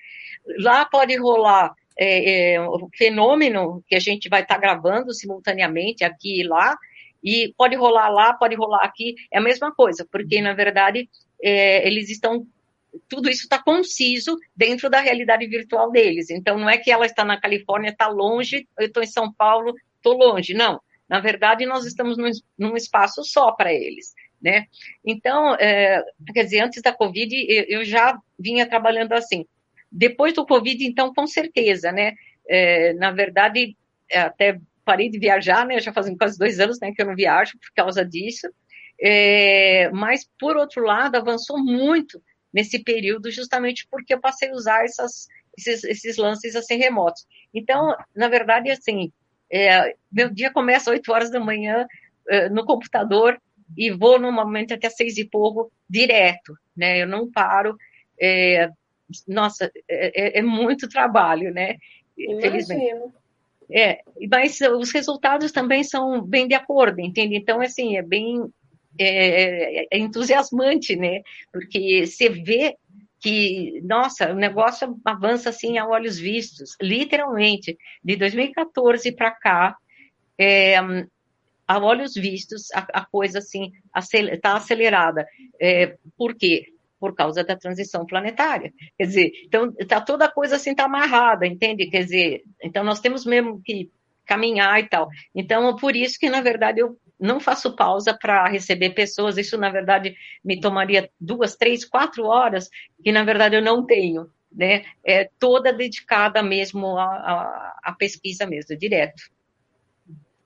Lá 0.59 0.85
pode 0.85 1.17
rolar 1.17 1.75
é, 1.99 2.53
é, 2.55 2.61
o 2.61 2.89
fenômeno 2.97 3.85
que 3.87 3.97
a 3.97 4.01
gente 4.01 4.29
vai 4.29 4.43
estar 4.43 4.55
tá 4.55 4.61
gravando 4.61 5.13
simultaneamente 5.13 6.05
aqui 6.05 6.41
e 6.41 6.47
lá, 6.47 6.77
e 7.23 7.53
pode 7.57 7.77
rolar 7.77 8.09
lá, 8.09 8.33
pode 8.33 8.55
rolar 8.55 8.83
aqui, 8.85 9.15
é 9.31 9.39
a 9.39 9.43
mesma 9.43 9.75
coisa, 9.75 10.07
porque, 10.11 10.41
na 10.41 10.55
verdade, 10.55 11.09
é, 11.43 11.87
eles 11.87 12.09
estão 12.09 12.47
tudo 13.09 13.29
isso 13.29 13.43
está 13.43 13.63
conciso 13.63 14.39
dentro 14.55 14.89
da 14.89 15.01
realidade 15.01 15.47
virtual 15.47 15.91
deles. 15.91 16.31
Então, 16.31 16.59
não 16.59 16.69
é 16.69 16.79
que 16.79 16.91
ela 16.91 17.07
está 17.07 17.25
na 17.25 17.41
Califórnia, 17.41 17.91
está 17.91 18.09
longe, 18.09 18.69
eu 18.79 18.87
estou 18.87 19.03
em 19.03 19.07
São 19.07 19.33
Paulo, 19.33 19.75
estou 19.97 20.17
longe. 20.17 20.55
Não. 20.55 20.81
Na 21.09 21.21
verdade, 21.21 21.67
nós 21.67 21.85
estamos 21.85 22.17
num, 22.17 22.31
num 22.57 22.77
espaço 22.77 23.25
só 23.25 23.53
para 23.53 23.73
eles. 23.73 24.15
Né? 24.41 24.67
Então, 25.05 25.55
é, 25.57 26.03
quer 26.33 26.45
dizer, 26.45 26.61
antes 26.61 26.81
da 26.81 26.93
Covid, 26.93 27.35
eu, 27.35 27.81
eu, 27.81 27.85
já 27.85 28.19
vinha 28.39 28.67
trabalhando 28.67 29.13
assim. 29.13 29.45
Depois 29.93 30.33
do 30.33 30.47
Covid, 30.47 30.83
então, 30.85 31.13
com 31.13 31.27
certeza, 31.27 31.93
né? 31.93 32.15
É, 32.49 32.95
na 32.95 33.11
verdade, 33.11 33.77
até 34.13 34.59
parei 34.85 35.11
de 35.11 35.19
viajar, 35.19 35.67
né? 35.67 35.79
Já 35.79 35.93
fazem 35.93 36.17
quase 36.17 36.39
dois 36.39 36.59
anos 36.59 36.79
né, 36.81 36.93
que 36.95 37.03
eu 37.03 37.07
não 37.07 37.15
viajo 37.15 37.59
por 37.59 37.73
causa 37.75 38.05
disso. 38.05 38.49
É, 38.99 39.91
mas, 39.91 40.29
por 40.39 40.57
outro 40.57 40.83
lado, 40.85 41.17
avançou 41.17 41.59
muito 41.59 42.23
nesse 42.53 42.83
período, 42.83 43.31
justamente 43.31 43.87
porque 43.91 44.15
eu 44.15 44.21
passei 44.21 44.51
a 44.51 44.55
usar 44.55 44.85
essas, 44.85 45.29
esses, 45.57 45.85
esses 45.85 46.17
lances 46.17 46.57
assim 46.57 46.77
remotos. 46.77 47.27
Então, 47.55 47.97
na 48.15 48.29
verdade, 48.29 48.71
assim, 48.71 49.13
é, 49.51 49.95
meu 50.11 50.31
dia 50.31 50.53
começa 50.53 50.91
às 50.91 50.97
8 50.97 51.13
horas 51.13 51.31
da 51.31 51.41
manhã 51.41 51.87
é, 52.29 52.49
no 52.49 52.65
computador 52.65 53.41
e 53.77 53.91
vou 53.91 54.19
normalmente 54.19 54.75
até 54.75 54.91
seis 54.91 55.17
e 55.17 55.25
pouco 55.25 55.71
direto, 55.89 56.55
né? 56.77 57.03
Eu 57.03 57.07
não 57.07 57.31
paro. 57.31 57.77
É, 58.21 58.69
nossa, 59.27 59.71
é, 59.89 60.39
é, 60.39 60.39
é 60.39 60.43
muito 60.43 60.89
trabalho, 60.89 61.53
né? 61.53 61.77
Imagino. 62.17 63.13
É, 63.73 64.01
mas 64.29 64.61
os 64.61 64.91
resultados 64.91 65.53
também 65.53 65.85
são 65.85 66.21
bem 66.21 66.49
de 66.49 66.55
acordo, 66.55 67.01
entende? 67.01 67.37
Então, 67.37 67.61
assim, 67.61 67.97
é 67.97 68.03
bem 68.03 68.53
é, 68.99 69.87
é 69.95 69.99
entusiasmante, 69.99 70.97
né? 70.97 71.23
Porque 71.53 72.07
você 72.07 72.29
vê 72.29 72.77
que, 73.21 73.81
nossa, 73.85 74.33
o 74.33 74.35
negócio 74.35 74.99
avança 75.05 75.51
assim 75.51 75.79
a 75.79 75.87
olhos 75.87 76.19
vistos, 76.19 76.77
literalmente. 76.81 77.77
De 78.03 78.17
2014 78.17 79.13
para 79.13 79.31
cá, 79.31 79.77
é, 80.39 80.77
a 81.71 81.79
olhos 81.79 82.15
vistos, 82.15 82.73
a, 82.73 82.87
a 82.95 83.05
coisa 83.05 83.39
assim 83.39 83.71
está 83.95 84.55
acelerada. 84.55 85.27
É, 85.61 85.97
por 86.17 86.35
quê? 86.35 86.73
Por 86.99 87.15
causa 87.15 87.45
da 87.45 87.57
transição 87.57 88.07
planetária. 88.07 88.73
Quer 88.97 89.07
dizer, 89.07 89.33
então 89.45 89.73
tá 89.87 90.01
toda 90.01 90.25
a 90.25 90.33
coisa 90.33 90.57
assim 90.57 90.75
tá 90.75 90.85
amarrada, 90.85 91.47
entende? 91.47 91.89
Quer 91.89 92.05
dizer, 92.05 92.43
então 92.63 92.83
nós 92.83 93.01
temos 93.01 93.25
mesmo 93.25 93.61
que 93.63 93.91
caminhar 94.27 94.81
e 94.81 94.89
tal. 94.89 95.09
Então, 95.35 95.77
por 95.77 95.95
isso 95.95 96.19
que, 96.19 96.31
na 96.31 96.41
verdade, 96.41 96.81
eu 96.81 96.97
não 97.21 97.39
faço 97.39 97.77
pausa 97.77 98.17
para 98.19 98.49
receber 98.49 98.91
pessoas. 98.91 99.37
Isso, 99.37 99.59
na 99.59 99.71
verdade, 99.71 100.17
me 100.43 100.61
tomaria 100.61 101.11
duas, 101.21 101.55
três, 101.55 101.85
quatro 101.85 102.25
horas, 102.25 102.69
que, 103.03 103.13
na 103.13 103.23
verdade, 103.23 103.57
eu 103.57 103.63
não 103.63 103.85
tenho. 103.85 104.31
Né? 104.51 104.85
É 105.05 105.29
toda 105.39 105.73
dedicada 105.73 106.43
mesmo 106.43 106.99
à, 106.99 107.95
pesquisa 107.99 108.47
mesmo, 108.47 108.77
direto. 108.77 109.23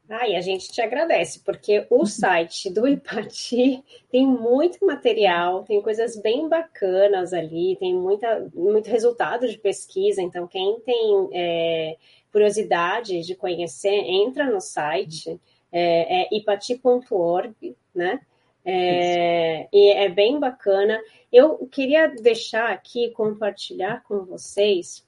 Ah, 0.06 0.28
e 0.28 0.36
a 0.36 0.40
gente 0.42 0.70
te 0.70 0.82
agradece, 0.82 1.40
porque 1.42 1.86
o 1.88 2.04
site 2.04 2.70
do 2.70 2.86
Ipati 2.86 3.82
tem 4.12 4.26
muito 4.26 4.84
material, 4.84 5.64
tem 5.64 5.80
coisas 5.80 6.20
bem 6.20 6.46
bacanas 6.46 7.32
ali, 7.32 7.74
tem 7.80 7.94
muita, 7.94 8.46
muito 8.54 8.90
resultado 8.90 9.48
de 9.48 9.56
pesquisa, 9.56 10.20
então 10.20 10.46
quem 10.46 10.78
tem 10.80 11.30
é, 11.32 11.96
curiosidade 12.30 13.22
de 13.22 13.34
conhecer, 13.34 13.94
entra 13.94 14.44
no 14.50 14.60
site 14.60 15.40
é, 15.76 16.22
é 16.22 16.28
ipati.org, 16.36 17.76
né? 17.92 18.20
É, 18.64 19.68
e 19.72 19.92
é 19.92 20.08
bem 20.08 20.38
bacana. 20.38 20.98
Eu 21.32 21.66
queria 21.66 22.06
deixar 22.06 22.70
aqui, 22.70 23.10
compartilhar 23.10 24.04
com 24.04 24.24
vocês 24.24 25.04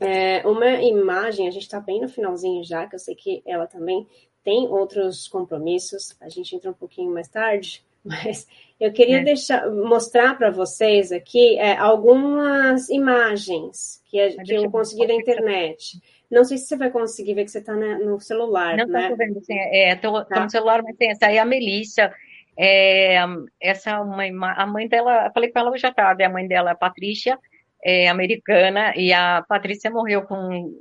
é, 0.00 0.46
uma 0.46 0.82
imagem, 0.82 1.46
a 1.46 1.50
gente 1.50 1.62
está 1.62 1.78
bem 1.78 2.00
no 2.00 2.08
finalzinho 2.08 2.64
já, 2.64 2.86
que 2.86 2.96
eu 2.96 2.98
sei 2.98 3.14
que 3.14 3.42
ela 3.46 3.66
também 3.66 4.06
tem 4.42 4.66
outros 4.68 5.28
compromissos, 5.28 6.16
a 6.20 6.28
gente 6.28 6.56
entra 6.56 6.70
um 6.70 6.74
pouquinho 6.74 7.12
mais 7.12 7.28
tarde, 7.28 7.84
mas 8.04 8.46
eu 8.78 8.92
queria 8.92 9.20
é. 9.20 9.24
deixar, 9.24 9.70
mostrar 9.70 10.36
para 10.36 10.50
vocês 10.50 11.12
aqui 11.12 11.56
é, 11.58 11.76
algumas 11.76 12.88
imagens 12.88 14.02
que, 14.06 14.30
que 14.42 14.54
eu 14.54 14.70
consegui 14.70 15.06
da 15.06 15.14
internet. 15.14 16.00
Não 16.30 16.44
sei 16.44 16.58
se 16.58 16.66
você 16.66 16.76
vai 16.76 16.90
conseguir 16.90 17.34
ver 17.34 17.44
que 17.44 17.50
você 17.50 17.58
está 17.58 17.74
no 17.74 18.18
celular, 18.20 18.76
Não, 18.76 18.86
né? 18.86 19.08
Não, 19.08 19.16
vendo, 19.16 19.44
sim. 19.44 19.58
É, 19.58 19.94
tô, 19.94 20.24
tá. 20.24 20.44
no 20.44 20.50
celular, 20.50 20.82
mas 20.82 20.96
tem 20.96 21.10
essa 21.10 21.26
aí, 21.26 21.38
a 21.38 21.44
Melissa. 21.44 22.12
É, 22.56 23.16
essa 23.60 24.00
uma 24.00 24.52
a 24.52 24.66
mãe 24.66 24.88
dela, 24.88 25.30
falei 25.34 25.50
com 25.50 25.58
ela 25.58 25.70
hoje 25.70 25.86
à 25.86 25.92
tarde, 25.92 26.22
a 26.22 26.28
mãe 26.28 26.46
dela 26.46 26.70
é 26.70 26.72
a 26.72 26.76
Patrícia, 26.76 27.38
é 27.82 28.08
americana, 28.08 28.94
e 28.96 29.12
a 29.12 29.44
Patrícia 29.48 29.90
morreu 29.90 30.22
com 30.22 30.72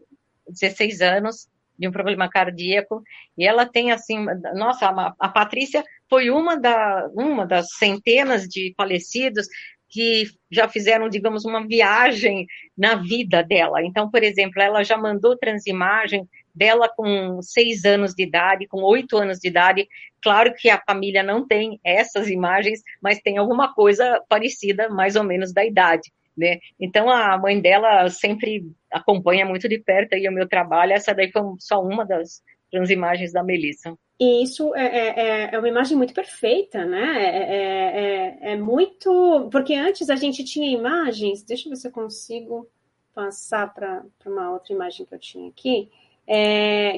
16 0.48 1.02
anos 1.02 1.48
de 1.78 1.88
um 1.88 1.92
problema 1.92 2.30
cardíaco, 2.30 3.02
e 3.36 3.46
ela 3.46 3.66
tem 3.66 3.92
assim, 3.92 4.24
nossa, 4.54 4.88
a, 4.88 5.14
a 5.20 5.30
Patrícia 5.30 5.84
foi 6.08 6.30
uma, 6.30 6.56
da, 6.56 7.10
uma 7.16 7.46
das 7.46 7.74
centenas 7.74 8.44
de 8.44 8.74
falecidos 8.78 9.48
que 9.94 10.26
já 10.52 10.68
fizeram, 10.68 11.08
digamos, 11.08 11.46
uma 11.46 11.66
viagem 11.68 12.48
na 12.76 12.96
vida 12.96 13.44
dela. 13.44 13.84
Então, 13.84 14.10
por 14.10 14.24
exemplo, 14.24 14.60
ela 14.60 14.84
já 14.84 14.98
mandou 14.98 15.38
transimagem 15.38 16.28
dela 16.54 16.90
com 16.90 17.40
seis 17.44 17.86
anos 17.86 18.16
de 18.16 18.24
idade, 18.24 18.68
com 18.68 18.82
oito 18.82 19.16
anos 19.18 19.38
de 19.38 19.48
idade. 19.48 19.88
Claro 20.20 20.52
que 20.58 20.68
a 20.68 20.82
família 20.82 21.22
não 21.22 21.48
tem 21.48 21.80
essas 21.84 22.28
imagens, 22.28 22.82
mas 23.00 23.20
tem 23.20 23.38
alguma 23.38 23.72
coisa 23.76 24.20
parecida, 24.28 24.90
mais 24.90 25.16
ou 25.16 25.24
menos, 25.24 25.54
da 25.54 25.64
idade. 25.64 26.12
Né? 26.36 26.58
Então 26.80 27.08
a 27.12 27.38
mãe 27.38 27.62
dela 27.62 28.10
sempre 28.10 28.64
acompanha 28.92 29.46
muito 29.46 29.70
de 29.70 29.78
perto 29.78 30.16
aí 30.16 30.28
o 30.28 30.32
meu 30.32 30.48
trabalho. 30.48 30.94
Essa 30.94 31.14
daí 31.14 31.32
foi 31.32 31.44
só 31.60 31.84
uma 31.84 32.04
das 32.04 32.42
transimagens 32.72 33.32
da 33.32 33.44
Melissa. 33.44 33.96
E 34.20 34.44
isso 34.44 34.74
é, 34.76 34.86
é, 34.86 35.20
é, 35.20 35.56
é 35.56 35.60
uma 35.60 35.68
imagem 35.68 35.98
muito 35.98 36.14
perfeita, 36.14 36.86
né? 36.86 37.24
É, 37.24 37.38
é, 37.38 38.50
é, 38.50 38.54
é, 38.54 38.58
muito. 38.58 39.50
Porque 39.52 39.74
antes 39.74 40.10
a 40.10 40.16
gente 40.16 40.44
tinha 40.44 40.72
imagens, 40.72 41.44
deixa 41.44 41.68
eu 41.68 41.72
ver 41.72 41.76
se 41.78 41.88
eu 41.88 41.92
consigo 41.92 42.70
passar 43.14 43.74
para 43.74 44.04
uma 44.26 44.52
outra 44.52 44.74
imagem 44.74 45.06
que 45.06 45.14
eu 45.14 45.20
tinha 45.20 45.50
aqui, 45.50 45.90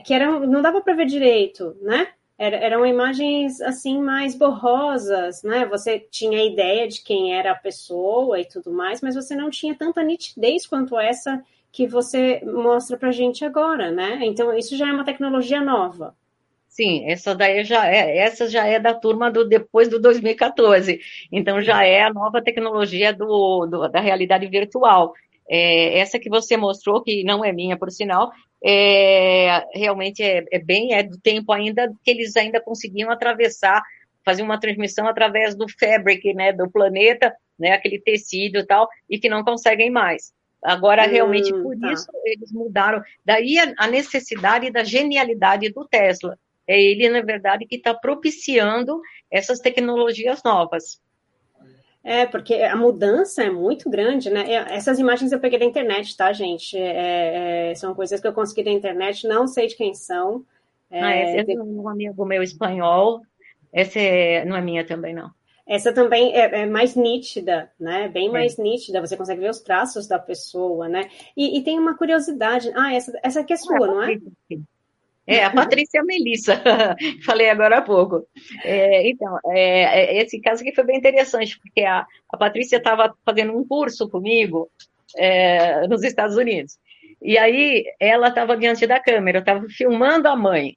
que 0.05 0.13
era, 0.13 0.39
não 0.39 0.61
dava 0.61 0.81
para 0.81 0.93
ver 0.93 1.05
direito, 1.05 1.75
né? 1.81 2.07
Era, 2.37 2.57
eram 2.57 2.85
imagens 2.85 3.61
assim 3.61 4.01
mais 4.01 4.35
borrosas, 4.35 5.41
né? 5.43 5.65
Você 5.65 5.99
tinha 5.99 6.39
a 6.39 6.45
ideia 6.45 6.87
de 6.87 7.01
quem 7.01 7.33
era 7.33 7.51
a 7.51 7.55
pessoa 7.55 8.39
e 8.39 8.45
tudo 8.45 8.71
mais, 8.71 9.01
mas 9.01 9.15
você 9.15 9.35
não 9.35 9.49
tinha 9.49 9.75
tanta 9.75 10.03
nitidez 10.03 10.67
quanto 10.67 10.97
essa 10.99 11.41
que 11.71 11.87
você 11.87 12.41
mostra 12.45 12.97
para 12.97 13.11
gente 13.11 13.43
agora, 13.43 13.91
né? 13.91 14.19
Então 14.23 14.53
isso 14.57 14.75
já 14.77 14.87
é 14.87 14.93
uma 14.93 15.05
tecnologia 15.05 15.61
nova. 15.61 16.15
Sim, 16.75 17.09
essa 17.09 17.33
daí 17.33 17.63
já 17.63 17.87
é, 17.87 18.17
essa 18.17 18.49
já 18.49 18.67
é 18.67 18.77
da 18.77 18.93
turma 18.93 19.31
do 19.31 19.47
depois 19.47 19.87
do 19.87 19.97
2014. 19.97 20.99
Então 21.31 21.61
já 21.61 21.85
é 21.85 22.01
a 22.03 22.13
nova 22.13 22.43
tecnologia 22.43 23.13
do, 23.13 23.65
do 23.65 23.87
da 23.87 24.01
realidade 24.01 24.45
virtual. 24.47 25.13
É, 25.49 25.97
essa 25.99 26.19
que 26.19 26.29
você 26.29 26.57
mostrou, 26.57 27.01
que 27.01 27.23
não 27.23 27.45
é 27.45 27.53
minha, 27.53 27.77
por 27.77 27.89
sinal, 27.91 28.29
é, 28.61 29.65
realmente 29.73 30.21
é, 30.21 30.43
é, 30.51 30.59
bem, 30.59 30.93
é 30.93 31.01
do 31.01 31.17
tempo 31.17 31.53
ainda 31.53 31.89
que 32.03 32.11
eles 32.11 32.35
ainda 32.35 32.59
conseguiam 32.59 33.09
atravessar, 33.09 33.81
fazer 34.25 34.43
uma 34.43 34.59
transmissão 34.59 35.07
através 35.07 35.55
do 35.55 35.67
fabric, 35.79 36.33
né, 36.33 36.51
do 36.51 36.69
planeta, 36.69 37.33
né, 37.57 37.71
aquele 37.71 38.01
tecido 38.01 38.59
e 38.59 38.65
tal, 38.65 38.89
e 39.09 39.17
que 39.17 39.29
não 39.29 39.45
conseguem 39.45 39.89
mais. 39.89 40.33
Agora, 40.61 41.03
realmente, 41.03 41.53
hum, 41.53 41.63
por 41.63 41.79
tá. 41.79 41.93
isso 41.93 42.07
eles 42.25 42.51
mudaram. 42.51 43.01
Daí 43.23 43.57
a, 43.59 43.73
a 43.77 43.87
necessidade 43.87 44.69
da 44.71 44.83
genialidade 44.83 45.71
do 45.71 45.87
Tesla 45.87 46.37
é 46.67 46.81
ele, 46.81 47.09
na 47.09 47.21
verdade, 47.21 47.65
que 47.65 47.75
está 47.75 47.93
propiciando 47.93 49.01
essas 49.29 49.59
tecnologias 49.59 50.41
novas. 50.43 50.99
É, 52.03 52.25
porque 52.27 52.53
a 52.53 52.75
mudança 52.75 53.43
é 53.43 53.49
muito 53.49 53.89
grande, 53.89 54.29
né? 54.29 54.45
Essas 54.69 54.99
imagens 54.99 55.31
eu 55.31 55.39
peguei 55.39 55.57
da 55.57 55.65
internet, 55.65 56.15
tá, 56.15 56.31
gente? 56.31 56.77
É, 56.77 57.71
é, 57.71 57.75
são 57.75 57.95
coisas 57.95 58.21
que 58.21 58.27
eu 58.27 58.33
consegui 58.33 58.63
da 58.63 58.69
internet, 58.69 59.27
não 59.27 59.47
sei 59.47 59.65
de 59.65 59.75
quem 59.75 59.93
são. 59.95 60.45
É, 60.91 61.01
ah, 61.01 61.39
esse 61.41 61.51
é 61.51 61.59
um 61.59 61.89
amigo 61.89 62.23
meu 62.23 62.43
espanhol. 62.43 63.21
Essa 63.73 63.99
é, 63.99 64.45
não 64.45 64.55
é 64.55 64.61
minha 64.61 64.85
também, 64.85 65.15
não. 65.15 65.31
Essa 65.67 65.91
também 65.91 66.31
é, 66.35 66.61
é 66.61 66.65
mais 66.67 66.95
nítida, 66.95 67.71
né? 67.79 68.07
Bem 68.07 68.29
é. 68.29 68.31
mais 68.31 68.55
nítida. 68.55 69.01
Você 69.01 69.17
consegue 69.17 69.41
ver 69.41 69.49
os 69.49 69.61
traços 69.61 70.07
da 70.07 70.19
pessoa, 70.19 70.87
né? 70.87 71.09
E, 71.35 71.57
e 71.57 71.63
tem 71.63 71.79
uma 71.79 71.97
curiosidade. 71.97 72.71
Ah, 72.75 72.93
essa, 72.93 73.19
essa 73.23 73.39
aqui 73.39 73.53
é 73.53 73.57
sua, 73.57 73.87
não 73.87 74.03
é? 74.03 74.19
Sim. 74.47 74.63
É, 75.27 75.43
a 75.43 75.49
Patrícia 75.49 76.03
Melissa, 76.03 76.61
falei 77.25 77.49
agora 77.49 77.79
há 77.79 77.81
pouco. 77.81 78.27
É, 78.63 79.09
então, 79.09 79.39
é, 79.47 80.17
é, 80.17 80.21
esse 80.21 80.39
caso 80.39 80.61
aqui 80.61 80.73
foi 80.73 80.83
bem 80.83 80.97
interessante, 80.97 81.59
porque 81.59 81.81
a, 81.81 82.05
a 82.29 82.37
Patrícia 82.37 82.77
estava 82.77 83.13
fazendo 83.25 83.57
um 83.57 83.67
curso 83.67 84.07
comigo 84.07 84.69
é, 85.17 85.87
nos 85.87 86.03
Estados 86.03 86.35
Unidos. 86.35 86.77
E 87.21 87.37
aí 87.39 87.85
ela 87.99 88.27
estava 88.27 88.55
diante 88.55 88.85
da 88.85 88.99
câmera, 88.99 89.39
estava 89.39 89.65
filmando 89.67 90.27
a 90.27 90.35
mãe. 90.35 90.75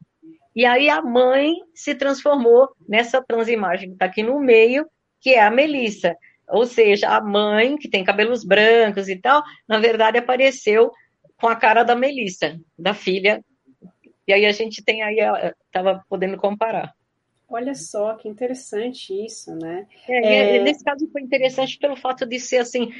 E 0.56 0.64
aí 0.64 0.88
a 0.88 1.02
mãe 1.02 1.54
se 1.74 1.94
transformou 1.94 2.70
nessa 2.88 3.22
transimagem 3.22 3.90
que 3.90 3.94
está 3.96 4.06
aqui 4.06 4.22
no 4.22 4.40
meio, 4.40 4.86
que 5.20 5.30
é 5.30 5.42
a 5.42 5.50
Melissa. 5.50 6.16
Ou 6.48 6.64
seja, 6.64 7.10
a 7.10 7.20
mãe, 7.20 7.76
que 7.76 7.88
tem 7.88 8.02
cabelos 8.02 8.44
brancos 8.44 9.08
e 9.08 9.16
tal, 9.16 9.42
na 9.68 9.78
verdade 9.78 10.16
apareceu 10.16 10.90
com 11.36 11.48
a 11.48 11.54
cara 11.54 11.82
da 11.82 11.94
Melissa, 11.94 12.58
da 12.78 12.94
filha 12.94 13.44
e 14.28 14.32
aí 14.32 14.46
a 14.46 14.52
gente 14.52 14.84
tem 14.84 15.02
aí, 15.02 15.18
estava 15.66 16.04
podendo 16.08 16.36
comparar. 16.36 16.92
Olha 17.50 17.74
só, 17.74 18.14
que 18.14 18.28
interessante 18.28 19.14
isso, 19.24 19.54
né? 19.56 19.86
É, 20.06 20.56
é... 20.56 20.62
Nesse 20.62 20.84
caso 20.84 21.08
foi 21.10 21.22
interessante 21.22 21.78
pelo 21.78 21.96
fato 21.96 22.26
de 22.26 22.38
ser 22.38 22.58
assim, 22.58 22.92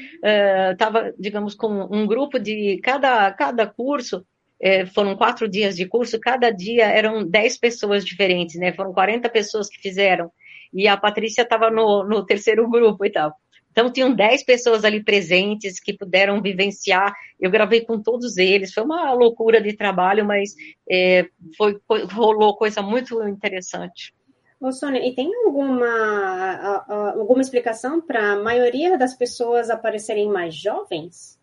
estava, 0.73 1.11
uh, 1.11 1.15
digamos, 1.19 1.55
com 1.55 1.87
um 1.91 2.07
grupo 2.07 2.39
de 2.39 2.81
cada, 2.83 3.31
cada 3.33 3.67
curso, 3.67 4.25
é, 4.61 4.87
foram 4.87 5.15
quatro 5.17 5.47
dias 5.47 5.77
de 5.77 5.87
curso, 5.87 6.19
cada 6.19 6.51
dia 6.51 6.87
eram 6.87 7.25
dez 7.25 7.59
pessoas 7.59 8.05
diferentes, 8.05 8.57
né? 8.57 8.73
Foram 8.73 8.93
40 8.93 9.29
pessoas 9.29 9.69
que 9.69 9.81
fizeram. 9.81 10.33
E 10.73 10.89
a 10.89 10.97
Patrícia 10.97 11.43
estava 11.43 11.71
no, 11.71 12.03
no 12.05 12.25
terceiro 12.25 12.69
grupo 12.69 13.05
e 13.05 13.11
tal. 13.11 13.33
Então, 13.79 13.93
tinham 13.93 14.13
10 14.13 14.43
pessoas 14.43 14.85
ali 14.85 15.05
presentes 15.05 15.79
que 15.79 15.97
puderam 15.97 16.43
vivenciar. 16.43 17.15
Eu 17.39 17.49
gravei 17.49 17.83
com 17.83 18.03
todos 18.03 18.37
eles. 18.37 18.75
Foi 18.75 18.83
uma 18.83 19.13
loucura 19.13 19.63
de 19.63 19.73
trabalho, 19.73 20.25
mas 20.25 20.53
é, 20.91 21.29
foi, 21.57 21.79
rolou 22.11 22.57
coisa 22.57 22.83
muito 22.83 23.23
interessante. 23.29 24.13
Ô, 24.61 24.73
Sônia, 24.73 25.07
e 25.07 25.15
tem 25.15 25.31
alguma, 25.45 26.85
alguma 27.15 27.41
explicação 27.41 28.01
para 28.01 28.33
a 28.33 28.43
maioria 28.43 28.99
das 28.99 29.15
pessoas 29.15 29.71
aparecerem 29.71 30.29
mais 30.29 30.57
jovens? 30.57 31.39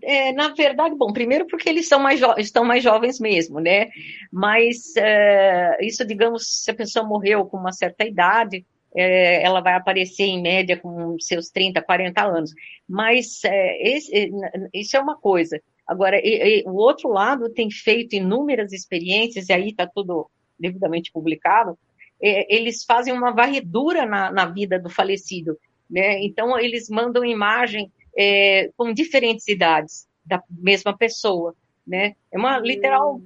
É, 0.00 0.32
na 0.32 0.54
verdade, 0.54 0.94
bom, 0.94 1.12
primeiro 1.12 1.48
porque 1.48 1.68
eles 1.68 1.88
são 1.88 1.98
mais 1.98 2.20
estão 2.36 2.64
mais 2.64 2.84
jovens 2.84 3.18
mesmo, 3.18 3.58
né? 3.58 3.88
Mas 4.30 4.94
é, 4.96 5.78
isso, 5.84 6.06
digamos, 6.06 6.62
se 6.62 6.70
a 6.70 6.74
pessoa 6.74 7.04
morreu 7.04 7.44
com 7.46 7.56
uma 7.56 7.72
certa 7.72 8.04
idade, 8.04 8.64
é, 8.96 9.42
ela 9.42 9.60
vai 9.60 9.74
aparecer 9.74 10.24
em 10.24 10.42
média 10.42 10.76
com 10.76 11.18
seus 11.20 11.50
30, 11.50 11.82
40 11.82 12.24
anos. 12.24 12.54
Mas 12.88 13.42
é, 13.44 13.96
esse, 13.96 14.14
é, 14.14 14.28
isso 14.72 14.96
é 14.96 15.00
uma 15.00 15.16
coisa. 15.16 15.60
Agora, 15.86 16.18
e, 16.18 16.60
e, 16.60 16.64
o 16.66 16.74
outro 16.74 17.08
lado 17.08 17.48
tem 17.48 17.70
feito 17.70 18.14
inúmeras 18.14 18.72
experiências, 18.72 19.48
e 19.48 19.52
aí 19.52 19.70
está 19.70 19.86
tudo 19.86 20.30
devidamente 20.58 21.10
publicado, 21.12 21.78
é, 22.20 22.54
eles 22.54 22.84
fazem 22.84 23.12
uma 23.12 23.30
varredura 23.30 24.04
na, 24.04 24.30
na 24.30 24.46
vida 24.46 24.78
do 24.78 24.90
falecido. 24.90 25.58
Né? 25.88 26.22
Então, 26.24 26.58
eles 26.58 26.88
mandam 26.90 27.24
imagem 27.24 27.90
é, 28.16 28.70
com 28.76 28.92
diferentes 28.92 29.46
idades 29.48 30.06
da 30.24 30.42
mesma 30.50 30.96
pessoa. 30.96 31.54
Né? 31.86 32.16
É 32.30 32.38
uma 32.38 32.58
literal 32.58 33.20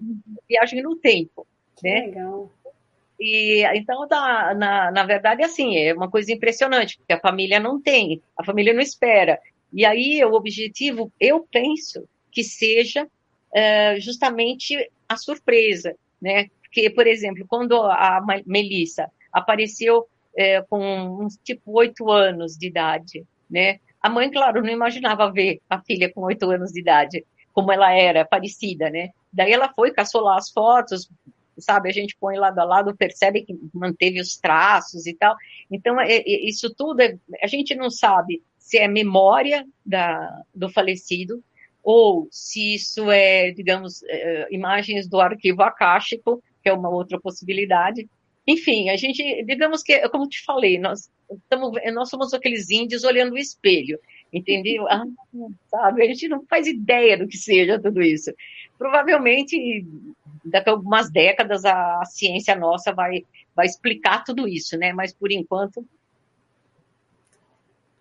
viagem 0.48 0.82
no 0.82 0.94
tempo. 0.94 1.46
Que 1.76 1.88
né? 1.88 2.06
legal. 2.06 2.50
E 3.24 3.64
então, 3.76 4.04
na, 4.10 4.52
na, 4.52 4.90
na 4.90 5.04
verdade, 5.04 5.44
assim, 5.44 5.76
é 5.76 5.94
uma 5.94 6.10
coisa 6.10 6.32
impressionante, 6.32 6.98
porque 6.98 7.12
a 7.12 7.20
família 7.20 7.60
não 7.60 7.80
tem, 7.80 8.20
a 8.36 8.42
família 8.44 8.74
não 8.74 8.80
espera. 8.80 9.38
E 9.72 9.86
aí 9.86 10.24
o 10.24 10.32
objetivo, 10.32 11.12
eu 11.20 11.46
penso, 11.48 12.04
que 12.32 12.42
seja 12.42 13.06
é, 13.54 14.00
justamente 14.00 14.90
a 15.08 15.16
surpresa, 15.16 15.94
né? 16.20 16.48
Porque, 16.62 16.90
por 16.90 17.06
exemplo, 17.06 17.46
quando 17.46 17.80
a 17.80 18.20
Melissa 18.44 19.08
apareceu 19.32 20.08
é, 20.36 20.60
com 20.62 20.80
uns 21.22 21.36
tipo 21.44 21.70
oito 21.78 22.10
anos 22.10 22.56
de 22.56 22.66
idade, 22.66 23.24
né? 23.48 23.78
A 24.00 24.08
mãe, 24.08 24.32
claro, 24.32 24.62
não 24.62 24.70
imaginava 24.70 25.30
ver 25.30 25.60
a 25.70 25.80
filha 25.80 26.12
com 26.12 26.22
oito 26.22 26.50
anos 26.50 26.72
de 26.72 26.80
idade, 26.80 27.24
como 27.52 27.70
ela 27.70 27.92
era, 27.92 28.24
parecida, 28.24 28.90
né? 28.90 29.10
Daí 29.32 29.52
ela 29.52 29.72
foi, 29.72 29.92
caçou 29.92 30.22
lá 30.22 30.36
as 30.36 30.50
fotos, 30.50 31.08
sabe? 31.59 31.88
A 31.88 31.92
gente 31.92 32.16
põe 32.18 32.36
lado 32.36 32.59
a 32.59 32.64
lado, 32.64 32.96
percebe 32.96 33.42
que 33.42 33.55
manteve 33.72 34.20
os 34.20 34.36
traços 34.36 35.07
e 35.07 35.14
tal. 35.14 35.36
Então, 35.70 36.00
é, 36.00 36.16
é, 36.16 36.48
isso 36.48 36.74
tudo, 36.74 37.00
é, 37.00 37.16
a 37.42 37.46
gente 37.46 37.74
não 37.74 37.90
sabe 37.90 38.42
se 38.59 38.78
é 38.78 38.88
memória 38.88 39.66
da, 39.84 40.42
do 40.55 40.68
falecido 40.68 41.42
ou 41.82 42.28
se 42.30 42.74
isso 42.74 43.11
é, 43.11 43.50
digamos, 43.50 44.03
é, 44.05 44.48
imagens 44.50 45.09
do 45.09 45.20
arquivo 45.20 45.62
acástico, 45.62 46.42
que 46.62 46.68
é 46.68 46.72
uma 46.72 46.88
outra 46.88 47.20
possibilidade. 47.20 48.09
Enfim, 48.46 48.88
a 48.88 48.96
gente, 48.96 49.44
digamos 49.44 49.82
que, 49.82 50.09
como 50.09 50.28
te 50.28 50.44
falei, 50.44 50.78
nós, 50.78 51.11
estamos, 51.30 51.72
nós 51.92 52.09
somos 52.09 52.32
aqueles 52.32 52.70
índios 52.70 53.05
olhando 53.05 53.32
o 53.32 53.38
espelho, 53.38 53.98
entendeu? 54.32 54.86
Ah, 54.88 55.05
sabe, 55.68 56.03
a 56.03 56.07
gente 56.07 56.28
não 56.28 56.44
faz 56.46 56.66
ideia 56.66 57.16
do 57.16 57.26
que 57.26 57.36
seja 57.36 57.80
tudo 57.80 58.00
isso. 58.03 58.32
Provavelmente 58.78 59.84
daqui 60.45 60.70
a 60.70 60.72
algumas 60.72 61.11
décadas 61.11 61.64
a, 61.64 62.05
ciência 62.05 62.55
nossa 62.55 62.93
vai, 62.93 63.24
vai 63.55 63.66
explicar 63.66 64.24
tudo 64.24 64.49
isso, 64.49 64.76
né? 64.76 64.93
Mas 64.93 65.12
por 65.12 65.30
enquanto 65.30 65.86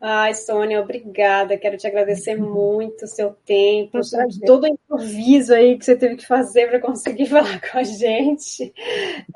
Ai, 0.04 0.34
Sônia, 0.34 0.82
obrigada. 0.82 1.56
Quero 1.60 1.78
te 1.78 1.86
agradecer 1.86 2.36
muito 2.36 3.06
o 3.06 3.08
seu 3.08 3.36
tempo, 3.46 4.00
todo 4.48 4.64
o 4.64 4.68
improviso 4.68 5.54
aí 5.54 5.78
que 5.78 5.86
você 5.86 5.96
teve 5.96 6.16
que 6.16 6.26
fazer 6.26 6.70
para 6.70 6.80
conseguir 6.80 7.28
falar 7.30 7.62
com 7.62 7.78
a 7.78 7.84
gente. 7.84 8.74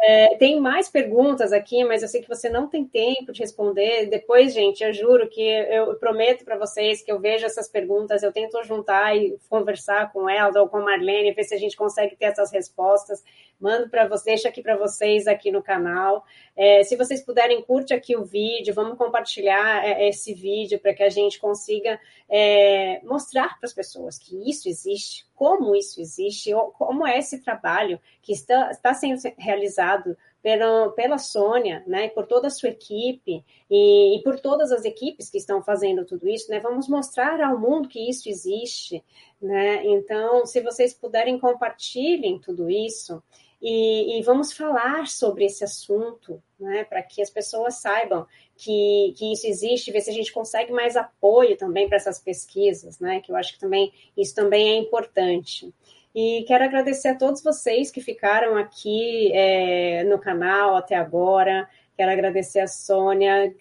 É, 0.01 0.35
tem 0.37 0.59
mais 0.59 0.89
perguntas 0.89 1.53
aqui, 1.53 1.83
mas 1.83 2.01
eu 2.01 2.07
sei 2.07 2.19
que 2.19 2.27
você 2.27 2.49
não 2.49 2.67
tem 2.67 2.83
tempo 2.83 3.31
de 3.31 3.41
responder. 3.41 4.07
Depois, 4.07 4.55
gente, 4.55 4.83
eu 4.83 4.91
juro 4.91 5.29
que 5.29 5.39
eu 5.39 5.93
prometo 5.97 6.43
para 6.43 6.57
vocês 6.57 7.03
que 7.03 7.11
eu 7.11 7.19
vejo 7.19 7.45
essas 7.45 7.69
perguntas, 7.69 8.23
eu 8.23 8.33
tento 8.33 8.63
juntar 8.63 9.15
e 9.15 9.37
conversar 9.47 10.11
com 10.11 10.27
ela 10.27 10.59
ou 10.59 10.67
com 10.67 10.77
a 10.77 10.81
Marlene, 10.81 11.31
ver 11.31 11.43
se 11.43 11.53
a 11.53 11.59
gente 11.59 11.77
consegue 11.77 12.15
ter 12.15 12.25
essas 12.25 12.51
respostas. 12.51 13.23
Mando 13.59 13.87
para 13.87 14.07
vocês, 14.07 14.25
deixo 14.25 14.47
aqui 14.47 14.63
para 14.63 14.75
vocês 14.75 15.27
aqui 15.27 15.51
no 15.51 15.61
canal. 15.61 16.25
É, 16.57 16.83
se 16.83 16.95
vocês 16.95 17.23
puderem, 17.23 17.61
curte 17.61 17.93
aqui 17.93 18.17
o 18.17 18.25
vídeo, 18.25 18.73
vamos 18.73 18.97
compartilhar 18.97 19.85
é, 19.85 20.09
esse 20.09 20.33
vídeo 20.33 20.54
vídeo 20.55 20.79
para 20.79 20.93
que 20.93 21.03
a 21.03 21.09
gente 21.09 21.39
consiga 21.39 21.99
é, 22.29 23.01
mostrar 23.03 23.59
para 23.59 23.67
as 23.67 23.73
pessoas 23.73 24.17
que 24.17 24.49
isso 24.49 24.69
existe, 24.69 25.25
como 25.35 25.75
isso 25.75 25.99
existe, 25.99 26.51
como 26.77 27.05
é 27.05 27.19
esse 27.19 27.41
trabalho 27.43 27.99
que 28.21 28.31
está, 28.31 28.71
está 28.71 28.93
sendo 28.93 29.19
realizado 29.37 30.17
pela, 30.41 30.91
pela 30.91 31.17
Sônia, 31.17 31.83
né, 31.87 32.07
por 32.09 32.25
toda 32.25 32.47
a 32.47 32.51
sua 32.51 32.69
equipe 32.69 33.43
e, 33.69 34.17
e, 34.17 34.23
por 34.23 34.39
todas 34.39 34.71
as 34.71 34.85
equipes 34.85 35.29
que 35.29 35.39
estão 35.39 35.61
fazendo 35.61 36.05
tudo 36.05 36.29
isso, 36.29 36.49
né, 36.51 36.59
vamos 36.59 36.87
mostrar 36.87 37.41
ao 37.41 37.59
mundo 37.59 37.89
que 37.89 38.09
isso 38.09 38.29
existe, 38.29 39.03
né, 39.41 39.83
então, 39.85 40.45
se 40.45 40.61
vocês 40.61 40.93
puderem, 40.93 41.39
compartilhem 41.39 42.39
tudo 42.39 42.69
isso 42.69 43.21
e, 43.61 44.19
e 44.19 44.23
vamos 44.23 44.53
falar 44.53 45.07
sobre 45.07 45.45
esse 45.45 45.63
assunto, 45.63 46.41
né, 46.59 46.83
para 46.83 47.01
que 47.01 47.21
as 47.21 47.29
pessoas 47.29 47.75
saibam 47.75 48.27
que, 48.55 49.13
que 49.17 49.33
isso 49.33 49.47
existe, 49.47 49.91
ver 49.91 50.01
se 50.01 50.09
a 50.09 50.13
gente 50.13 50.31
consegue 50.31 50.71
mais 50.71 50.95
apoio 50.95 51.57
também 51.57 51.87
para 51.87 51.97
essas 51.97 52.19
pesquisas, 52.19 52.99
né? 52.99 53.19
Que 53.19 53.31
eu 53.31 53.35
acho 53.35 53.53
que 53.53 53.59
também 53.59 53.91
isso 54.15 54.33
também 54.33 54.71
é 54.71 54.75
importante. 54.77 55.73
E 56.13 56.45
quero 56.47 56.63
agradecer 56.63 57.09
a 57.09 57.17
todos 57.17 57.43
vocês 57.43 57.91
que 57.91 57.99
ficaram 57.99 58.55
aqui 58.57 59.31
é, 59.33 60.03
no 60.05 60.17
canal 60.17 60.77
até 60.77 60.95
agora. 60.95 61.69
Quero 61.97 62.11
agradecer 62.11 62.59
a 62.59 62.67
Sônia. 62.67 63.53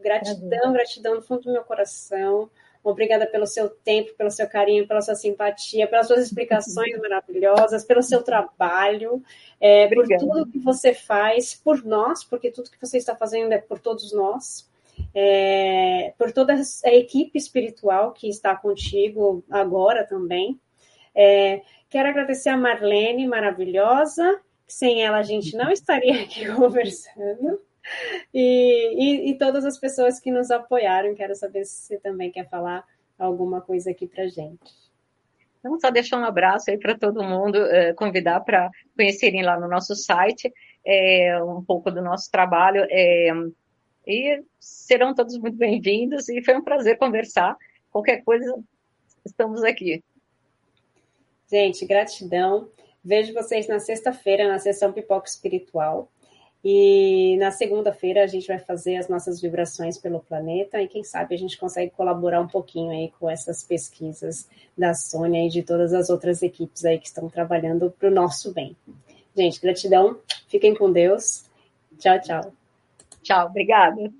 Gratidão, 0.00 0.72
gratidão 0.72 1.14
no 1.16 1.22
fundo 1.22 1.42
do 1.42 1.52
meu 1.52 1.64
coração. 1.64 2.50
Obrigada 2.82 3.26
pelo 3.26 3.46
seu 3.46 3.68
tempo, 3.68 4.14
pelo 4.14 4.30
seu 4.30 4.48
carinho, 4.48 4.86
pela 4.86 5.02
sua 5.02 5.14
simpatia, 5.14 5.86
pelas 5.86 6.06
suas 6.06 6.20
explicações 6.24 6.96
maravilhosas, 6.98 7.84
pelo 7.84 8.02
seu 8.02 8.22
trabalho, 8.22 9.22
é, 9.60 9.88
por 9.88 10.06
tudo 10.06 10.46
que 10.46 10.58
você 10.58 10.94
faz 10.94 11.54
por 11.54 11.84
nós, 11.84 12.24
porque 12.24 12.50
tudo 12.50 12.70
que 12.70 12.80
você 12.80 12.98
está 12.98 13.14
fazendo 13.14 13.52
é 13.52 13.58
por 13.58 13.78
todos 13.78 14.12
nós, 14.12 14.68
é, 15.14 16.12
por 16.16 16.32
toda 16.32 16.54
a 16.84 16.94
equipe 16.94 17.36
espiritual 17.38 18.12
que 18.12 18.28
está 18.28 18.56
contigo 18.56 19.44
agora 19.50 20.04
também. 20.04 20.58
É, 21.14 21.62
quero 21.90 22.08
agradecer 22.08 22.48
a 22.48 22.56
Marlene, 22.56 23.26
maravilhosa, 23.26 24.40
sem 24.66 25.02
ela 25.02 25.18
a 25.18 25.22
gente 25.22 25.56
não 25.56 25.70
estaria 25.70 26.22
aqui 26.22 26.46
conversando. 26.54 27.60
E, 28.32 28.94
e, 28.94 29.30
e, 29.30 29.38
todas 29.38 29.64
as 29.64 29.78
pessoas 29.78 30.20
que 30.20 30.30
nos 30.30 30.50
apoiaram. 30.50 31.14
Quero 31.14 31.34
saber 31.34 31.64
se 31.64 31.86
você 31.86 31.98
também 31.98 32.30
quer 32.30 32.48
falar 32.48 32.84
alguma 33.18 33.60
coisa 33.60 33.90
aqui 33.90 34.06
para 34.06 34.28
gente. 34.28 34.88
Então, 35.58 35.78
só 35.80 35.90
deixar 35.90 36.18
um 36.18 36.24
abraço 36.24 36.70
aí 36.70 36.78
para 36.78 36.96
todo 36.96 37.24
mundo, 37.24 37.58
eh, 37.58 37.92
convidar 37.94 38.40
para 38.40 38.70
conhecerem 38.96 39.42
lá 39.42 39.58
no 39.58 39.66
nosso 39.66 39.94
site 39.96 40.52
é, 40.84 41.42
um 41.42 41.62
pouco 41.62 41.90
do 41.90 42.00
nosso 42.00 42.30
trabalho. 42.30 42.86
É, 42.90 43.30
e 44.06 44.42
serão 44.58 45.14
todos 45.14 45.36
muito 45.36 45.56
bem-vindos 45.56 46.28
e 46.30 46.42
foi 46.42 46.56
um 46.56 46.64
prazer 46.64 46.96
conversar. 46.96 47.56
Qualquer 47.90 48.22
coisa, 48.24 48.54
estamos 49.24 49.62
aqui. 49.62 50.02
Gente, 51.50 51.84
gratidão. 51.84 52.70
Vejo 53.04 53.34
vocês 53.34 53.68
na 53.68 53.78
sexta-feira 53.78 54.48
na 54.48 54.58
sessão 54.58 54.92
Pipoca 54.92 55.28
Espiritual. 55.28 56.10
E 56.64 57.36
na 57.38 57.50
segunda-feira 57.50 58.24
a 58.24 58.26
gente 58.26 58.48
vai 58.48 58.58
fazer 58.58 58.96
as 58.96 59.08
nossas 59.08 59.40
vibrações 59.40 59.96
pelo 59.96 60.20
planeta 60.20 60.82
e 60.82 60.88
quem 60.88 61.04
sabe 61.04 61.34
a 61.34 61.38
gente 61.38 61.56
consegue 61.56 61.92
colaborar 61.92 62.40
um 62.40 62.48
pouquinho 62.48 62.90
aí 62.90 63.12
com 63.18 63.30
essas 63.30 63.62
pesquisas 63.62 64.48
da 64.76 64.92
Sônia 64.92 65.46
e 65.46 65.48
de 65.48 65.62
todas 65.62 65.94
as 65.94 66.10
outras 66.10 66.42
equipes 66.42 66.84
aí 66.84 66.98
que 66.98 67.06
estão 67.06 67.28
trabalhando 67.28 67.94
para 67.96 68.08
o 68.08 68.12
nosso 68.12 68.52
bem. 68.52 68.76
Gente, 69.36 69.60
gratidão, 69.60 70.18
fiquem 70.48 70.74
com 70.74 70.92
Deus. 70.92 71.44
Tchau, 71.98 72.20
tchau. 72.20 72.52
Tchau, 73.22 73.46
obrigada. 73.46 74.12